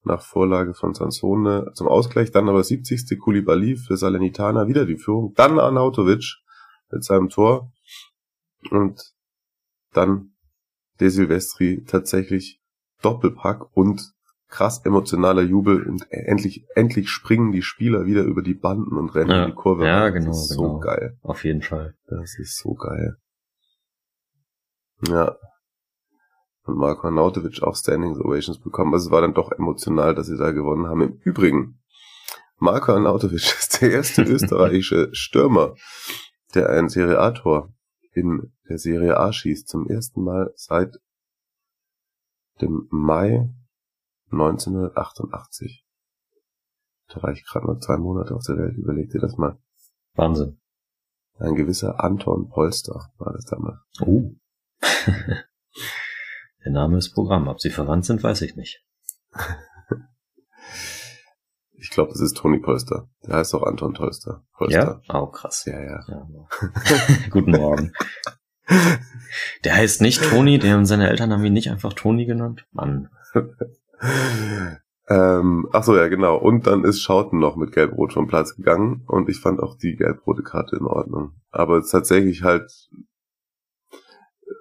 nach 0.05 0.23
Vorlage 0.23 0.75
von 0.75 0.95
Sansone 0.95 1.73
zum 1.75 1.87
Ausgleich, 1.89 2.31
dann 2.31 2.49
aber 2.49 2.65
70. 2.65 3.19
Koulibaly 3.19 3.77
für 3.77 3.97
Salernitana 3.97 4.67
wieder 4.67 4.87
die 4.87 4.97
Führung, 4.97 5.35
dann 5.35 5.59
Arnautovic 5.59 6.39
mit 6.91 7.05
seinem 7.05 7.29
Tor 7.29 7.71
und 8.71 9.13
dann 9.93 10.33
der 11.01 11.11
Silvestri 11.11 11.85
tatsächlich 11.87 12.61
Doppelpack 13.03 13.77
und 13.77 14.13
krass 14.49 14.85
emotionaler 14.85 15.43
Jubel 15.43 15.83
und 15.87 16.07
endlich, 16.11 16.65
endlich 16.75 17.11
springen 17.11 17.53
die 17.53 17.63
Spieler 17.63 18.07
wieder 18.07 18.23
über 18.25 18.43
die 18.43 18.55
Banden 18.55 18.97
und 18.97 19.15
rennen 19.15 19.31
Ja. 19.31 19.45
in 19.45 19.51
die 19.51 19.55
Kurve. 19.55 19.87
Ja, 19.87 20.05
rein. 20.05 20.15
genau, 20.15 20.27
Das 20.29 20.51
ist 20.51 20.57
genau. 20.57 20.75
so 20.75 20.79
geil. 20.81 21.19
Auf 21.23 21.45
jeden 21.45 21.63
Fall. 21.63 21.95
Das 22.07 22.39
ist 22.39 22.59
so 22.59 22.75
geil. 22.75 23.17
Ja. 25.07 25.37
Und 26.65 26.77
Marco 26.77 27.07
Arnautovic 27.07 27.63
auch 27.63 27.77
Standing 27.77 28.17
Ovations 28.21 28.59
bekommen. 28.61 28.93
Also 28.93 29.07
es 29.07 29.13
war 29.13 29.21
dann 29.21 29.35
doch 29.35 29.53
emotional, 29.53 30.15
dass 30.15 30.27
sie 30.27 30.37
da 30.37 30.51
gewonnen 30.53 30.87
haben. 30.87 31.01
Im 31.03 31.21
Übrigen, 31.25 31.81
Marco 32.59 32.93
Arnautovic 32.93 33.35
ist 33.59 33.81
der 33.81 33.93
erste 33.93 34.23
österreichische 34.25 35.09
Stürmer, 35.13 35.75
der 36.55 36.71
ein 36.71 36.89
Serie 36.89 37.19
A-Tor 37.21 37.73
in 38.13 38.53
der 38.69 38.79
Serie 38.79 39.19
A 39.19 39.33
schießt. 39.33 39.69
Zum 39.69 39.89
ersten 39.89 40.23
Mal 40.23 40.53
seit 40.57 41.01
dem 42.61 42.89
Mai 42.91 43.49
1988. 44.31 45.85
Da 47.09 47.23
war 47.23 47.33
ich 47.33 47.45
gerade 47.45 47.67
mal 47.67 47.81
zwei 47.81 47.97
Monate 47.97 48.35
auf 48.35 48.45
der 48.47 48.59
Welt. 48.59 48.77
Überleg 48.77 49.11
dir 49.11 49.21
das 49.21 49.37
mal. 49.37 49.59
Wahnsinn. 50.15 50.61
Ein 51.39 51.55
gewisser 51.55 52.03
Anton 52.03 52.49
Polster 52.51 53.13
war 53.19 53.33
das 53.33 53.45
damals. 53.47 53.79
Oh. 54.01 54.33
Der 56.65 56.73
Name 56.73 56.99
ist 56.99 57.15
Programm. 57.15 57.49
Ob 57.49 57.61
sie 57.61 57.71
verwandt 57.71 58.05
sind, 58.05 58.23
weiß 58.23 58.43
ich 58.43 58.57
nicht. 58.57 58.85
Ich 61.81 61.91
glaube, 61.91 62.11
das 62.11 62.21
ist 62.21 62.37
Toni 62.37 62.59
Polster. 62.59 63.09
Der 63.25 63.37
heißt 63.37 63.55
auch 63.55 63.63
Anton 63.63 63.93
Polster. 63.93 64.45
Polster. 64.53 65.01
Ja? 65.09 65.21
Oh, 65.21 65.27
krass. 65.27 65.65
Ja, 65.65 65.81
ja. 65.81 66.01
Ja. 66.09 66.27
Guten 67.31 67.53
Morgen. 67.53 67.93
Der 69.65 69.77
heißt 69.77 70.03
nicht 70.03 70.23
Toni, 70.23 70.59
der 70.59 70.75
haben 70.75 70.87
seine 70.87 71.09
Eltern 71.09 71.33
haben 71.33 71.45
ihn 71.45 71.53
nicht 71.53 71.71
einfach 71.71 71.93
Toni 71.93 72.27
genannt. 72.27 72.67
Mann. 72.73 73.09
ähm, 75.09 75.69
ach 75.73 75.85
so, 75.85 75.97
ja, 75.97 76.09
genau. 76.09 76.37
Und 76.37 76.67
dann 76.67 76.85
ist 76.85 77.01
Schauten 77.01 77.39
noch 77.39 77.57
mit 77.57 77.73
Gelb-Rot 77.73 78.13
vom 78.13 78.27
Platz 78.27 78.57
gegangen 78.57 79.05
und 79.07 79.29
ich 79.29 79.41
fand 79.41 79.61
auch 79.61 79.77
die 79.77 79.97
gelb-rote 79.97 80.43
Karte 80.43 80.77
in 80.77 80.85
Ordnung. 80.87 81.33
Aber 81.51 81.79
es 81.79 81.87
ist 81.87 81.93
tatsächlich 81.93 82.43
halt, 82.43 82.71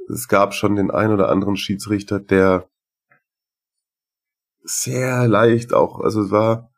es 0.09 0.28
gab 0.28 0.53
schon 0.53 0.76
den 0.76 0.91
ein 0.91 1.11
oder 1.11 1.30
anderen 1.30 1.57
Schiedsrichter, 1.57 2.20
der 2.20 2.70
sehr 4.63 5.28
leicht 5.28 5.74
auch, 5.74 5.99
also 5.99 6.22
es 6.24 6.32
war, 6.32 6.70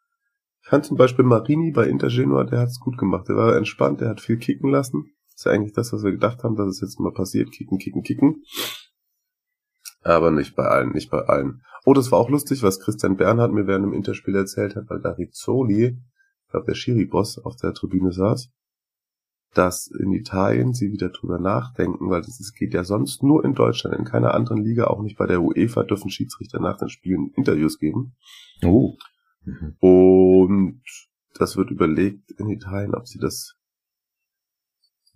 fand 0.69 0.85
zum 0.85 0.97
Beispiel 0.97 1.25
Marini 1.25 1.71
bei 1.71 1.87
Inter 1.87 2.09
Genua, 2.09 2.43
der 2.43 2.59
hat 2.59 2.69
es 2.69 2.79
gut 2.79 2.97
gemacht. 2.97 3.27
Der 3.27 3.35
war 3.35 3.55
entspannt, 3.55 4.01
der 4.01 4.09
hat 4.09 4.21
viel 4.21 4.37
kicken 4.37 4.69
lassen. 4.69 5.11
ist 5.33 5.45
ja 5.45 5.51
eigentlich 5.51 5.73
das, 5.73 5.91
was 5.93 6.03
wir 6.03 6.11
gedacht 6.11 6.43
haben, 6.43 6.55
dass 6.55 6.67
es 6.67 6.81
jetzt 6.81 6.99
mal 6.99 7.13
passiert. 7.13 7.51
Kicken, 7.51 7.79
kicken, 7.79 8.03
kicken. 8.03 8.43
Aber 10.01 10.31
nicht 10.31 10.55
bei 10.55 10.65
allen, 10.65 10.91
nicht 10.91 11.09
bei 11.09 11.21
allen. 11.21 11.61
Oh, 11.85 11.93
das 11.93 12.11
war 12.11 12.19
auch 12.19 12.29
lustig, 12.29 12.63
was 12.63 12.79
Christian 12.79 13.17
Bernhard 13.17 13.51
mir 13.51 13.67
während 13.67 13.85
dem 13.85 13.93
Interspiel 13.93 14.35
erzählt 14.35 14.75
hat, 14.75 14.89
weil 14.89 15.01
da 15.01 15.11
Rizzoli, 15.11 15.97
ich 16.45 16.51
glaube 16.51 16.67
der 16.67 16.75
Schiri-Boss, 16.75 17.39
auf 17.39 17.55
der 17.55 17.73
Tribüne 17.73 18.11
saß, 18.11 18.49
dass 19.53 19.87
in 19.87 20.11
Italien 20.11 20.73
sie 20.73 20.91
wieder 20.91 21.09
drüber 21.09 21.39
nachdenken, 21.39 22.09
weil 22.09 22.21
das, 22.21 22.53
geht 22.53 22.73
ja 22.73 22.83
sonst 22.83 23.23
nur 23.23 23.43
in 23.43 23.55
Deutschland, 23.55 23.97
in 23.97 24.05
keiner 24.05 24.33
anderen 24.33 24.63
Liga, 24.63 24.85
auch 24.85 25.01
nicht 25.01 25.17
bei 25.17 25.25
der 25.25 25.41
UEFA, 25.41 25.83
dürfen 25.83 26.09
Schiedsrichter 26.09 26.59
nach 26.59 26.77
den 26.77 26.89
Spielen 26.89 27.31
Interviews 27.35 27.79
geben. 27.79 28.15
Oh. 28.63 28.95
Mhm. 29.41 29.75
Und 29.79 30.83
das 31.35 31.55
wird 31.57 31.71
überlegt 31.71 32.31
in 32.31 32.49
Italien, 32.49 32.95
ob 32.95 33.07
sie 33.07 33.19
das 33.19 33.55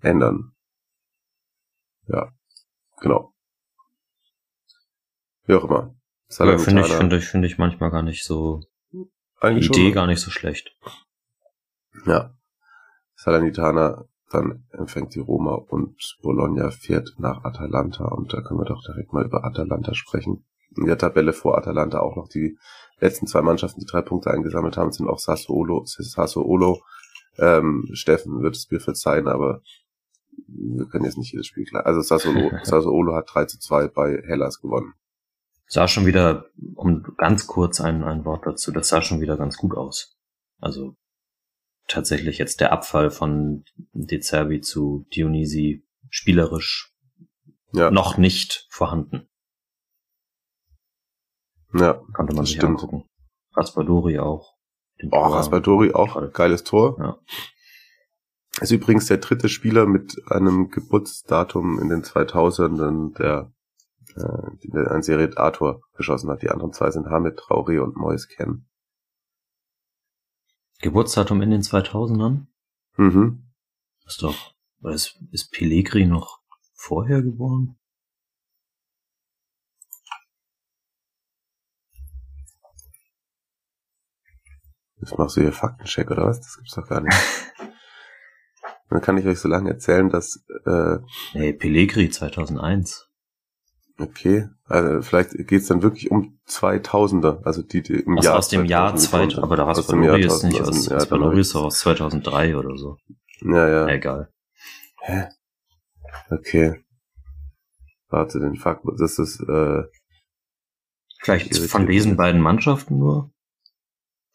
ändern. 0.01 0.53
Ja, 2.07 2.31
genau. 2.99 3.33
Wie 5.45 5.53
auch 5.53 5.63
immer. 5.63 5.95
Ja, 6.29 6.57
finde 6.57 6.81
ich, 6.81 6.93
finde 6.93 7.17
ich, 7.17 7.25
finde 7.25 7.47
ich 7.47 7.57
manchmal 7.57 7.91
gar 7.91 8.01
nicht 8.01 8.23
so, 8.23 8.61
die 8.91 9.05
eigentlich 9.39 9.69
Idee 9.69 9.85
schon, 9.85 9.93
gar 9.93 10.07
nicht 10.07 10.21
so 10.21 10.31
schlecht. 10.31 10.75
Ja. 12.05 12.35
Salernitana, 13.15 14.05
dann 14.31 14.65
empfängt 14.71 15.13
die 15.13 15.19
Roma 15.19 15.53
und 15.53 16.17
Bologna 16.21 16.71
fährt 16.71 17.13
nach 17.17 17.43
Atalanta 17.43 18.05
und 18.05 18.33
da 18.33 18.41
können 18.41 18.59
wir 18.59 18.65
doch 18.65 18.83
direkt 18.83 19.13
mal 19.13 19.25
über 19.25 19.43
Atalanta 19.45 19.93
sprechen. 19.93 20.45
In 20.77 20.85
der 20.85 20.97
Tabelle 20.97 21.33
vor 21.33 21.57
Atalanta 21.57 21.99
auch 21.99 22.15
noch 22.15 22.27
die 22.27 22.57
letzten 22.99 23.27
zwei 23.27 23.41
Mannschaften, 23.41 23.79
die 23.79 23.85
drei 23.85 24.01
Punkte 24.01 24.31
eingesammelt 24.31 24.77
haben, 24.77 24.91
sind 24.91 25.07
auch 25.07 25.19
Sassuolo, 25.19 25.83
Sassuolo. 25.85 26.81
Ähm, 27.37 27.89
Steffen 27.93 28.41
wird 28.41 28.55
es 28.55 28.69
mir 28.69 28.79
verzeihen, 28.79 29.27
aber 29.27 29.61
wir 30.47 30.85
können 30.85 31.05
jetzt 31.05 31.17
nicht 31.17 31.31
jedes 31.31 31.47
Spiel 31.47 31.65
klar. 31.65 31.85
Also 31.85 32.01
Sassuolo, 32.01 32.51
Sassuolo 32.63 33.15
hat 33.15 33.29
3 33.33 33.45
zu 33.45 33.59
2 33.59 33.87
bei 33.87 34.21
Hellas 34.25 34.61
gewonnen. 34.61 34.93
Sah 35.67 35.87
schon 35.87 36.05
wieder, 36.05 36.45
um 36.75 37.03
ganz 37.17 37.47
kurz 37.47 37.81
ein, 37.81 38.03
ein 38.03 38.25
Wort 38.25 38.45
dazu, 38.45 38.71
das 38.71 38.89
sah 38.89 39.01
schon 39.01 39.21
wieder 39.21 39.37
ganz 39.37 39.57
gut 39.57 39.75
aus. 39.75 40.17
Also 40.59 40.95
tatsächlich 41.87 42.37
jetzt 42.37 42.59
der 42.61 42.71
Abfall 42.71 43.09
von 43.11 43.65
De 43.93 44.19
Zerbi 44.19 44.61
zu 44.61 45.05
Dionisi 45.13 45.85
spielerisch 46.09 46.93
Ja, 47.71 47.91
noch 47.91 48.17
nicht 48.17 48.67
vorhanden. 48.69 49.27
Ja. 51.73 52.01
Konnte 52.13 52.33
man 52.33 52.45
sich 52.45 52.55
stimmt. 52.55 52.81
angucken. 52.81 53.03
Raspadori 53.55 54.19
auch. 54.19 54.53
Oh, 55.11 55.17
Raspadori 55.17 55.93
auch 55.93 56.13
Toll. 56.13 56.31
geiles 56.31 56.63
Tor. 56.63 56.95
Ja. 56.99 57.17
Ist 58.61 58.71
übrigens 58.71 59.07
der 59.07 59.17
dritte 59.17 59.49
Spieler 59.49 59.85
mit 59.85 60.21
einem 60.27 60.69
Geburtsdatum 60.69 61.79
in 61.79 61.89
den 61.89 62.03
2000ern, 62.03 63.17
der, 63.17 63.51
äh, 64.15 64.87
ein 64.89 65.01
Serie 65.01 65.31
A-Tor 65.35 65.81
geschossen 65.95 66.29
hat. 66.29 66.41
Die 66.43 66.49
anderen 66.49 66.71
zwei 66.71 66.91
sind 66.91 67.07
Hamid 67.07 67.39
Traoré 67.39 67.79
und 67.79 67.97
Mois 67.97 68.27
Ken. 68.27 68.65
Geburtsdatum 70.81 71.41
in 71.41 71.49
den 71.49 71.61
2000ern? 71.61 72.45
Mhm. 72.97 73.43
Ist 74.05 74.21
doch, 74.21 74.53
ist, 74.83 75.19
ist 75.31 75.51
Pellegri 75.51 76.05
noch 76.05 76.39
vorher 76.73 77.21
geboren? 77.21 77.77
Jetzt 85.03 85.17
machst 85.17 85.35
du 85.35 85.41
hier 85.41 85.51
Faktencheck, 85.51 86.09
oder 86.11 86.25
was? 86.27 86.39
Das 86.39 86.55
gibt's 86.55 86.75
doch 86.75 86.87
gar 86.87 87.01
nicht. 87.01 87.13
Dann 88.89 89.01
kann 89.01 89.17
ich 89.17 89.25
euch 89.25 89.39
so 89.39 89.49
lange 89.49 89.69
erzählen, 89.69 90.09
dass, 90.09 90.45
äh, 90.65 90.97
Nee, 91.33 91.51
Pellegri 91.51 92.09
2001. 92.09 93.09
okay, 93.99 94.47
also 94.65 95.01
vielleicht 95.01 95.31
geht's 95.47 95.67
dann 95.67 95.81
wirklich 95.81 96.09
um 96.09 96.39
2000er, 96.47 97.43
also 97.43 97.63
die, 97.63 97.81
die 97.81 97.95
im 97.95 98.17
Was 98.17 98.25
Jahr 98.25 98.37
aus 98.37 98.47
dem 98.47 98.65
Jahr 98.65 98.95
2000 98.95 99.09
2000, 99.09 99.33
geboren 99.33 99.43
aber 99.43 99.55
da. 99.57 99.63
Aus 99.65 99.77
Jahr 99.77 100.13
Raspadori 100.13 100.25
ist 100.25 100.43
nicht 100.43 100.59
1000, 100.59 100.77
aus, 100.77 100.85
Jahr 100.87 100.99
Raspadori 100.99 101.39
ist 101.41 101.55
aus 101.55 101.79
2003 101.79 102.57
oder 102.57 102.77
so. 102.77 102.97
Ja, 103.41 103.67
ja. 103.67 103.87
Egal. 103.87 104.29
Hä? 105.01 105.27
Okay. 106.29 106.83
Warte, 108.09 108.39
den 108.39 108.55
Fakt, 108.55 108.85
das 108.99 109.19
ist, 109.19 109.41
äh, 109.41 109.83
Vielleicht 111.19 111.57
von 111.57 111.87
diesen 111.87 112.15
beiden 112.15 112.41
Mannschaften 112.41 112.99
nur? 112.99 113.32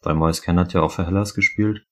Weil 0.01 0.15
Mois 0.15 0.41
Ken 0.41 0.59
hat 0.59 0.73
ja 0.73 0.81
auch 0.81 0.91
für 0.91 1.05
Hellas 1.05 1.33
gespielt. 1.33 1.85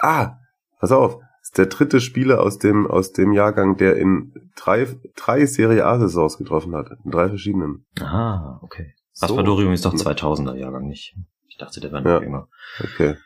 ah, 0.00 0.38
pass 0.80 0.92
auf, 0.92 1.20
ist 1.42 1.58
der 1.58 1.66
dritte 1.66 2.00
Spieler 2.00 2.40
aus 2.40 2.58
dem, 2.58 2.86
aus 2.86 3.12
dem 3.12 3.32
Jahrgang, 3.32 3.76
der 3.76 3.96
in 3.96 4.50
drei, 4.56 4.86
drei 5.16 5.46
Serie 5.46 5.84
A-Saisons 5.86 6.38
getroffen 6.38 6.74
hat. 6.74 6.90
In 7.04 7.10
drei 7.10 7.28
verschiedenen. 7.28 7.86
Ah, 8.00 8.58
okay. 8.62 8.94
So. 9.12 9.26
Raspadori 9.26 9.72
ist 9.72 9.84
doch 9.84 9.94
2000er 9.94 10.54
Jahrgang 10.54 10.86
nicht. 10.86 11.16
Ich 11.48 11.56
dachte, 11.56 11.80
der 11.80 11.90
wäre 11.92 12.02
noch 12.02 12.10
Ja. 12.10 12.22
jünger. 12.22 12.48
Okay. 12.80 13.16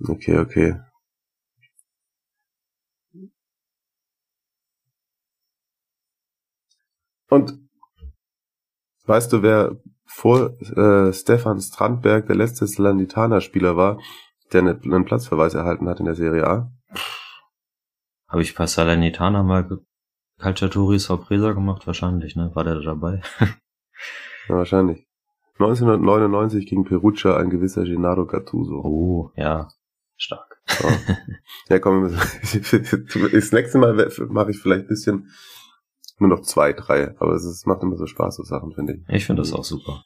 Okay, 0.00 0.38
okay. 0.38 0.80
Und 7.28 7.58
weißt 9.04 9.32
du, 9.32 9.42
wer 9.42 9.80
vor 10.20 10.50
äh, 10.76 11.12
Stefan 11.12 11.60
Strandberg 11.60 12.26
der 12.26 12.34
letzte 12.34 12.66
Salernitana-Spieler 12.66 13.76
war, 13.76 14.00
der 14.52 14.62
eine- 14.62 14.80
einen 14.82 15.04
Platzverweis 15.04 15.54
erhalten 15.54 15.88
hat 15.88 16.00
in 16.00 16.06
der 16.06 16.16
Serie 16.16 16.44
A? 16.44 16.72
Habe 18.26 18.42
ich 18.42 18.54
bei 18.56 18.66
Salernitana 18.66 19.44
mal 19.44 19.68
Calciaturi 20.40 20.98
Sorpresa 20.98 21.52
gemacht? 21.52 21.86
Wahrscheinlich, 21.86 22.34
ne? 22.34 22.50
War 22.54 22.64
der 22.64 22.74
da 22.76 22.80
dabei? 22.80 23.22
Ja, 24.48 24.56
wahrscheinlich. 24.56 25.06
1999 25.58 26.66
gegen 26.66 26.84
Perugia 26.84 27.36
ein 27.36 27.50
gewisser 27.50 27.84
Gennaro 27.84 28.24
Gattuso. 28.26 28.80
Oh, 28.82 29.30
ja. 29.36 29.68
Stark. 30.16 30.58
So. 30.66 30.88
ja, 31.68 31.78
komm, 31.80 32.04
das 32.42 33.52
nächste 33.52 33.76
Mal 33.78 33.92
mache 34.30 34.50
ich 34.52 34.58
vielleicht 34.58 34.84
ein 34.84 34.88
bisschen 34.88 35.30
nur 36.20 36.30
noch 36.30 36.42
zwei, 36.42 36.72
drei, 36.72 37.14
aber 37.20 37.32
es 37.32 37.44
ist, 37.44 37.66
macht 37.66 37.82
immer 37.82 37.96
so 37.96 38.06
Spaß, 38.06 38.36
so 38.36 38.42
Sachen, 38.42 38.72
finde 38.72 38.94
ich. 38.94 39.14
Ich 39.14 39.26
finde 39.26 39.42
das 39.42 39.52
auch 39.52 39.64
super. 39.64 40.04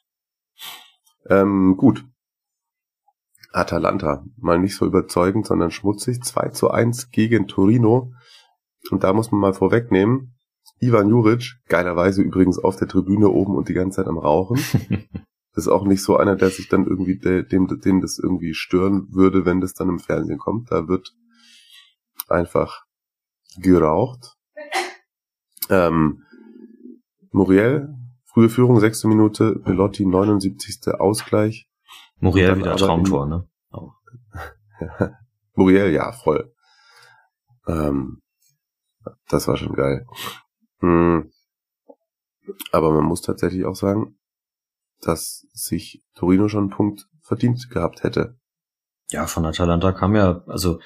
Ähm, 1.29 1.75
gut. 1.77 2.05
Atalanta, 3.51 4.25
mal 4.37 4.59
nicht 4.59 4.75
so 4.75 4.85
überzeugend, 4.85 5.45
sondern 5.45 5.71
schmutzig. 5.71 6.23
2 6.23 6.49
zu 6.49 6.71
1 6.71 7.11
gegen 7.11 7.47
Torino. 7.47 8.13
Und 8.89 9.03
da 9.03 9.13
muss 9.13 9.31
man 9.31 9.39
mal 9.39 9.53
vorwegnehmen, 9.53 10.35
Ivan 10.79 11.09
Juric, 11.09 11.55
geilerweise 11.67 12.21
übrigens 12.21 12.59
auf 12.59 12.75
der 12.75 12.87
Tribüne 12.87 13.29
oben 13.29 13.55
und 13.55 13.69
die 13.69 13.73
ganze 13.73 13.97
Zeit 13.97 14.07
am 14.07 14.17
Rauchen. 14.17 14.57
Das 15.53 15.65
ist 15.65 15.67
auch 15.67 15.85
nicht 15.85 16.03
so 16.03 16.17
einer, 16.17 16.35
der 16.35 16.49
sich 16.49 16.67
dann 16.67 16.85
irgendwie, 16.85 17.17
dem, 17.17 17.67
dem 17.79 18.01
das 18.01 18.19
irgendwie 18.19 18.53
stören 18.53 19.07
würde, 19.11 19.45
wenn 19.45 19.61
das 19.61 19.73
dann 19.73 19.89
im 19.89 19.99
Fernsehen 19.99 20.39
kommt. 20.39 20.71
Da 20.71 20.87
wird 20.87 21.13
einfach 22.27 22.83
geraucht. 23.57 24.35
Ähm, 25.69 26.23
Muriel, 27.31 27.95
frühe 28.25 28.49
Führung, 28.49 28.79
sechste 28.79 29.07
Minute, 29.07 29.59
Pelotti, 29.63 30.05
79. 30.05 30.93
Ausgleich. 30.99 31.67
Muriel 32.19 32.57
wieder 32.57 32.75
Traumtor, 32.75 33.25
ne? 33.25 33.47
Auch. 33.69 33.93
Muriel, 35.55 35.91
ja, 35.91 36.11
voll. 36.11 36.53
Ähm, 37.67 38.21
das 39.27 39.47
war 39.47 39.57
schon 39.57 39.73
geil. 39.73 40.05
Hm. 40.79 41.31
Aber 42.71 42.91
man 42.91 43.05
muss 43.05 43.21
tatsächlich 43.21 43.65
auch 43.65 43.75
sagen, 43.75 44.17
dass 45.01 45.45
sich 45.53 46.03
Torino 46.15 46.47
schon 46.47 46.65
einen 46.65 46.69
Punkt 46.69 47.07
verdient 47.21 47.69
gehabt 47.69 48.03
hätte. 48.03 48.37
Ja, 49.09 49.27
von 49.27 49.45
Atalanta 49.45 49.91
kam 49.91 50.15
ja, 50.15 50.43
also 50.47 50.79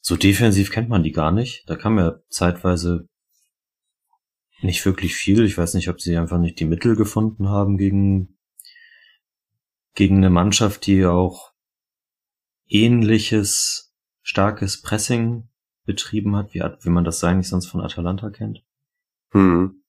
so 0.00 0.16
defensiv 0.16 0.70
kennt 0.70 0.88
man 0.88 1.02
die 1.02 1.12
gar 1.12 1.32
nicht. 1.32 1.68
Da 1.68 1.76
kam 1.76 1.98
ja 1.98 2.16
zeitweise 2.28 3.08
nicht 4.64 4.84
wirklich 4.84 5.14
viel. 5.14 5.44
Ich 5.44 5.56
weiß 5.56 5.74
nicht, 5.74 5.88
ob 5.88 6.00
sie 6.00 6.16
einfach 6.16 6.38
nicht 6.38 6.58
die 6.58 6.64
Mittel 6.64 6.96
gefunden 6.96 7.48
haben 7.48 7.76
gegen, 7.76 8.38
gegen 9.94 10.16
eine 10.18 10.30
Mannschaft, 10.30 10.86
die 10.86 11.04
auch 11.06 11.52
ähnliches 12.66 13.94
starkes 14.22 14.82
Pressing 14.82 15.48
betrieben 15.84 16.34
hat, 16.34 16.54
wie, 16.54 16.60
wie 16.60 16.88
man 16.88 17.04
das 17.04 17.22
eigentlich 17.22 17.48
sonst 17.48 17.66
von 17.66 17.82
Atalanta 17.82 18.30
kennt. 18.30 18.64
Hm. 19.30 19.82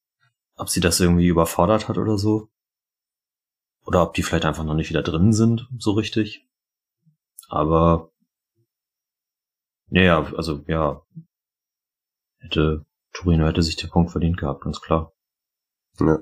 Ob 0.55 0.69
sie 0.69 0.81
das 0.81 0.99
irgendwie 0.99 1.27
überfordert 1.27 1.87
hat 1.87 1.97
oder 1.97 2.17
so. 2.17 2.49
Oder 3.85 4.01
ob 4.03 4.13
die 4.13 4.23
vielleicht 4.23 4.45
einfach 4.45 4.63
noch 4.63 4.73
nicht 4.73 4.89
wieder 4.89 5.03
drin 5.03 5.31
sind, 5.31 5.69
so 5.77 5.91
richtig. 5.91 6.47
Aber, 7.47 8.11
ja, 9.89 10.23
also, 10.33 10.63
ja, 10.67 11.05
hätte, 12.39 12.85
Torino 13.15 13.45
hätte 13.45 13.63
sich 13.63 13.75
der 13.77 13.87
Punkt 13.87 14.11
verdient 14.11 14.37
gehabt, 14.37 14.61
ganz 14.61 14.81
klar. 14.81 15.13
Ja. 15.99 16.19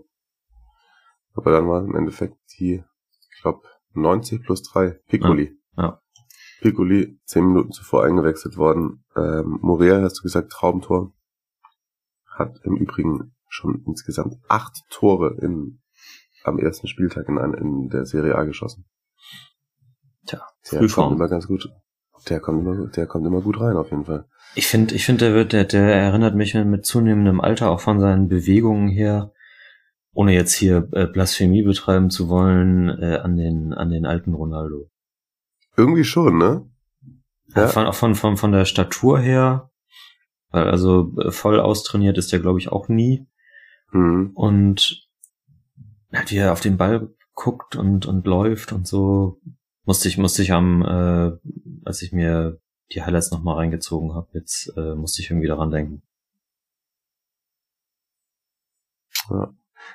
Aber 1.33 1.51
dann 1.51 1.67
war 1.67 1.83
im 1.83 1.95
Endeffekt 1.95 2.37
die, 2.59 2.83
ich 3.31 3.41
glaube, 3.41 3.61
90 3.93 4.43
plus 4.43 4.63
3, 4.63 4.99
Piccoli. 5.07 5.57
Ja. 5.75 5.83
ja. 5.83 6.01
Piccoli, 6.61 7.19
10 7.25 7.45
Minuten 7.45 7.71
zuvor 7.71 8.03
eingewechselt 8.05 8.57
worden. 8.57 9.03
Ähm, 9.15 9.59
Morea, 9.61 10.01
hast 10.01 10.19
du 10.19 10.23
gesagt, 10.23 10.51
Traumtor. 10.51 11.13
Hat 12.27 12.59
im 12.63 12.77
Übrigen 12.77 13.35
schon 13.47 13.83
insgesamt 13.85 14.35
acht 14.47 14.75
Tore 14.89 15.37
in 15.41 15.81
am 16.43 16.59
ersten 16.59 16.87
Spieltag 16.87 17.27
in, 17.29 17.37
in 17.37 17.89
der 17.89 18.05
Serie 18.05 18.35
A 18.35 18.43
geschossen. 18.43 18.85
Tja, 20.25 20.41
Frühform. 20.61 21.09
kommt 21.09 21.19
immer 21.19 21.29
ganz 21.29 21.47
gut. 21.47 21.69
Der 22.29 22.39
kommt 22.39 22.61
immer, 22.61 22.87
der 22.87 23.05
kommt 23.05 23.25
immer 23.25 23.41
gut 23.41 23.59
rein, 23.59 23.75
auf 23.75 23.91
jeden 23.91 24.05
Fall. 24.05 24.25
Ich 24.55 24.67
finde, 24.67 24.93
ich 24.95 25.05
finde, 25.05 25.25
der 25.25 25.33
wird, 25.33 25.53
der, 25.53 25.65
der 25.65 25.81
erinnert 25.81 26.35
mich 26.35 26.53
mit 26.53 26.85
zunehmendem 26.85 27.41
Alter 27.41 27.71
auch 27.71 27.79
von 27.79 27.99
seinen 27.99 28.27
Bewegungen 28.27 28.87
her, 28.87 29.31
ohne 30.13 30.33
jetzt 30.33 30.53
hier 30.53 30.87
äh, 30.91 31.07
Blasphemie 31.07 31.63
betreiben 31.63 32.09
zu 32.09 32.29
wollen, 32.29 32.89
äh, 32.89 33.17
an 33.17 33.35
den, 33.35 33.73
an 33.73 33.89
den 33.89 34.05
alten 34.05 34.33
Ronaldo. 34.33 34.89
Irgendwie 35.75 36.03
schon, 36.03 36.37
ne? 36.37 36.69
Ja. 37.55 37.67
Von, 37.67 37.91
von, 37.93 38.15
von, 38.15 38.37
von 38.37 38.51
der 38.51 38.65
Statur 38.65 39.19
her, 39.19 39.71
weil 40.51 40.69
also 40.69 41.13
äh, 41.19 41.31
voll 41.31 41.59
austrainiert 41.59 42.17
ist 42.17 42.31
der, 42.31 42.39
glaube 42.39 42.59
ich, 42.59 42.71
auch 42.71 42.89
nie. 42.89 43.27
Mhm. 43.91 44.31
Und 44.35 45.07
halt 46.13 46.31
wie 46.31 46.37
er 46.37 46.53
auf 46.53 46.61
den 46.61 46.77
Ball 46.77 47.09
guckt 47.33 47.75
und, 47.75 48.05
und 48.05 48.27
läuft 48.27 48.71
und 48.71 48.87
so, 48.87 49.39
musste 49.83 50.07
ich, 50.07 50.17
musste 50.17 50.41
ich 50.41 50.51
am, 50.51 50.81
äh, 50.81 51.31
als 51.85 52.01
ich 52.01 52.11
mir 52.11 52.59
die 52.91 53.01
Highlights 53.01 53.31
nochmal 53.31 53.55
reingezogen 53.55 54.13
habe, 54.13 54.27
jetzt 54.33 54.71
äh, 54.77 54.95
musste 54.95 55.21
ich 55.21 55.29
irgendwie 55.29 55.47
daran 55.47 55.71
denken. 55.71 56.03
Ja. 59.29 59.53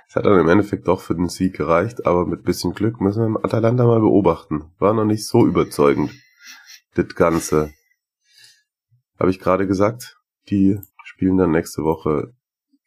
Es 0.08 0.16
hat 0.16 0.24
dann 0.24 0.38
im 0.38 0.48
Endeffekt 0.48 0.88
doch 0.88 1.00
für 1.00 1.14
den 1.14 1.28
Sieg 1.28 1.54
gereicht, 1.54 2.06
aber 2.06 2.26
mit 2.26 2.42
bisschen 2.44 2.74
Glück 2.74 3.00
müssen 3.00 3.34
wir 3.34 3.44
Atalanta 3.44 3.84
mal 3.84 4.00
beobachten. 4.00 4.72
War 4.78 4.94
noch 4.94 5.04
nicht 5.04 5.26
so 5.26 5.46
überzeugend, 5.46 6.10
das 6.94 7.14
Ganze. 7.14 7.72
Habe 9.18 9.30
ich 9.30 9.38
gerade 9.38 9.66
gesagt, 9.66 10.18
die 10.48 10.80
spielen 11.04 11.36
dann 11.36 11.50
nächste 11.50 11.82
Woche 11.82 12.34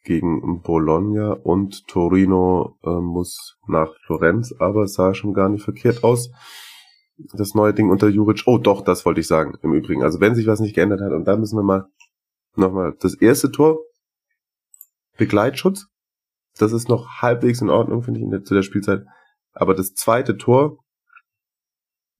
gegen 0.04 0.62
Bologna 0.62 1.32
und 1.32 1.86
Torino 1.86 2.76
äh, 2.82 2.90
muss 2.90 3.58
nach 3.68 3.94
Florenz, 4.04 4.52
aber 4.58 4.84
es 4.84 4.94
sah 4.94 5.14
schon 5.14 5.32
gar 5.32 5.48
nicht 5.48 5.62
verkehrt 5.62 6.02
aus. 6.02 6.30
Das 7.16 7.54
neue 7.54 7.74
Ding 7.74 7.90
unter 7.90 8.08
Juric. 8.08 8.42
Oh, 8.46 8.58
doch, 8.58 8.82
das 8.82 9.04
wollte 9.04 9.20
ich 9.20 9.26
sagen, 9.26 9.54
im 9.62 9.74
Übrigen. 9.74 10.02
Also 10.02 10.20
wenn 10.20 10.34
sich 10.34 10.46
was 10.46 10.60
nicht 10.60 10.74
geändert 10.74 11.00
hat, 11.00 11.12
und 11.12 11.24
da 11.24 11.36
müssen 11.36 11.58
wir 11.58 11.62
mal 11.62 11.86
nochmal 12.56 12.94
das 13.00 13.14
erste 13.14 13.50
Tor, 13.50 13.78
Begleitschutz, 15.16 15.86
das 16.58 16.72
ist 16.72 16.88
noch 16.88 17.20
halbwegs 17.20 17.60
in 17.60 17.70
Ordnung, 17.70 18.02
finde 18.02 18.20
ich, 18.20 18.30
der, 18.30 18.44
zu 18.44 18.54
der 18.54 18.62
Spielzeit. 18.62 19.04
Aber 19.52 19.74
das 19.74 19.94
zweite 19.94 20.36
Tor 20.36 20.78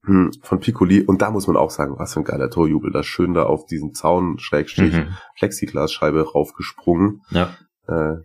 hm, 0.05 0.31
von 0.43 0.61
Piccoli, 0.61 1.03
und 1.03 1.23
da 1.23 1.31
muss 1.31 1.47
man 1.47 1.57
auch 1.57 1.71
sagen, 1.71 1.99
was 1.99 2.15
für 2.15 2.21
ein 2.21 2.25
geiler 2.25 2.51
Torjubel, 2.51 2.91
da 2.93 3.03
schön 3.03 3.35
da 3.35 3.45
auf 3.45 3.67
diesen 3.67 3.95
Zaun, 3.95 4.39
Schrägstrich, 4.39 4.95
mhm. 4.95 5.17
Plexiglasscheibe 5.39 6.33
raufgesprungen. 6.33 7.23
Ja. 7.31 7.57
Äh, 7.87 8.17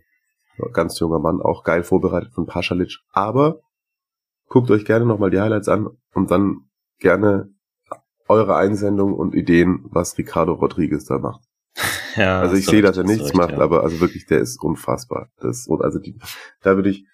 ganz 0.72 0.98
junger 0.98 1.20
Mann, 1.20 1.40
auch 1.40 1.62
geil 1.62 1.84
vorbereitet 1.84 2.32
von 2.34 2.46
Paschalic. 2.46 2.98
Aber 3.12 3.60
guckt 4.48 4.70
euch 4.70 4.84
gerne 4.84 5.06
nochmal 5.06 5.30
die 5.30 5.40
Highlights 5.40 5.68
an 5.68 5.88
und 6.14 6.30
dann 6.30 6.68
gerne 6.98 7.52
eure 8.28 8.56
Einsendungen 8.56 9.14
und 9.14 9.34
Ideen, 9.34 9.86
was 9.90 10.18
Ricardo 10.18 10.54
Rodriguez 10.54 11.04
da 11.04 11.18
macht. 11.18 11.44
Ja, 12.16 12.40
also 12.40 12.56
ich 12.56 12.66
sehe, 12.66 12.82
dass 12.82 12.96
er 12.96 13.04
nichts 13.04 13.26
recht, 13.26 13.36
macht, 13.36 13.52
ja. 13.52 13.60
aber 13.60 13.84
also 13.84 14.00
wirklich, 14.00 14.26
der 14.26 14.40
ist 14.40 14.60
unfassbar. 14.60 15.30
Das 15.36 15.68
und 15.68 15.82
also 15.82 16.00
die, 16.00 16.18
da 16.62 16.74
würde 16.74 16.90
ich 16.90 17.06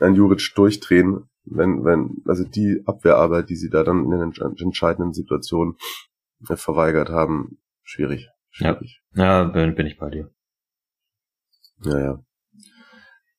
an 0.00 0.14
Juric 0.14 0.40
durchdrehen, 0.54 1.28
wenn 1.44 1.84
wenn 1.84 2.22
also 2.24 2.44
die 2.44 2.82
Abwehrarbeit, 2.86 3.50
die 3.50 3.56
sie 3.56 3.68
da 3.68 3.82
dann 3.82 4.04
in 4.04 4.10
den 4.10 4.32
entscheidenden 4.58 5.12
Situationen 5.12 5.76
verweigert 6.44 7.10
haben, 7.10 7.58
schwierig. 7.82 8.30
schwierig. 8.50 9.02
Ja, 9.12 9.42
ja 9.42 9.44
bin, 9.44 9.74
bin 9.74 9.86
ich 9.86 9.98
bei 9.98 10.08
dir. 10.08 10.30
Naja. 11.84 12.24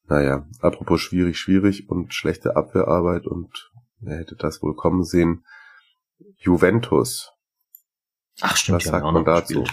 Naja, 0.07 0.45
apropos 0.59 1.01
schwierig, 1.01 1.37
schwierig 1.37 1.89
und 1.89 2.13
schlechte 2.13 2.55
Abwehrarbeit 2.55 3.25
und 3.25 3.71
wer 3.99 4.17
hätte 4.17 4.35
das 4.35 4.61
wohl 4.61 4.75
kommen 4.75 5.03
sehen? 5.03 5.45
Juventus. 6.37 7.31
Ach 8.41 8.57
stimmt, 8.57 8.77
was 8.77 8.85
sagt 8.85 9.05
man 9.05 9.25
dazu? 9.25 9.63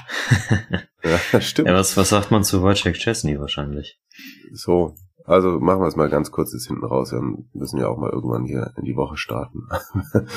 ja, 1.03 1.41
stimmt. 1.41 1.68
Ja, 1.68 1.74
was, 1.74 1.97
was 1.97 2.11
sagt 2.11 2.31
man 2.31 2.45
zu 2.45 2.62
Wojciech 2.62 2.99
Chesney 2.99 3.41
wahrscheinlich? 3.41 3.99
So, 4.53 4.95
also 5.24 5.59
machen 5.61 5.81
wir 5.81 5.89
es 5.89 5.97
mal 5.97 6.11
ganz 6.11 6.31
kurz 6.31 6.53
jetzt 6.53 6.66
hinten 6.66 6.85
raus. 6.85 7.12
Wir 7.12 7.22
müssen 7.53 7.78
ja 7.78 7.89
auch 7.89 7.99
mal 7.99 8.11
irgendwann 8.11 8.45
hier 8.45 8.72
in 8.76 8.85
die 8.85 8.97
Woche 8.97 9.16
starten. 9.16 9.68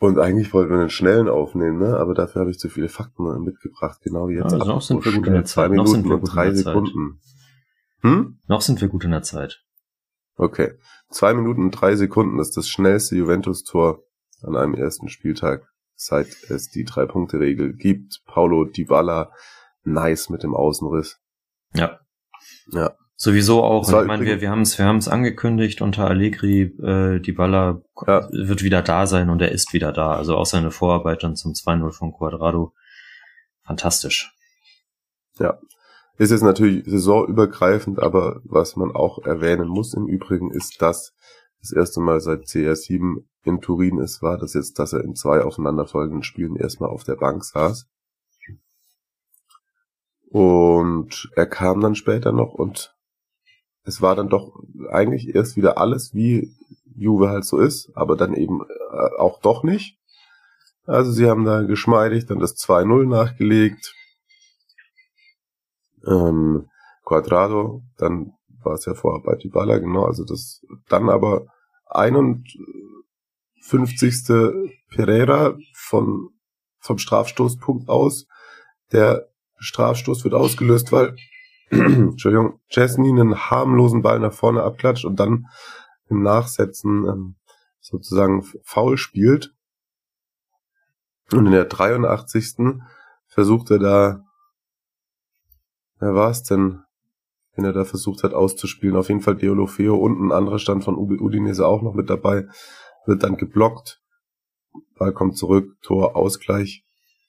Und 0.00 0.20
eigentlich 0.20 0.52
wollten 0.54 0.70
wir 0.70 0.78
einen 0.78 0.90
schnellen 0.90 1.28
aufnehmen, 1.28 1.78
ne? 1.78 1.96
aber 1.96 2.14
dafür 2.14 2.40
habe 2.40 2.52
ich 2.52 2.58
zu 2.60 2.68
viele 2.68 2.88
Fakten 2.88 3.24
mitgebracht, 3.42 4.00
genau 4.00 4.28
wie 4.28 4.34
jetzt. 4.34 4.52
Ja, 4.52 4.58
also 4.58 4.72
noch 4.72 4.82
sind 4.82 5.04
wir 5.04 5.12
gut 5.12 5.26
in 5.26 5.32
der 5.32 5.44
Zeit. 5.44 5.66
Zwei 5.66 5.68
Minuten 5.70 6.12
und 6.12 6.22
drei 6.22 6.54
Sekunden. 6.54 7.20
Hm? 8.02 8.38
Noch 8.46 8.60
sind 8.60 8.80
wir 8.80 8.88
gut 8.88 9.04
in 9.04 9.10
der 9.10 9.22
Zeit. 9.22 9.62
Okay. 10.36 10.74
Zwei 11.10 11.34
Minuten 11.34 11.64
und 11.64 11.70
drei 11.72 11.96
Sekunden 11.96 12.38
ist 12.38 12.56
das 12.56 12.68
schnellste 12.68 13.16
Juventus-Tor 13.16 14.02
an 14.42 14.56
einem 14.56 14.74
ersten 14.74 15.08
Spieltag, 15.08 15.66
seit 15.94 16.28
es 16.48 16.70
die 16.70 16.84
Drei-Punkte-Regel 16.84 17.74
gibt. 17.74 18.22
Paulo 18.24 18.64
Dybala, 18.64 19.32
nice 19.82 20.28
mit 20.30 20.42
dem 20.42 20.54
Außenriss. 20.54 21.18
Ja. 21.74 21.98
Ja. 22.72 22.94
Sowieso 23.20 23.64
auch. 23.64 23.88
Ich 23.88 24.06
meine, 24.06 24.24
wir, 24.24 24.40
wir 24.40 24.48
haben 24.48 24.60
es 24.62 24.78
wir 24.78 24.86
haben's 24.86 25.08
angekündigt 25.08 25.82
unter 25.82 26.06
Allegri, 26.06 26.72
äh, 26.80 27.32
Baller 27.32 27.82
ja. 28.06 28.28
wird 28.30 28.62
wieder 28.62 28.80
da 28.80 29.08
sein 29.08 29.28
und 29.28 29.42
er 29.42 29.50
ist 29.50 29.72
wieder 29.72 29.90
da. 29.90 30.12
Also 30.12 30.36
auch 30.36 30.46
seine 30.46 30.70
Vorarbeit 30.70 31.24
dann 31.24 31.34
zum 31.34 31.52
2-0 31.52 31.90
von 31.90 32.12
Quadrado. 32.12 32.74
Fantastisch. 33.64 34.32
Ja. 35.40 35.58
Ist 36.18 36.30
jetzt 36.30 36.42
natürlich 36.42 36.84
saisonübergreifend, 36.84 38.00
aber 38.00 38.40
was 38.44 38.74
man 38.74 38.90
auch 38.90 39.24
erwähnen 39.24 39.68
muss 39.68 39.94
im 39.94 40.08
Übrigen 40.08 40.50
ist, 40.50 40.82
dass 40.82 41.14
das 41.60 41.72
erste 41.72 42.00
Mal 42.00 42.20
seit 42.20 42.44
CR7 42.44 43.24
in 43.44 43.60
Turin 43.60 43.98
ist, 43.98 44.20
war 44.20 44.36
das 44.36 44.54
jetzt, 44.54 44.78
dass 44.80 44.92
er 44.92 45.04
in 45.04 45.14
zwei 45.14 45.42
aufeinanderfolgenden 45.42 46.24
Spielen 46.24 46.56
erstmal 46.56 46.90
auf 46.90 47.04
der 47.04 47.14
Bank 47.14 47.44
saß. 47.44 47.86
Und 50.30 51.30
er 51.36 51.46
kam 51.46 51.80
dann 51.80 51.94
später 51.94 52.32
noch 52.32 52.52
und 52.52 52.94
es 53.84 54.02
war 54.02 54.14
dann 54.14 54.28
doch 54.28 54.60
eigentlich 54.90 55.34
erst 55.34 55.56
wieder 55.56 55.78
alles, 55.78 56.14
wie 56.14 56.52
Juve 56.94 57.30
halt 57.30 57.44
so 57.44 57.58
ist, 57.58 57.90
aber 57.94 58.16
dann 58.16 58.34
eben 58.34 58.60
äh, 58.62 59.16
auch 59.18 59.40
doch 59.40 59.62
nicht. 59.62 59.98
Also 60.84 61.12
sie 61.12 61.28
haben 61.28 61.44
da 61.44 61.62
geschmeidig 61.62 62.26
dann 62.26 62.40
das 62.40 62.56
2-0 62.56 63.06
nachgelegt. 63.08 63.94
Ähm, 66.06 66.68
Quadrado, 67.04 67.82
dann 67.96 68.32
war 68.62 68.74
es 68.74 68.84
ja 68.84 68.94
vorher 68.94 69.22
bei 69.22 69.34
Dybala, 69.36 69.78
genau, 69.78 70.04
also 70.04 70.24
das 70.24 70.60
dann 70.88 71.08
aber 71.08 71.46
51. 71.86 72.32
Pereira 74.90 75.56
von, 75.74 76.30
vom 76.78 76.98
Strafstoßpunkt 76.98 77.88
aus. 77.88 78.26
Der 78.92 79.28
Strafstoß 79.58 80.24
wird 80.24 80.34
ausgelöst, 80.34 80.92
weil 80.92 81.16
Entschuldigung, 81.70 82.60
Chesney 82.68 83.08
einen 83.08 83.50
harmlosen 83.50 84.02
Ball 84.02 84.18
nach 84.20 84.32
vorne 84.32 84.62
abklatscht 84.62 85.04
und 85.04 85.20
dann 85.20 85.46
im 86.08 86.22
Nachsetzen 86.22 87.06
ähm, 87.06 87.36
sozusagen 87.80 88.42
faul 88.62 88.96
spielt. 88.96 89.54
Und 91.32 91.46
in 91.46 91.52
der 91.52 91.66
83. 91.66 92.80
versucht 93.26 93.70
er 93.70 93.78
da, 93.78 94.24
wer 96.00 96.14
war 96.14 96.30
es 96.30 96.42
denn, 96.42 96.80
wenn 97.54 97.64
er 97.64 97.72
da 97.72 97.84
versucht 97.84 98.22
hat 98.22 98.34
auszuspielen? 98.34 98.96
Auf 98.96 99.08
jeden 99.08 99.20
Fall 99.20 99.36
Deolofeo 99.36 99.96
und 99.96 100.20
ein 100.20 100.32
anderer 100.32 100.58
Stand 100.58 100.84
von 100.84 100.96
Udinese 100.96 101.66
auch 101.66 101.82
noch 101.82 101.94
mit 101.94 102.10
dabei, 102.10 102.46
wird 103.06 103.22
dann 103.22 103.36
geblockt. 103.36 104.00
Ball 104.98 105.12
kommt 105.12 105.36
zurück, 105.36 105.76
Tor, 105.82 106.16
Ausgleich. 106.16 106.84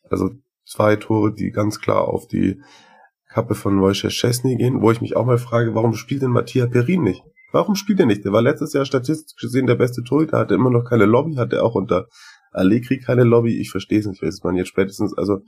Also 0.09 0.31
zwei 0.65 0.95
Tore, 0.95 1.33
die 1.33 1.51
ganz 1.51 1.79
klar 1.79 2.07
auf 2.07 2.27
die 2.27 2.61
Kappe 3.29 3.55
von 3.55 3.79
Wojciech 3.79 4.13
Szczesny 4.13 4.57
gehen, 4.57 4.81
wo 4.81 4.91
ich 4.91 5.01
mich 5.01 5.15
auch 5.15 5.25
mal 5.25 5.37
frage, 5.37 5.75
warum 5.75 5.93
spielt 5.93 6.23
denn 6.23 6.31
Mattia 6.31 6.65
Perin 6.65 7.03
nicht? 7.03 7.23
Warum 7.51 7.75
spielt 7.75 7.99
er 7.99 8.05
nicht? 8.05 8.25
Der 8.25 8.31
war 8.31 8.41
letztes 8.41 8.73
Jahr 8.73 8.85
statistisch 8.85 9.39
gesehen 9.39 9.67
der 9.67 9.75
beste 9.75 10.03
Torhüter, 10.03 10.37
hatte 10.37 10.55
immer 10.55 10.69
noch 10.69 10.83
keine 10.83 11.05
Lobby, 11.05 11.35
hatte 11.35 11.63
auch 11.63 11.75
unter 11.75 12.07
Allegri 12.51 12.99
keine 12.99 13.23
Lobby. 13.23 13.59
Ich 13.59 13.71
verstehe 13.71 13.99
es 13.99 14.05
nicht, 14.05 14.21
weiß 14.21 14.43
man 14.43 14.55
jetzt 14.55 14.69
spätestens, 14.69 15.17
also 15.17 15.41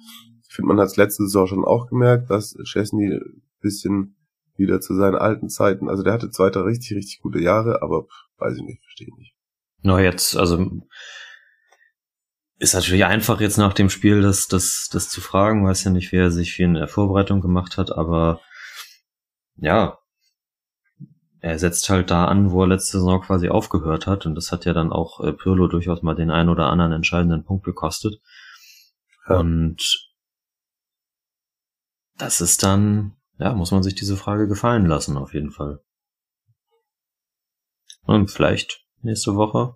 ich 0.47 0.56
finde, 0.56 0.68
man 0.68 0.80
hat 0.80 0.88
es 0.88 0.97
letzte 0.97 1.24
Saison 1.24 1.47
schon 1.47 1.66
auch 1.66 1.88
gemerkt, 1.88 2.30
dass 2.30 2.56
Chesney 2.64 3.20
bisschen 3.62 4.18
wieder 4.58 4.82
zu 4.82 4.95
seinen 4.95 5.16
alten 5.16 5.49
Zeiten, 5.49 5.89
also 5.89 6.04
der 6.04 6.14
hatte 6.14 6.30
zweiter 6.30 6.66
richtig, 6.66 6.97
richtig 6.97 7.22
gute 7.22 7.39
Jahre, 7.39 7.82
aber 7.82 8.06
weiß 8.38 8.58
ich 8.58 8.64
nicht, 8.64 8.82
verstehe 8.84 9.08
ich 9.08 9.18
nicht. 9.18 9.36
Na, 9.82 9.99
jetzt, 10.02 10.36
also 10.36 10.84
ist 12.60 12.76
natürlich 12.76 13.06
einfach 13.06 13.41
jetzt 13.41 13.58
nach 13.58 13.74
dem 13.74 13.89
Spiel 13.89 14.22
das, 14.22 14.47
das, 14.47 14.88
das 14.91 15.10
zu 15.10 15.20
fragen, 15.20 15.66
weiß 15.66 15.84
ja 15.84 15.91
nicht, 15.91 16.12
wer 16.12 16.30
sich 16.30 16.54
viel 16.54 16.66
in 16.66 16.76
der 16.76 16.88
Vorbereitung 16.88 17.41
gemacht 17.41 17.78
hat, 17.78 17.91
aber 17.91 18.39
ja, 19.56 19.97
er 21.42 21.58
setzt 21.58 21.89
halt 21.89 22.12
da 22.12 22.26
an, 22.26 22.52
wo 22.52 22.62
er 22.64 22.68
letzte 22.68 23.00
Saison 23.00 23.20
quasi 23.22 23.50
aufgehört 23.50 24.06
hat 24.06 24.26
und 24.28 24.36
das 24.36 24.52
hat 24.52 24.66
ja 24.66 24.74
dann 24.74 24.92
auch 24.92 25.20
äh, 25.22 25.34
Pirlo 25.34 25.68
durchaus 25.68 26.04
mal 26.04 26.16
den 26.16 26.30
einen 26.30 26.50
oder 26.50 26.68
anderen 26.68 26.92
entscheidenden 26.92 27.44
Punkt 27.44 27.66
gekostet. 27.66 28.22
Ja. 29.28 29.39
Und 29.39 30.12
das 32.18 32.42
ist 32.42 32.62
dann, 32.62 33.16
ja, 33.39 33.54
muss 33.54 33.72
man 33.72 33.82
sich 33.82 33.96
diese 33.96 34.18
Frage 34.18 34.48
gefallen 34.48 34.86
lassen, 34.86 35.18
auf 35.18 35.34
jeden 35.34 35.50
Fall. 35.50 35.84
Und 38.04 38.30
vielleicht 38.30 38.86
nächste 39.02 39.36
Woche 39.36 39.76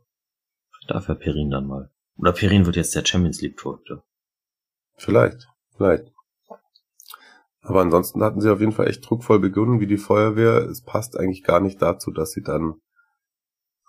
darf 0.88 1.10
er 1.10 1.16
Perin 1.16 1.50
dann 1.50 1.66
mal. 1.66 1.92
Oder 2.18 2.32
Perin 2.32 2.68
wird 2.68 2.76
jetzt 2.76 2.94
der 2.94 3.06
Champions 3.06 3.42
League 3.42 3.58
Torhüter. 3.58 4.04
Vielleicht, 4.98 5.48
vielleicht. 5.76 6.15
Aber 7.66 7.82
ansonsten 7.82 8.24
hatten 8.24 8.42
sie 8.42 8.52
auf 8.52 8.60
jeden 8.60 8.74
Fall 8.74 8.88
echt 8.88 9.10
druckvoll 9.10 9.40
begonnen, 9.40 9.80
wie 9.80 9.88
die 9.88 9.98
Feuerwehr. 9.98 10.70
Es 10.70 10.84
passt 10.84 11.20
eigentlich 11.20 11.44
gar 11.44 11.60
nicht 11.60 11.82
dazu, 11.82 12.12
dass 12.12 12.32
sie 12.32 12.44
dann 12.44 12.76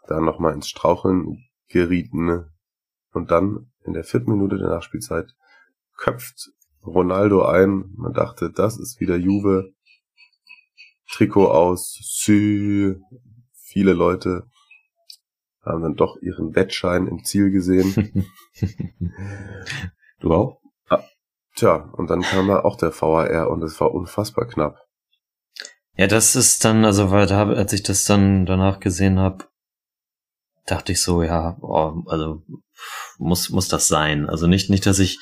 da 0.08 0.18
nochmal 0.18 0.54
ins 0.54 0.68
Straucheln 0.68 1.44
gerieten. 1.68 2.46
Und 3.12 3.30
dann 3.30 3.70
in 3.84 3.92
der 3.92 4.04
vierten 4.04 4.32
Minute 4.32 4.56
der 4.56 4.68
Nachspielzeit 4.68 5.34
köpft 5.98 6.52
Ronaldo 6.86 7.44
ein. 7.44 7.92
Man 7.96 8.14
dachte, 8.14 8.50
das 8.50 8.78
ist 8.78 8.98
wieder 8.98 9.16
Juve. 9.16 9.74
Trikot 11.12 11.48
aus, 11.48 11.98
Sü. 12.02 12.98
Viele 13.52 13.92
Leute 13.92 14.48
haben 15.60 15.82
dann 15.82 15.96
doch 15.96 16.16
ihren 16.22 16.54
Wettschein 16.54 17.06
im 17.06 17.24
Ziel 17.24 17.50
gesehen. 17.50 18.24
du 20.20 20.32
auch? 20.32 20.62
Tja, 21.56 21.90
und 21.92 22.10
dann 22.10 22.22
kam 22.22 22.48
da 22.48 22.60
auch 22.60 22.76
der 22.76 22.92
VAR 22.92 23.50
und 23.50 23.62
es 23.62 23.80
war 23.80 23.92
unfassbar 23.92 24.46
knapp. 24.46 24.86
Ja, 25.96 26.06
das 26.06 26.36
ist 26.36 26.64
dann, 26.64 26.84
also 26.84 27.10
weil 27.10 27.26
da, 27.26 27.48
als 27.48 27.72
ich 27.72 27.82
das 27.82 28.04
dann 28.04 28.44
danach 28.44 28.80
gesehen 28.80 29.18
habe, 29.18 29.46
dachte 30.66 30.92
ich 30.92 31.02
so, 31.02 31.22
ja, 31.22 31.56
oh, 31.60 32.02
also 32.06 32.42
muss 33.18 33.48
muss 33.50 33.68
das 33.68 33.88
sein. 33.88 34.28
Also 34.28 34.46
nicht 34.46 34.68
nicht, 34.68 34.84
dass 34.84 34.98
ich 34.98 35.18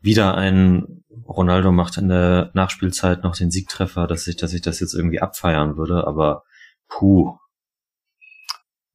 wieder 0.00 0.36
ein 0.36 1.04
Ronaldo 1.26 1.72
macht 1.72 1.96
in 1.96 2.08
der 2.08 2.50
Nachspielzeit 2.54 3.24
noch 3.24 3.34
den 3.34 3.50
Siegtreffer, 3.50 4.06
dass 4.06 4.26
ich 4.28 4.36
dass 4.36 4.52
ich 4.52 4.62
das 4.62 4.78
jetzt 4.78 4.94
irgendwie 4.94 5.20
abfeiern 5.20 5.76
würde, 5.76 6.06
aber 6.06 6.44
puh, 6.88 7.36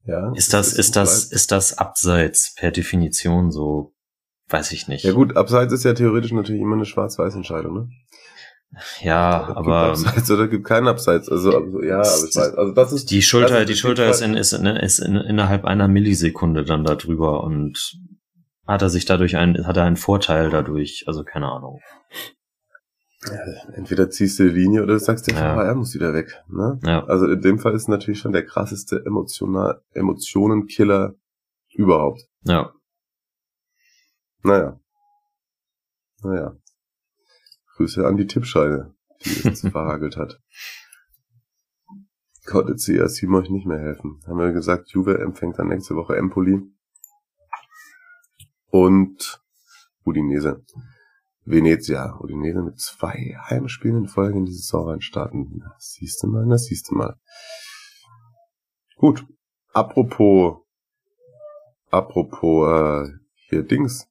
ja, 0.06 0.32
ist 0.34 0.54
das, 0.54 0.74
ist 0.74 0.96
das, 0.96 1.26
ist 1.26 1.52
das 1.52 1.78
abseits 1.78 2.56
per 2.56 2.72
Definition 2.72 3.52
so? 3.52 3.94
Weiß 4.52 4.72
ich 4.74 4.88
nicht. 4.88 5.04
Ja 5.04 5.14
gut, 5.14 5.38
abseits 5.38 5.74
ist 5.74 5.86
ja 5.86 5.94
theoretisch 5.94 6.34
natürlich 6.34 6.62
immer 6.62 6.76
eine 6.76 6.86
Schwarz-Weiß-Entscheidung, 6.86 7.74
ne? 7.74 7.90
Ja, 9.02 9.50
oder 9.50 9.58
aber 9.58 9.78
abseits 9.90 10.32
oder 10.32 10.48
gibt 10.48 10.66
keinen 10.66 10.88
Abseits. 10.88 11.30
Also, 11.30 11.58
also 11.58 11.82
ja, 11.82 12.00
aber 12.00 12.28
ich 12.30 12.36
weiß, 12.36 12.54
also 12.56 12.74
das 12.74 12.94
ist 12.94 13.12
die 13.12 13.22
Schulter, 13.22 13.66
die 13.66 13.76
Schulter 13.76 14.10
ist, 14.10 14.22
in, 14.22 14.36
ist, 14.36 14.54
in, 14.54 14.66
ist 14.66 15.00
in, 15.00 15.16
innerhalb 15.16 15.66
einer 15.66 15.88
Millisekunde 15.88 16.64
dann 16.64 16.84
da 16.84 16.96
drüber 16.96 17.44
und 17.44 17.98
hat 18.68 18.82
er 18.82 18.90
sich 18.90 19.06
dadurch 19.06 19.38
einen, 19.38 19.66
hat 19.68 19.78
er 19.78 19.84
einen 19.84 19.98
Vorteil 19.98 20.50
dadurch, 20.50 21.06
also 21.08 21.24
keine 21.24 21.52
Ahnung. 21.52 21.80
Ja, 23.26 23.38
entweder 23.74 24.10
ziehst 24.10 24.40
du 24.40 24.44
die 24.44 24.60
Linie 24.60 24.82
oder 24.84 24.94
du 24.94 25.00
sagst, 25.00 25.28
der 25.28 25.36
ja. 25.36 25.54
VR 25.54 25.76
muss 25.76 25.94
wieder 25.94 26.14
weg. 26.14 26.42
Ne? 26.50 26.80
Ja. 26.84 27.06
Also 27.06 27.28
in 27.28 27.42
dem 27.42 27.60
Fall 27.60 27.76
ist 27.76 27.88
natürlich 27.88 28.20
schon 28.20 28.32
der 28.32 28.46
krasseste 28.46 29.04
emotional, 29.06 29.82
Emotionenkiller 29.94 31.14
überhaupt. 31.74 32.22
Ja. 32.46 32.74
Naja. 34.44 34.80
Naja. 36.24 36.56
Grüße 37.76 38.06
an 38.06 38.18
die 38.18 38.28
Tippscheine, 38.28 38.94
die 39.24 39.48
es 39.48 39.62
verhagelt 39.72 40.18
hat. 40.18 40.40
Konnte 42.46 42.76
CRC 42.76 43.30
euch 43.30 43.50
nicht 43.50 43.68
mehr 43.68 43.80
helfen. 43.80 44.20
Haben 44.26 44.40
wir 44.40 44.52
gesagt, 44.52 44.90
Juve 44.90 45.20
empfängt 45.20 45.60
dann 45.60 45.68
nächste 45.68 45.96
Woche 45.96 46.16
Empoli. 46.16 46.60
Und 48.68 49.42
Udinese. 50.04 50.64
Venezia, 51.44 52.18
Udinese 52.20 52.62
mit 52.62 52.80
zwei 52.80 53.36
Heimspielen 53.50 54.04
in 54.04 54.08
Folge 54.08 54.38
in 54.38 54.46
die 54.46 54.54
Saison 54.54 54.90
reinstarten. 54.90 55.64
Das 55.76 55.94
siehst 55.94 56.22
du 56.24 56.28
mal, 56.28 56.48
das 56.48 56.66
siehst 56.66 56.90
du 56.90 56.96
mal. 56.96 57.20
Gut. 58.96 59.26
Apropos, 59.74 60.58
apropos, 61.90 62.68
äh, 62.68 63.14
hier 63.50 63.64
Dings. 63.64 64.11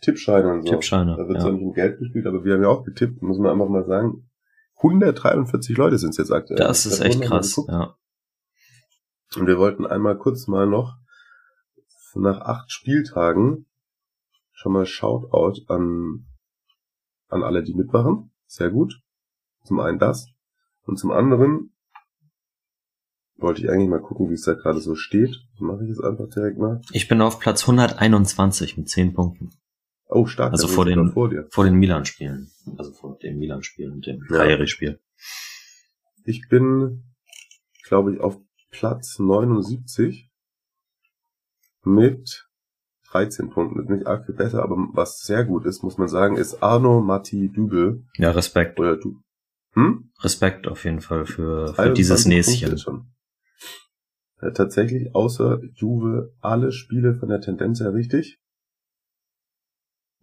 Tippscheine 0.00 0.52
und 0.52 0.62
so. 0.62 0.70
Tippscheine. 0.70 1.16
Da 1.16 1.28
wird 1.28 1.40
zwar 1.40 1.50
ja. 1.50 1.56
nicht 1.56 1.64
um 1.64 1.72
Geld 1.72 1.98
gespielt, 1.98 2.26
aber 2.26 2.44
wir 2.44 2.54
haben 2.54 2.62
ja 2.62 2.68
auch 2.68 2.84
getippt, 2.84 3.22
muss 3.22 3.38
man 3.38 3.52
einfach 3.52 3.68
mal 3.68 3.86
sagen. 3.86 4.28
143 4.76 5.76
Leute 5.76 5.98
sind 5.98 6.10
es 6.10 6.18
jetzt 6.18 6.32
aktuell. 6.32 6.58
Das 6.58 6.84
ist 6.84 7.00
echt 7.00 7.22
krass, 7.22 7.60
ja. 7.66 7.96
Und 9.36 9.46
wir 9.46 9.58
wollten 9.58 9.86
einmal 9.86 10.16
kurz 10.16 10.46
mal 10.46 10.66
noch 10.66 10.96
nach 12.14 12.40
acht 12.40 12.72
Spieltagen 12.72 13.66
schon 14.52 14.72
mal 14.72 14.86
Shoutout 14.86 15.62
an 15.68 16.24
an 17.28 17.42
alle, 17.42 17.62
die 17.62 17.74
mitmachen. 17.74 18.30
Sehr 18.46 18.70
gut. 18.70 19.00
Zum 19.64 19.80
einen 19.80 19.98
das. 19.98 20.28
Und 20.84 20.98
zum 20.98 21.10
anderen 21.10 21.72
wollte 23.36 23.62
ich 23.62 23.70
eigentlich 23.70 23.88
mal 23.88 24.00
gucken, 24.00 24.30
wie 24.30 24.34
es 24.34 24.42
da 24.42 24.54
gerade 24.54 24.80
so 24.80 24.94
steht. 24.94 25.36
Mache 25.58 25.84
ich 25.84 25.90
es 25.90 26.00
einfach 26.00 26.28
direkt 26.28 26.58
mal. 26.58 26.80
Ich 26.92 27.08
bin 27.08 27.20
auf 27.20 27.40
Platz 27.40 27.62
121 27.62 28.78
mit 28.78 28.88
10 28.88 29.12
Punkten. 29.12 29.50
Oh, 30.08 30.26
stark. 30.26 30.52
Also 30.52 30.68
vor 30.68 30.84
den, 30.84 31.10
vor, 31.10 31.30
vor 31.50 31.64
den 31.64 31.74
Milan-Spielen. 31.74 32.50
Also 32.78 32.92
vor 32.92 33.18
dem 33.18 33.38
Milan-Spiel 33.38 33.90
und 33.90 34.06
dem 34.06 34.20
ja. 34.30 34.38
Cagliari-Spiel. 34.38 35.00
Ich 36.24 36.48
bin, 36.48 37.04
glaube 37.84 38.14
ich, 38.14 38.20
auf 38.20 38.38
Platz 38.70 39.18
79 39.18 40.30
mit 41.82 42.46
13 43.10 43.50
Punkten. 43.50 43.80
Ist 43.80 43.88
nicht 43.88 44.06
arg 44.06 44.26
viel 44.26 44.34
besser, 44.34 44.62
aber 44.62 44.76
was 44.92 45.20
sehr 45.20 45.44
gut 45.44 45.64
ist, 45.64 45.82
muss 45.82 45.98
man 45.98 46.08
sagen, 46.08 46.36
ist 46.36 46.62
Arno 46.62 47.00
Matti 47.00 47.50
Dübel. 47.50 48.04
Ja, 48.16 48.30
Respekt. 48.30 48.78
Oder 48.78 48.96
du. 48.96 49.20
Hm? 49.72 50.10
Respekt 50.20 50.68
auf 50.68 50.84
jeden 50.84 51.00
Fall 51.00 51.26
für, 51.26 51.74
für 51.74 51.92
dieses 51.92 52.26
Näschen. 52.26 53.12
äh, 54.40 54.52
tatsächlich 54.52 55.14
außer 55.14 55.60
Juve 55.74 56.34
alle 56.40 56.72
Spiele 56.72 57.14
von 57.14 57.28
der 57.28 57.40
Tendenz 57.40 57.80
her 57.80 57.92
richtig. 57.92 58.38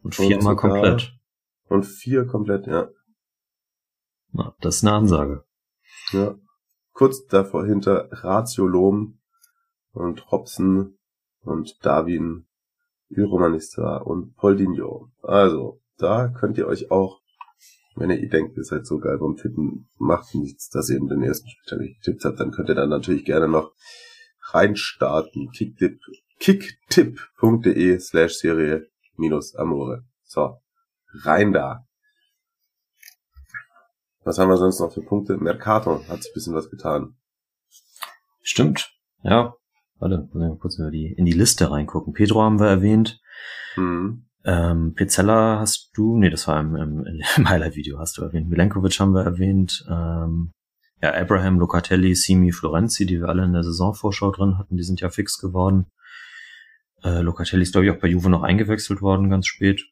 Und 0.03 0.15
viermal 0.15 0.55
komplett. 0.55 1.13
Und 1.69 1.85
vier 1.85 2.27
komplett, 2.27 2.67
ja. 2.67 2.89
Na, 4.31 4.55
das 4.61 4.77
ist 4.77 4.83
eine 4.83 4.93
Ansage. 4.93 5.45
Ja. 6.11 6.35
Kurz 6.91 7.25
davor 7.25 7.65
hinter 7.65 8.09
Ratiolom 8.11 9.19
und 9.93 10.31
Hobson 10.31 10.97
und 11.41 11.83
Darwin, 11.85 12.45
Romanista 13.17 13.97
und 13.97 14.35
Poldinho. 14.35 15.11
Also, 15.21 15.81
da 15.97 16.27
könnt 16.27 16.57
ihr 16.57 16.67
euch 16.67 16.91
auch, 16.91 17.21
wenn 17.95 18.09
ihr 18.09 18.29
denkt, 18.29 18.57
ihr 18.57 18.63
seid 18.63 18.85
so 18.85 18.99
geil 18.99 19.17
beim 19.19 19.35
Tippen, 19.35 19.89
macht 19.97 20.35
nichts, 20.35 20.69
dass 20.69 20.89
ihr 20.89 20.97
in 20.97 21.07
den 21.07 21.23
ersten 21.23 21.47
Spieltag 21.49 21.79
nicht 21.79 22.03
getippt 22.03 22.25
habt, 22.25 22.39
dann 22.39 22.51
könnt 22.51 22.69
ihr 22.69 22.75
dann 22.75 22.89
natürlich 22.89 23.25
gerne 23.25 23.47
noch 23.47 23.73
reinstarten. 24.51 25.51
Kicktip, 25.51 25.99
kicktip.de 26.39 27.99
slash 27.99 28.33
Serie 28.33 28.87
minus 29.17 29.55
Amore. 29.55 30.03
So, 30.23 30.61
rein 31.23 31.53
da. 31.53 31.85
Was 34.23 34.39
haben 34.39 34.49
wir 34.49 34.57
sonst 34.57 34.79
noch 34.79 34.93
für 34.93 35.01
Punkte? 35.01 35.37
Mercato 35.37 35.99
hat 36.07 36.23
sich 36.23 36.31
ein 36.31 36.33
bisschen 36.33 36.55
was 36.55 36.69
getan. 36.69 37.15
Stimmt. 38.41 38.93
Ja. 39.23 39.55
Warte, 39.99 40.29
wir 40.33 40.57
kurz 40.57 40.77
in 40.79 40.91
die, 40.91 41.13
in 41.13 41.25
die 41.25 41.33
Liste 41.33 41.71
reingucken. 41.71 42.13
Pedro 42.13 42.41
haben 42.41 42.59
wir 42.59 42.67
erwähnt. 42.67 43.21
Mhm. 43.75 44.25
Ähm, 44.45 44.93
Pizzella 44.95 45.59
hast 45.59 45.91
du, 45.93 46.17
nee, 46.17 46.29
das 46.29 46.47
war 46.47 46.59
im, 46.59 46.75
im, 46.75 47.05
im 47.37 47.49
Highlight-Video 47.49 47.99
hast 47.99 48.17
du 48.17 48.23
erwähnt. 48.23 48.49
Milenkovic 48.49 48.99
haben 48.99 49.13
wir 49.13 49.23
erwähnt. 49.23 49.85
Ähm, 49.89 50.51
ja, 51.01 51.13
Abraham, 51.13 51.59
Locatelli, 51.59 52.15
Simi, 52.15 52.51
Florenzi, 52.51 53.05
die 53.05 53.19
wir 53.19 53.29
alle 53.29 53.43
in 53.43 53.53
der 53.53 53.63
Saisonvorschau 53.63 54.31
drin 54.31 54.57
hatten, 54.57 54.77
die 54.77 54.83
sind 54.83 55.01
ja 55.01 55.09
fix 55.09 55.37
geworden. 55.37 55.87
Äh, 57.03 57.21
Locatelli 57.21 57.63
ist, 57.63 57.73
glaube 57.73 57.85
ich, 57.85 57.91
auch 57.91 57.99
bei 57.99 58.07
Juve 58.07 58.29
noch 58.29 58.43
eingewechselt 58.43 59.01
worden, 59.01 59.29
ganz 59.29 59.47
spät. 59.47 59.83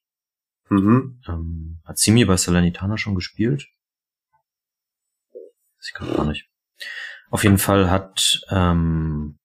Mhm. 0.70 1.22
Ähm, 1.28 1.80
hat 1.86 1.98
Simi 1.98 2.26
bei 2.26 2.38
Salernitana 2.38 2.98
schon 2.98 3.16
gespielt? 3.16 3.68
Ich 5.84 5.94
kann 5.94 6.14
gar 6.14 6.26
nicht. 6.26 6.48
Auf 7.30 7.44
jeden 7.44 7.58
Fall 7.58 7.90
hat 7.90 8.42
ähm, 8.50 9.40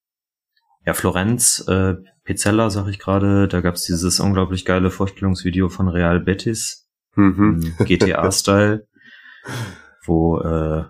ja 0.85 0.93
Florenz, 0.93 1.65
äh, 1.67 1.95
Pizzella, 2.23 2.69
sag 2.69 2.87
ich 2.87 2.99
gerade, 2.99 3.47
da 3.47 3.61
gab's 3.61 3.83
dieses 3.83 4.19
unglaublich 4.19 4.65
geile 4.65 4.91
Vorstellungsvideo 4.91 5.69
von 5.69 5.87
Real 5.87 6.19
Betis, 6.19 6.87
Mhm. 7.17 7.75
GTA-Style, 7.79 8.87
wo 10.05 10.39
äh, 10.39 10.85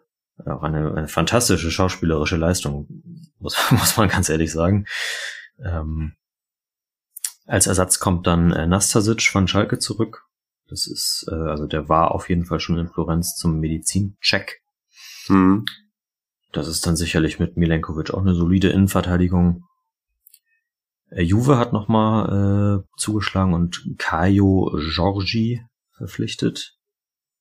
auch 0.45 0.61
eine, 0.61 0.93
eine 0.93 1.07
fantastische 1.07 1.71
schauspielerische 1.71 2.35
Leistung, 2.35 2.87
muss, 3.39 3.57
muss 3.71 3.97
man 3.97 4.09
ganz 4.09 4.29
ehrlich 4.29 4.51
sagen. 4.51 4.85
Ähm, 5.63 6.13
als 7.47 7.67
Ersatz 7.67 7.99
kommt 7.99 8.27
dann 8.27 8.51
äh, 8.51 8.67
Nastasic 8.67 9.23
von 9.23 9.47
Schalke 9.47 9.79
zurück. 9.79 10.25
Das 10.67 10.85
ist, 10.85 11.25
äh, 11.31 11.35
also 11.35 11.65
der 11.65 11.87
war 11.89 12.11
auf 12.11 12.29
jeden 12.29 12.45
Fall 12.45 12.59
schon 12.59 12.77
in 12.77 12.89
Florenz 12.89 13.35
zum 13.35 13.59
Medizincheck. 13.59 14.61
Mhm. 15.29 15.65
Das 16.51 16.67
ist 16.67 16.85
dann 16.85 16.97
sicherlich 16.97 17.39
mit 17.39 17.57
Milenkovic 17.57 18.11
auch 18.11 18.21
eine 18.21 18.35
solide 18.35 18.69
Innenverteidigung. 18.69 19.63
Äh, 21.09 21.23
Juve 21.23 21.57
hat 21.57 21.71
nochmal 21.71 22.83
äh, 22.83 22.99
zugeschlagen 22.99 23.53
und 23.53 23.95
Caio 23.97 24.77
Giorgi 24.93 25.61
verpflichtet. 25.95 26.75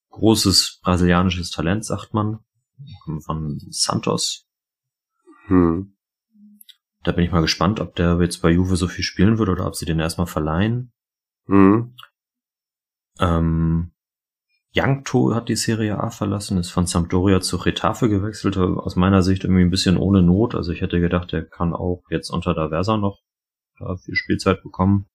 Großes 0.09 0.79
brasilianisches 0.81 1.51
Talent, 1.51 1.85
sagt 1.85 2.13
man. 2.13 2.39
Von 3.25 3.59
Santos. 3.71 4.45
Mhm. 5.47 5.96
Da 7.03 7.11
bin 7.11 7.23
ich 7.23 7.31
mal 7.31 7.41
gespannt, 7.41 7.79
ob 7.79 7.95
der 7.95 8.19
jetzt 8.21 8.41
bei 8.41 8.49
Juve 8.49 8.75
so 8.75 8.87
viel 8.87 9.03
spielen 9.03 9.37
wird 9.37 9.49
oder 9.49 9.65
ob 9.65 9.75
sie 9.75 9.85
den 9.85 9.99
erstmal 9.99 10.27
verleihen. 10.27 10.91
Mhm. 11.45 11.95
Ähm, 13.19 13.91
Jankto 14.71 15.33
hat 15.33 15.49
die 15.49 15.55
Serie 15.55 15.99
A 15.99 16.09
verlassen, 16.09 16.57
ist 16.57 16.71
von 16.71 16.85
Sampdoria 16.85 17.41
zu 17.41 17.57
Retafe 17.57 18.09
gewechselt, 18.09 18.57
aus 18.57 18.95
meiner 18.95 19.23
Sicht 19.23 19.43
irgendwie 19.43 19.63
ein 19.63 19.71
bisschen 19.71 19.97
ohne 19.97 20.21
Not. 20.21 20.53
Also 20.53 20.71
ich 20.71 20.81
hätte 20.81 20.99
gedacht, 20.99 21.31
der 21.31 21.45
kann 21.45 21.73
auch 21.73 22.03
jetzt 22.09 22.29
unter 22.29 22.53
der 22.53 22.69
Versa 22.69 22.97
noch 22.97 23.19
da 23.79 23.95
viel 23.97 24.15
Spielzeit 24.15 24.61
bekommen. 24.61 25.07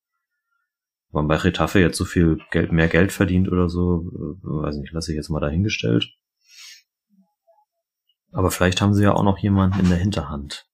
Wenn 1.10 1.28
bei 1.28 1.36
Retafe 1.36 1.78
jetzt 1.78 1.98
so 1.98 2.04
viel 2.04 2.38
Geld, 2.50 2.72
mehr 2.72 2.88
Geld 2.88 3.12
verdient 3.12 3.50
oder 3.52 3.68
so, 3.68 4.10
äh, 4.14 4.36
weiß 4.42 4.76
nicht, 4.76 4.92
lasse 4.92 5.12
ich 5.12 5.16
jetzt 5.16 5.28
mal 5.28 5.40
dahingestellt. 5.40 6.10
Aber 8.32 8.50
vielleicht 8.50 8.80
haben 8.80 8.94
sie 8.94 9.02
ja 9.04 9.12
auch 9.12 9.22
noch 9.22 9.38
jemanden 9.38 9.80
in 9.80 9.90
der 9.90 9.98
Hinterhand. 9.98 10.66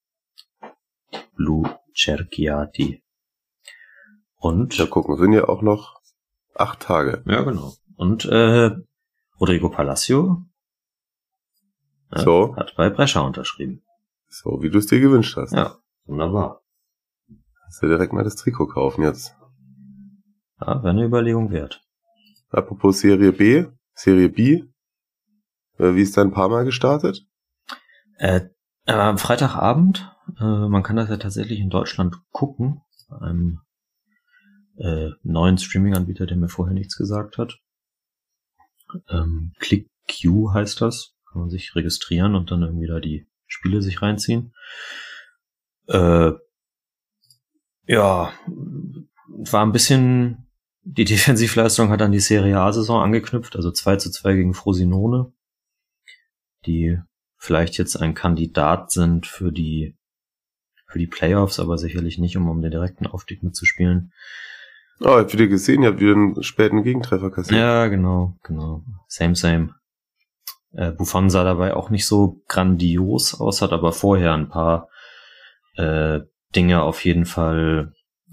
Lou 1.38 1.64
Cerchiati. 1.94 3.02
Und 4.36 4.76
Ja, 4.76 4.86
gucken, 4.86 5.16
sind 5.16 5.32
ja 5.32 5.48
auch 5.48 5.62
noch 5.62 6.00
acht 6.54 6.80
Tage. 6.80 7.22
Ja, 7.26 7.42
genau. 7.42 7.72
Und 7.96 8.24
äh, 8.26 8.70
Rodrigo 9.40 9.70
Palacio 9.70 10.44
ja, 12.12 12.18
So. 12.20 12.56
hat 12.56 12.74
bei 12.76 12.90
Brescia 12.90 13.22
unterschrieben. 13.22 13.82
So, 14.28 14.62
wie 14.62 14.70
du 14.70 14.78
es 14.78 14.86
dir 14.86 15.00
gewünscht 15.00 15.36
hast. 15.36 15.52
Ja, 15.52 15.76
wunderbar. 16.04 16.62
Kannst 17.62 17.82
du 17.82 17.86
direkt 17.86 18.12
mal 18.12 18.24
das 18.24 18.36
Trikot 18.36 18.66
kaufen 18.68 19.02
jetzt. 19.02 19.34
Ja, 20.60 20.82
wäre 20.82 20.90
eine 20.90 21.04
Überlegung 21.04 21.50
wert. 21.50 21.82
Apropos 22.50 23.00
Serie 23.00 23.32
B, 23.32 23.66
Serie 23.94 24.28
B. 24.28 24.64
Äh, 25.78 25.94
Wie 25.94 26.02
ist 26.02 26.16
dein 26.16 26.32
Parma 26.32 26.62
gestartet? 26.64 27.24
Äh, 28.16 28.48
äh, 28.86 28.92
am 28.92 29.18
Freitagabend, 29.18 30.10
äh, 30.38 30.68
man 30.68 30.82
kann 30.82 30.96
das 30.96 31.08
ja 31.08 31.16
tatsächlich 31.16 31.60
in 31.60 31.70
Deutschland 31.70 32.16
gucken, 32.30 32.82
bei 33.08 33.18
einem 33.18 33.60
äh, 34.76 35.10
neuen 35.22 35.58
Streaming-Anbieter, 35.58 36.26
der 36.26 36.36
mir 36.36 36.48
vorher 36.48 36.74
nichts 36.74 36.96
gesagt 36.96 37.38
hat. 37.38 37.58
Ähm, 39.08 39.52
ClickQ 39.58 40.52
heißt 40.52 40.80
das. 40.80 41.14
Kann 41.30 41.42
man 41.42 41.50
sich 41.50 41.74
registrieren 41.74 42.34
und 42.34 42.50
dann 42.50 42.62
irgendwie 42.62 42.86
da 42.86 43.00
die 43.00 43.26
Spiele 43.46 43.82
sich 43.82 44.00
reinziehen. 44.00 44.54
Äh, 45.86 46.32
ja, 47.86 48.32
war 48.46 49.66
ein 49.66 49.72
bisschen, 49.72 50.46
die 50.82 51.04
Defensivleistung 51.06 51.90
hat 51.90 52.02
an 52.02 52.12
die 52.12 52.20
Serie 52.20 52.60
A-Saison 52.60 53.02
angeknüpft, 53.02 53.56
also 53.56 53.70
2 53.70 53.96
zu 53.96 54.10
2 54.10 54.34
gegen 54.34 54.54
Frosinone, 54.54 55.32
die 56.66 56.98
vielleicht 57.36 57.78
jetzt 57.78 57.96
ein 57.96 58.14
Kandidat 58.14 58.90
sind 58.90 59.26
für 59.26 59.52
die, 59.52 59.97
für 60.88 60.98
die 60.98 61.06
Playoffs, 61.06 61.60
aber 61.60 61.78
sicherlich 61.78 62.18
nicht, 62.18 62.36
um 62.36 62.48
um 62.48 62.62
den 62.62 62.70
direkten 62.70 63.06
Aufstieg 63.06 63.42
mitzuspielen. 63.42 64.12
Oh, 65.00 65.04
ich 65.04 65.24
hab 65.24 65.32
wieder 65.32 65.46
gesehen, 65.46 65.82
ihr 65.82 65.90
habt 65.90 66.00
wieder 66.00 66.14
einen 66.14 66.42
späten 66.42 66.82
Gegentreffer 66.82 67.30
kassiert. 67.30 67.60
Ja, 67.60 67.86
genau, 67.86 68.36
genau. 68.42 68.82
Same, 69.06 69.36
same. 69.36 69.74
Äh, 70.72 70.92
Buffon 70.92 71.30
sah 71.30 71.44
dabei 71.44 71.74
auch 71.74 71.90
nicht 71.90 72.06
so 72.06 72.42
grandios 72.48 73.38
aus, 73.38 73.62
hat 73.62 73.72
aber 73.72 73.92
vorher 73.92 74.34
ein 74.34 74.48
paar 74.48 74.88
äh, 75.76 76.20
Dinge 76.56 76.82
auf 76.82 77.04
jeden 77.04 77.26
Fall 77.26 77.92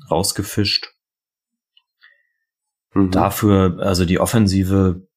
rausgefischt. 0.09 0.87
Mhm. 2.93 3.11
Dafür, 3.11 3.77
also 3.79 4.05
die 4.05 4.19
Offensive, 4.19 5.07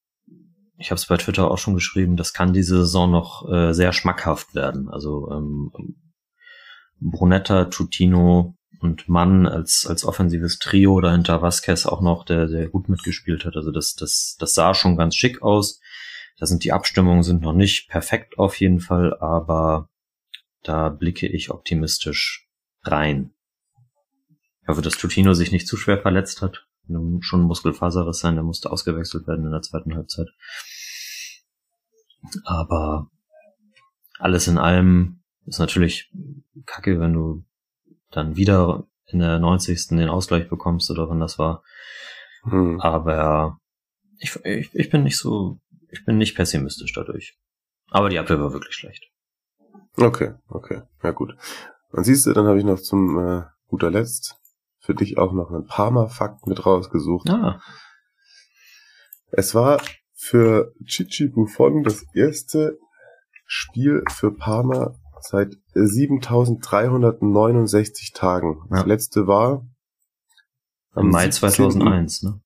ich 0.76 0.90
habe 0.90 0.98
es 0.98 1.06
bei 1.06 1.16
Twitter 1.16 1.50
auch 1.50 1.58
schon 1.58 1.74
geschrieben, 1.74 2.16
das 2.16 2.34
kann 2.34 2.52
diese 2.52 2.78
Saison 2.78 3.10
noch 3.10 3.50
äh, 3.50 3.72
sehr 3.72 3.92
schmackhaft 3.92 4.54
werden. 4.54 4.88
Also 4.90 5.30
ähm, 5.30 5.72
Brunetta, 7.00 7.66
Tutino 7.66 8.54
und 8.80 9.08
Mann 9.08 9.46
als 9.46 9.86
als 9.88 10.04
offensives 10.04 10.58
Trio 10.58 11.00
dahinter 11.00 11.42
Vasquez 11.42 11.86
auch 11.86 12.00
noch, 12.00 12.24
der 12.24 12.46
der 12.46 12.68
gut 12.68 12.88
mitgespielt 12.88 13.44
hat. 13.44 13.56
Also 13.56 13.70
das 13.70 13.94
das 13.94 14.36
das 14.38 14.54
sah 14.54 14.74
schon 14.74 14.96
ganz 14.96 15.14
schick 15.14 15.42
aus. 15.42 15.80
Da 16.38 16.46
sind 16.46 16.62
die 16.64 16.72
Abstimmungen 16.72 17.24
sind 17.24 17.42
noch 17.42 17.52
nicht 17.52 17.88
perfekt 17.88 18.38
auf 18.38 18.60
jeden 18.60 18.80
Fall, 18.80 19.18
aber 19.18 19.88
da 20.62 20.88
blicke 20.88 21.26
ich 21.26 21.50
optimistisch 21.50 22.48
rein. 22.82 23.32
Ich 24.62 24.68
hoffe, 24.68 24.82
dass 24.82 24.98
Tutino 24.98 25.34
sich 25.34 25.50
nicht 25.50 25.66
zu 25.66 25.76
schwer 25.76 26.00
verletzt 26.00 26.42
hat. 26.42 26.66
Schon 27.20 27.42
Muskelfaserriss 27.42 28.20
sein, 28.20 28.34
der 28.34 28.44
musste 28.44 28.70
ausgewechselt 28.70 29.26
werden 29.26 29.44
in 29.44 29.50
der 29.50 29.62
zweiten 29.62 29.94
Halbzeit. 29.94 30.28
Aber 32.44 33.10
alles 34.18 34.48
in 34.48 34.58
allem 34.58 35.20
ist 35.48 35.58
natürlich 35.58 36.12
kacke, 36.66 37.00
wenn 37.00 37.12
du 37.12 37.44
dann 38.10 38.36
wieder 38.36 38.86
in 39.06 39.20
der 39.20 39.38
90. 39.38 39.88
den 39.88 40.08
Ausgleich 40.08 40.48
bekommst 40.48 40.90
oder 40.90 41.08
wann 41.08 41.20
das 41.20 41.38
war. 41.38 41.62
Mhm. 42.44 42.80
Aber 42.80 43.58
ich, 44.18 44.36
ich, 44.44 44.74
ich 44.74 44.90
bin 44.90 45.02
nicht 45.02 45.16
so, 45.16 45.58
ich 45.90 46.04
bin 46.04 46.18
nicht 46.18 46.36
pessimistisch 46.36 46.92
dadurch. 46.92 47.38
Aber 47.90 48.10
die 48.10 48.18
Abwehr 48.18 48.40
war 48.40 48.52
wirklich 48.52 48.74
schlecht. 48.74 49.10
Okay, 49.96 50.34
okay, 50.48 50.82
ja 51.02 51.10
gut. 51.10 51.34
Und 51.90 52.04
siehst 52.04 52.26
du, 52.26 52.32
dann 52.32 52.46
habe 52.46 52.58
ich 52.58 52.64
noch 52.64 52.80
zum 52.80 53.18
äh, 53.18 53.42
guter 53.66 53.90
Letzt 53.90 54.36
für 54.78 54.94
dich 54.94 55.18
auch 55.18 55.32
noch 55.32 55.50
einen 55.50 55.66
Parma-Fakt 55.66 56.46
mit 56.46 56.64
rausgesucht. 56.64 57.28
Ah, 57.30 57.60
Es 59.30 59.54
war 59.54 59.80
für 60.14 60.72
Chichi 60.84 61.28
Buffon 61.28 61.82
das 61.82 62.04
erste 62.14 62.78
Spiel 63.46 64.02
für 64.10 64.32
Parma 64.34 64.94
Seit 65.20 65.58
7369 65.74 68.12
Tagen. 68.12 68.62
Ja. 68.70 68.76
Das 68.76 68.86
letzte 68.86 69.26
war 69.26 69.66
Im 70.96 71.10
Mai 71.10 71.30
17. 71.30 71.50
2001, 71.50 72.22
ne? 72.22 72.40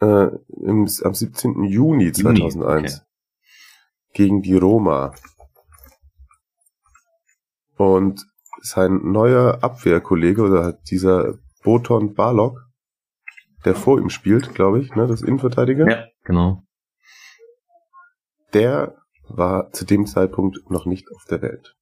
äh, 0.00 0.28
im, 0.62 0.88
am 1.02 1.14
17. 1.14 1.64
Juni 1.64 2.12
2001 2.12 2.94
okay. 2.94 3.04
gegen 4.12 4.42
die 4.42 4.56
Roma. 4.56 5.14
Und 7.76 8.26
sein 8.60 9.00
neuer 9.02 9.58
Abwehrkollege 9.62 10.42
oder 10.42 10.72
dieser 10.72 11.34
Boton 11.62 12.14
Barlok, 12.14 12.66
der 13.64 13.74
vor 13.74 13.98
ihm 13.98 14.10
spielt, 14.10 14.54
glaube 14.54 14.80
ich, 14.80 14.94
ne, 14.94 15.06
das 15.06 15.22
Innenverteidiger, 15.22 15.90
Ja, 15.90 16.04
genau. 16.22 16.62
der 18.52 18.96
war 19.28 19.72
zu 19.72 19.84
dem 19.84 20.06
Zeitpunkt 20.06 20.70
noch 20.70 20.86
nicht 20.86 21.10
auf 21.12 21.24
der 21.24 21.42
Welt. 21.42 21.76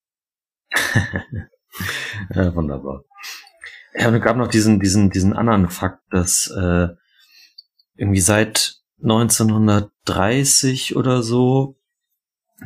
Ja, 2.34 2.54
wunderbar. 2.54 3.04
Ja, 3.94 4.08
und 4.08 4.14
es 4.14 4.22
gab 4.22 4.36
noch 4.36 4.48
diesen, 4.48 4.80
diesen, 4.80 5.10
diesen 5.10 5.32
anderen 5.32 5.68
Fakt, 5.68 6.02
dass 6.10 6.48
äh, 6.48 6.88
irgendwie 7.94 8.20
seit 8.20 8.76
1930 9.02 10.96
oder 10.96 11.22
so 11.22 11.76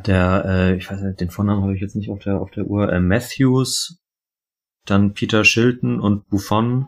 der, 0.05 0.45
äh, 0.45 0.77
ich 0.77 0.91
weiß 0.91 1.01
nicht, 1.01 1.21
den 1.21 1.31
Vornamen 1.31 1.63
habe 1.63 1.75
ich 1.75 1.81
jetzt 1.81 1.97
nicht 1.97 2.11
auf 2.11 2.19
der 2.19 2.41
auf 2.41 2.51
der 2.51 2.67
Uhr, 2.67 2.93
äh, 2.93 3.01
Matthews, 3.01 3.99
dann 4.85 5.15
Peter 5.15 5.45
Shilton 5.45 6.01
und 6.01 6.29
Buffon 6.29 6.87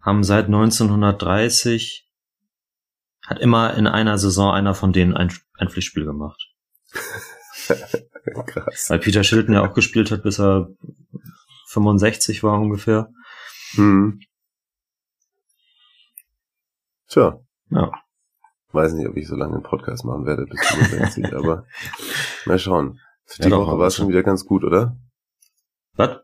haben 0.00 0.24
seit 0.24 0.46
1930 0.46 2.08
hat 3.26 3.38
immer 3.40 3.74
in 3.74 3.86
einer 3.86 4.18
Saison 4.18 4.52
einer 4.52 4.74
von 4.74 4.92
denen 4.92 5.14
ein, 5.14 5.32
ein 5.58 5.68
Pflichtspiel 5.68 6.04
gemacht. 6.04 6.47
Krass. 8.46 8.90
Weil 8.90 8.98
Peter 8.98 9.24
Shilton 9.24 9.54
ja 9.54 9.66
auch 9.68 9.74
gespielt 9.74 10.10
hat, 10.10 10.22
bis 10.22 10.38
er 10.38 10.68
65 11.68 12.42
war 12.42 12.58
ungefähr. 12.60 13.08
Hm. 13.74 14.20
Tja, 17.08 17.40
Ja. 17.70 17.90
weiß 18.72 18.92
nicht, 18.94 19.08
ob 19.08 19.16
ich 19.16 19.26
so 19.26 19.34
lange 19.36 19.54
einen 19.54 19.62
Podcast 19.62 20.04
machen 20.04 20.26
werde 20.26 20.44
bis 20.46 20.60
65, 20.66 21.32
aber 21.34 21.64
mal 22.46 22.58
schauen. 22.58 23.00
Für 23.24 23.42
Ja, 23.42 23.44
die 23.46 23.50
doch, 23.50 23.66
Woche 23.66 23.78
war 23.78 23.86
es 23.88 23.94
schon. 23.96 24.04
schon 24.04 24.12
wieder 24.12 24.22
ganz 24.22 24.44
gut, 24.44 24.64
oder? 24.64 24.96
Was? 25.94 26.18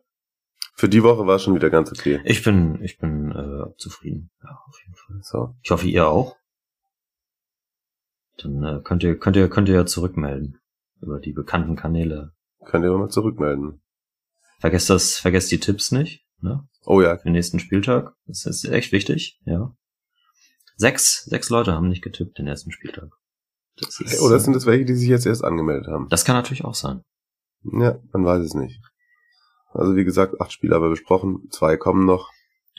Für 0.77 0.89
die 0.89 1.03
Woche 1.03 1.27
war 1.27 1.37
es 1.37 1.43
schon 1.43 1.55
wieder 1.55 1.71
ganz 1.71 1.91
okay. 1.93 2.21
Ich 2.25 2.43
bin, 2.43 2.83
ich 2.83 2.99
bin 2.99 3.31
äh, 3.33 3.77
zufrieden. 3.79 4.31
Ja, 4.43 4.59
auf 4.67 4.79
jeden 4.83 4.95
Fall. 4.95 5.17
So. 5.23 5.55
Ich 5.62 5.71
hoffe, 5.71 5.87
ihr 5.87 6.07
auch. 6.09 6.37
Dann 8.39 8.62
äh, 8.62 8.80
könnt 8.82 9.03
ihr, 9.03 9.18
könnt 9.18 9.37
ihr, 9.37 9.49
könnt 9.49 9.68
ihr 9.68 9.74
ja 9.74 9.87
zurückmelden 9.87 10.59
über 11.01 11.20
die 11.20 11.32
bekannten 11.32 11.76
Kanäle. 11.76 12.32
Könnt 12.64 12.85
ihr 12.85 12.97
mal 12.97 13.11
zurückmelden. 13.11 13.82
Vergesst 14.61 14.91
das, 14.91 15.16
vergesst 15.16 15.51
die 15.53 15.61
Tipps 15.61 15.93
nicht, 15.93 16.26
ne? 16.41 16.66
Oh 16.87 17.01
ja, 17.01 17.16
Für 17.16 17.24
den 17.24 17.32
nächsten 17.32 17.59
Spieltag. 17.59 18.14
Das 18.26 18.47
ist 18.47 18.64
echt 18.64 18.93
wichtig, 18.93 19.41
ja. 19.45 19.74
Sechs, 20.76 21.24
sechs 21.24 21.51
Leute 21.51 21.72
haben 21.72 21.89
nicht 21.89 22.03
getippt 22.03 22.39
den 22.39 22.47
ersten 22.47 22.72
Spieltag. 22.72 23.11
Das 23.76 24.01
ist, 24.01 24.20
oder 24.20 24.39
sind 24.39 24.55
das 24.55 24.66
welche, 24.66 24.85
die 24.85 24.95
sich 24.95 25.09
jetzt 25.09 25.26
erst 25.26 25.45
angemeldet 25.45 25.89
haben? 25.89 26.09
das 26.09 26.24
kann 26.24 26.37
natürlich 26.37 26.64
auch 26.64 26.74
sein. 26.74 27.03
Ja, 27.64 27.99
man 28.12 28.24
weiß 28.24 28.43
es 28.45 28.55
nicht. 28.55 28.80
Also 29.72 29.97
wie 29.97 30.05
gesagt, 30.05 30.41
acht 30.41 30.53
Spiele 30.53 30.74
haben 30.74 30.82
wir 30.82 30.91
besprochen, 30.91 31.49
zwei 31.51 31.76
kommen 31.76 32.07
noch. 32.07 32.30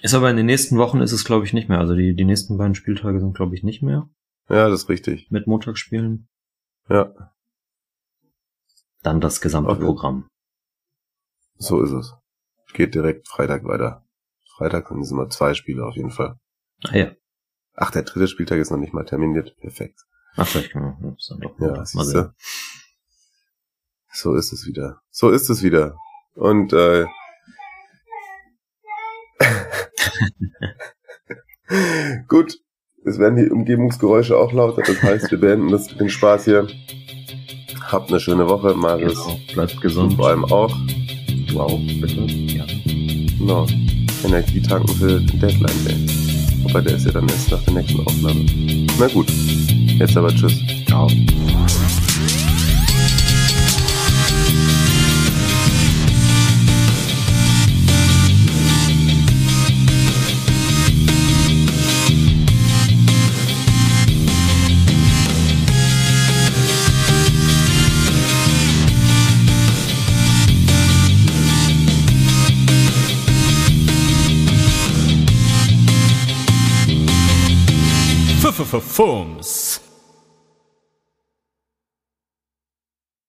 Ist 0.02 0.14
aber 0.14 0.30
in 0.30 0.38
den 0.38 0.46
nächsten 0.46 0.78
Wochen 0.78 1.02
ist 1.02 1.12
es, 1.12 1.26
glaube 1.26 1.46
ich, 1.46 1.54
nicht 1.54 1.68
mehr. 1.68 1.80
Also 1.80 1.96
die, 1.96 2.16
die 2.16 2.26
nächsten 2.26 2.58
beiden 2.58 2.76
Spieltage 2.76 3.20
sind, 3.20 3.36
glaube 3.36 3.56
ich, 3.56 3.64
nicht 3.64 3.82
mehr 3.82 4.10
Ja, 4.50 4.70
das 4.70 4.84
ist 4.84 4.90
richtig. 4.90 5.30
mit 5.32 5.48
Montagsspielen. 5.48 6.28
Ja, 6.90 7.32
Dann 9.02 9.22
das 9.22 9.42
gesamte 9.42 9.72
Okay. 9.72 9.84
Programm. 9.84 10.28
so 11.58 11.82
ist 11.82 11.92
es. 11.92 12.14
Geht 12.74 12.94
direkt 12.96 13.28
Freitag 13.28 13.64
weiter. 13.66 14.06
Freitag 14.58 14.88
sind 14.90 15.02
es 15.02 15.12
immer 15.12 15.30
zwei 15.30 15.54
Spiele 15.54 15.86
auf 15.86 15.96
jeden 15.96 16.12
Fall. 16.12 16.40
Ah 16.84 16.96
ja. 16.96 17.12
Ach, 17.76 17.92
der 17.92 18.04
dritte 18.04 18.28
Spieltag 18.28 18.60
ist 18.60 18.72
noch 18.72 18.78
nicht 18.78 18.94
mal 18.94 19.06
terminiert. 19.06 19.56
Perfekt. 19.58 20.00
Ach, 20.36 20.48
vielleicht 20.48 20.72
können 20.72 20.98
wir 21.02 21.12
das 21.12 21.28
dann 21.28 21.40
doch 21.40 21.60
Ja, 21.60 21.84
mal, 21.94 22.06
sehen. 22.06 22.34
So 24.12 24.36
ist 24.36 24.54
es 24.54 24.66
wieder. 24.66 25.02
So 25.10 25.30
ist 25.30 25.50
es 25.50 25.62
wieder. 25.64 25.98
Und 26.36 26.74
äh, 26.74 27.06
gut, 32.28 32.60
es 33.06 33.20
werden 33.20 33.36
die 33.38 33.50
Umgebungsgeräusche 33.50 34.38
auch 34.38 34.52
lauter. 34.52 34.82
Das 34.86 35.02
heißt, 35.02 35.32
wir 35.32 35.40
beenden 35.40 35.70
das, 35.70 35.88
den 35.88 36.10
Spaß 36.10 36.46
hier. 36.46 36.68
Habt 37.92 38.10
eine 38.10 38.20
schöne 38.20 38.48
Woche, 38.50 38.74
Marius. 38.74 39.14
Genau. 39.14 39.40
Bleibt 39.54 39.74
Und 39.76 39.82
gesund. 39.82 40.14
vor 40.16 40.30
allem 40.30 40.46
auch. 40.46 40.76
Du 41.48 41.62
auch, 41.62 41.80
bitte. 42.02 42.22
Ja. 42.22 42.66
Genau. 43.38 43.68
Energie 44.24 44.62
tanken 44.62 44.88
für 44.96 45.20
den 45.20 45.40
Deadline 45.40 45.86
Day. 45.86 46.64
Wobei 46.64 46.82
der 46.82 46.96
ist 46.96 47.06
ja 47.06 47.12
dann 47.12 47.30
erst 47.30 47.52
nach 47.52 47.62
der 47.64 47.74
nächsten 47.76 48.00
Aufnahme. 48.00 48.44
Na 49.00 49.08
gut. 49.08 49.28
Jetzt 50.00 50.18
aber 50.18 50.30
tschüss. 50.30 50.60
Ciao. 50.88 51.08
for 78.66 78.80
forms. 78.80 79.85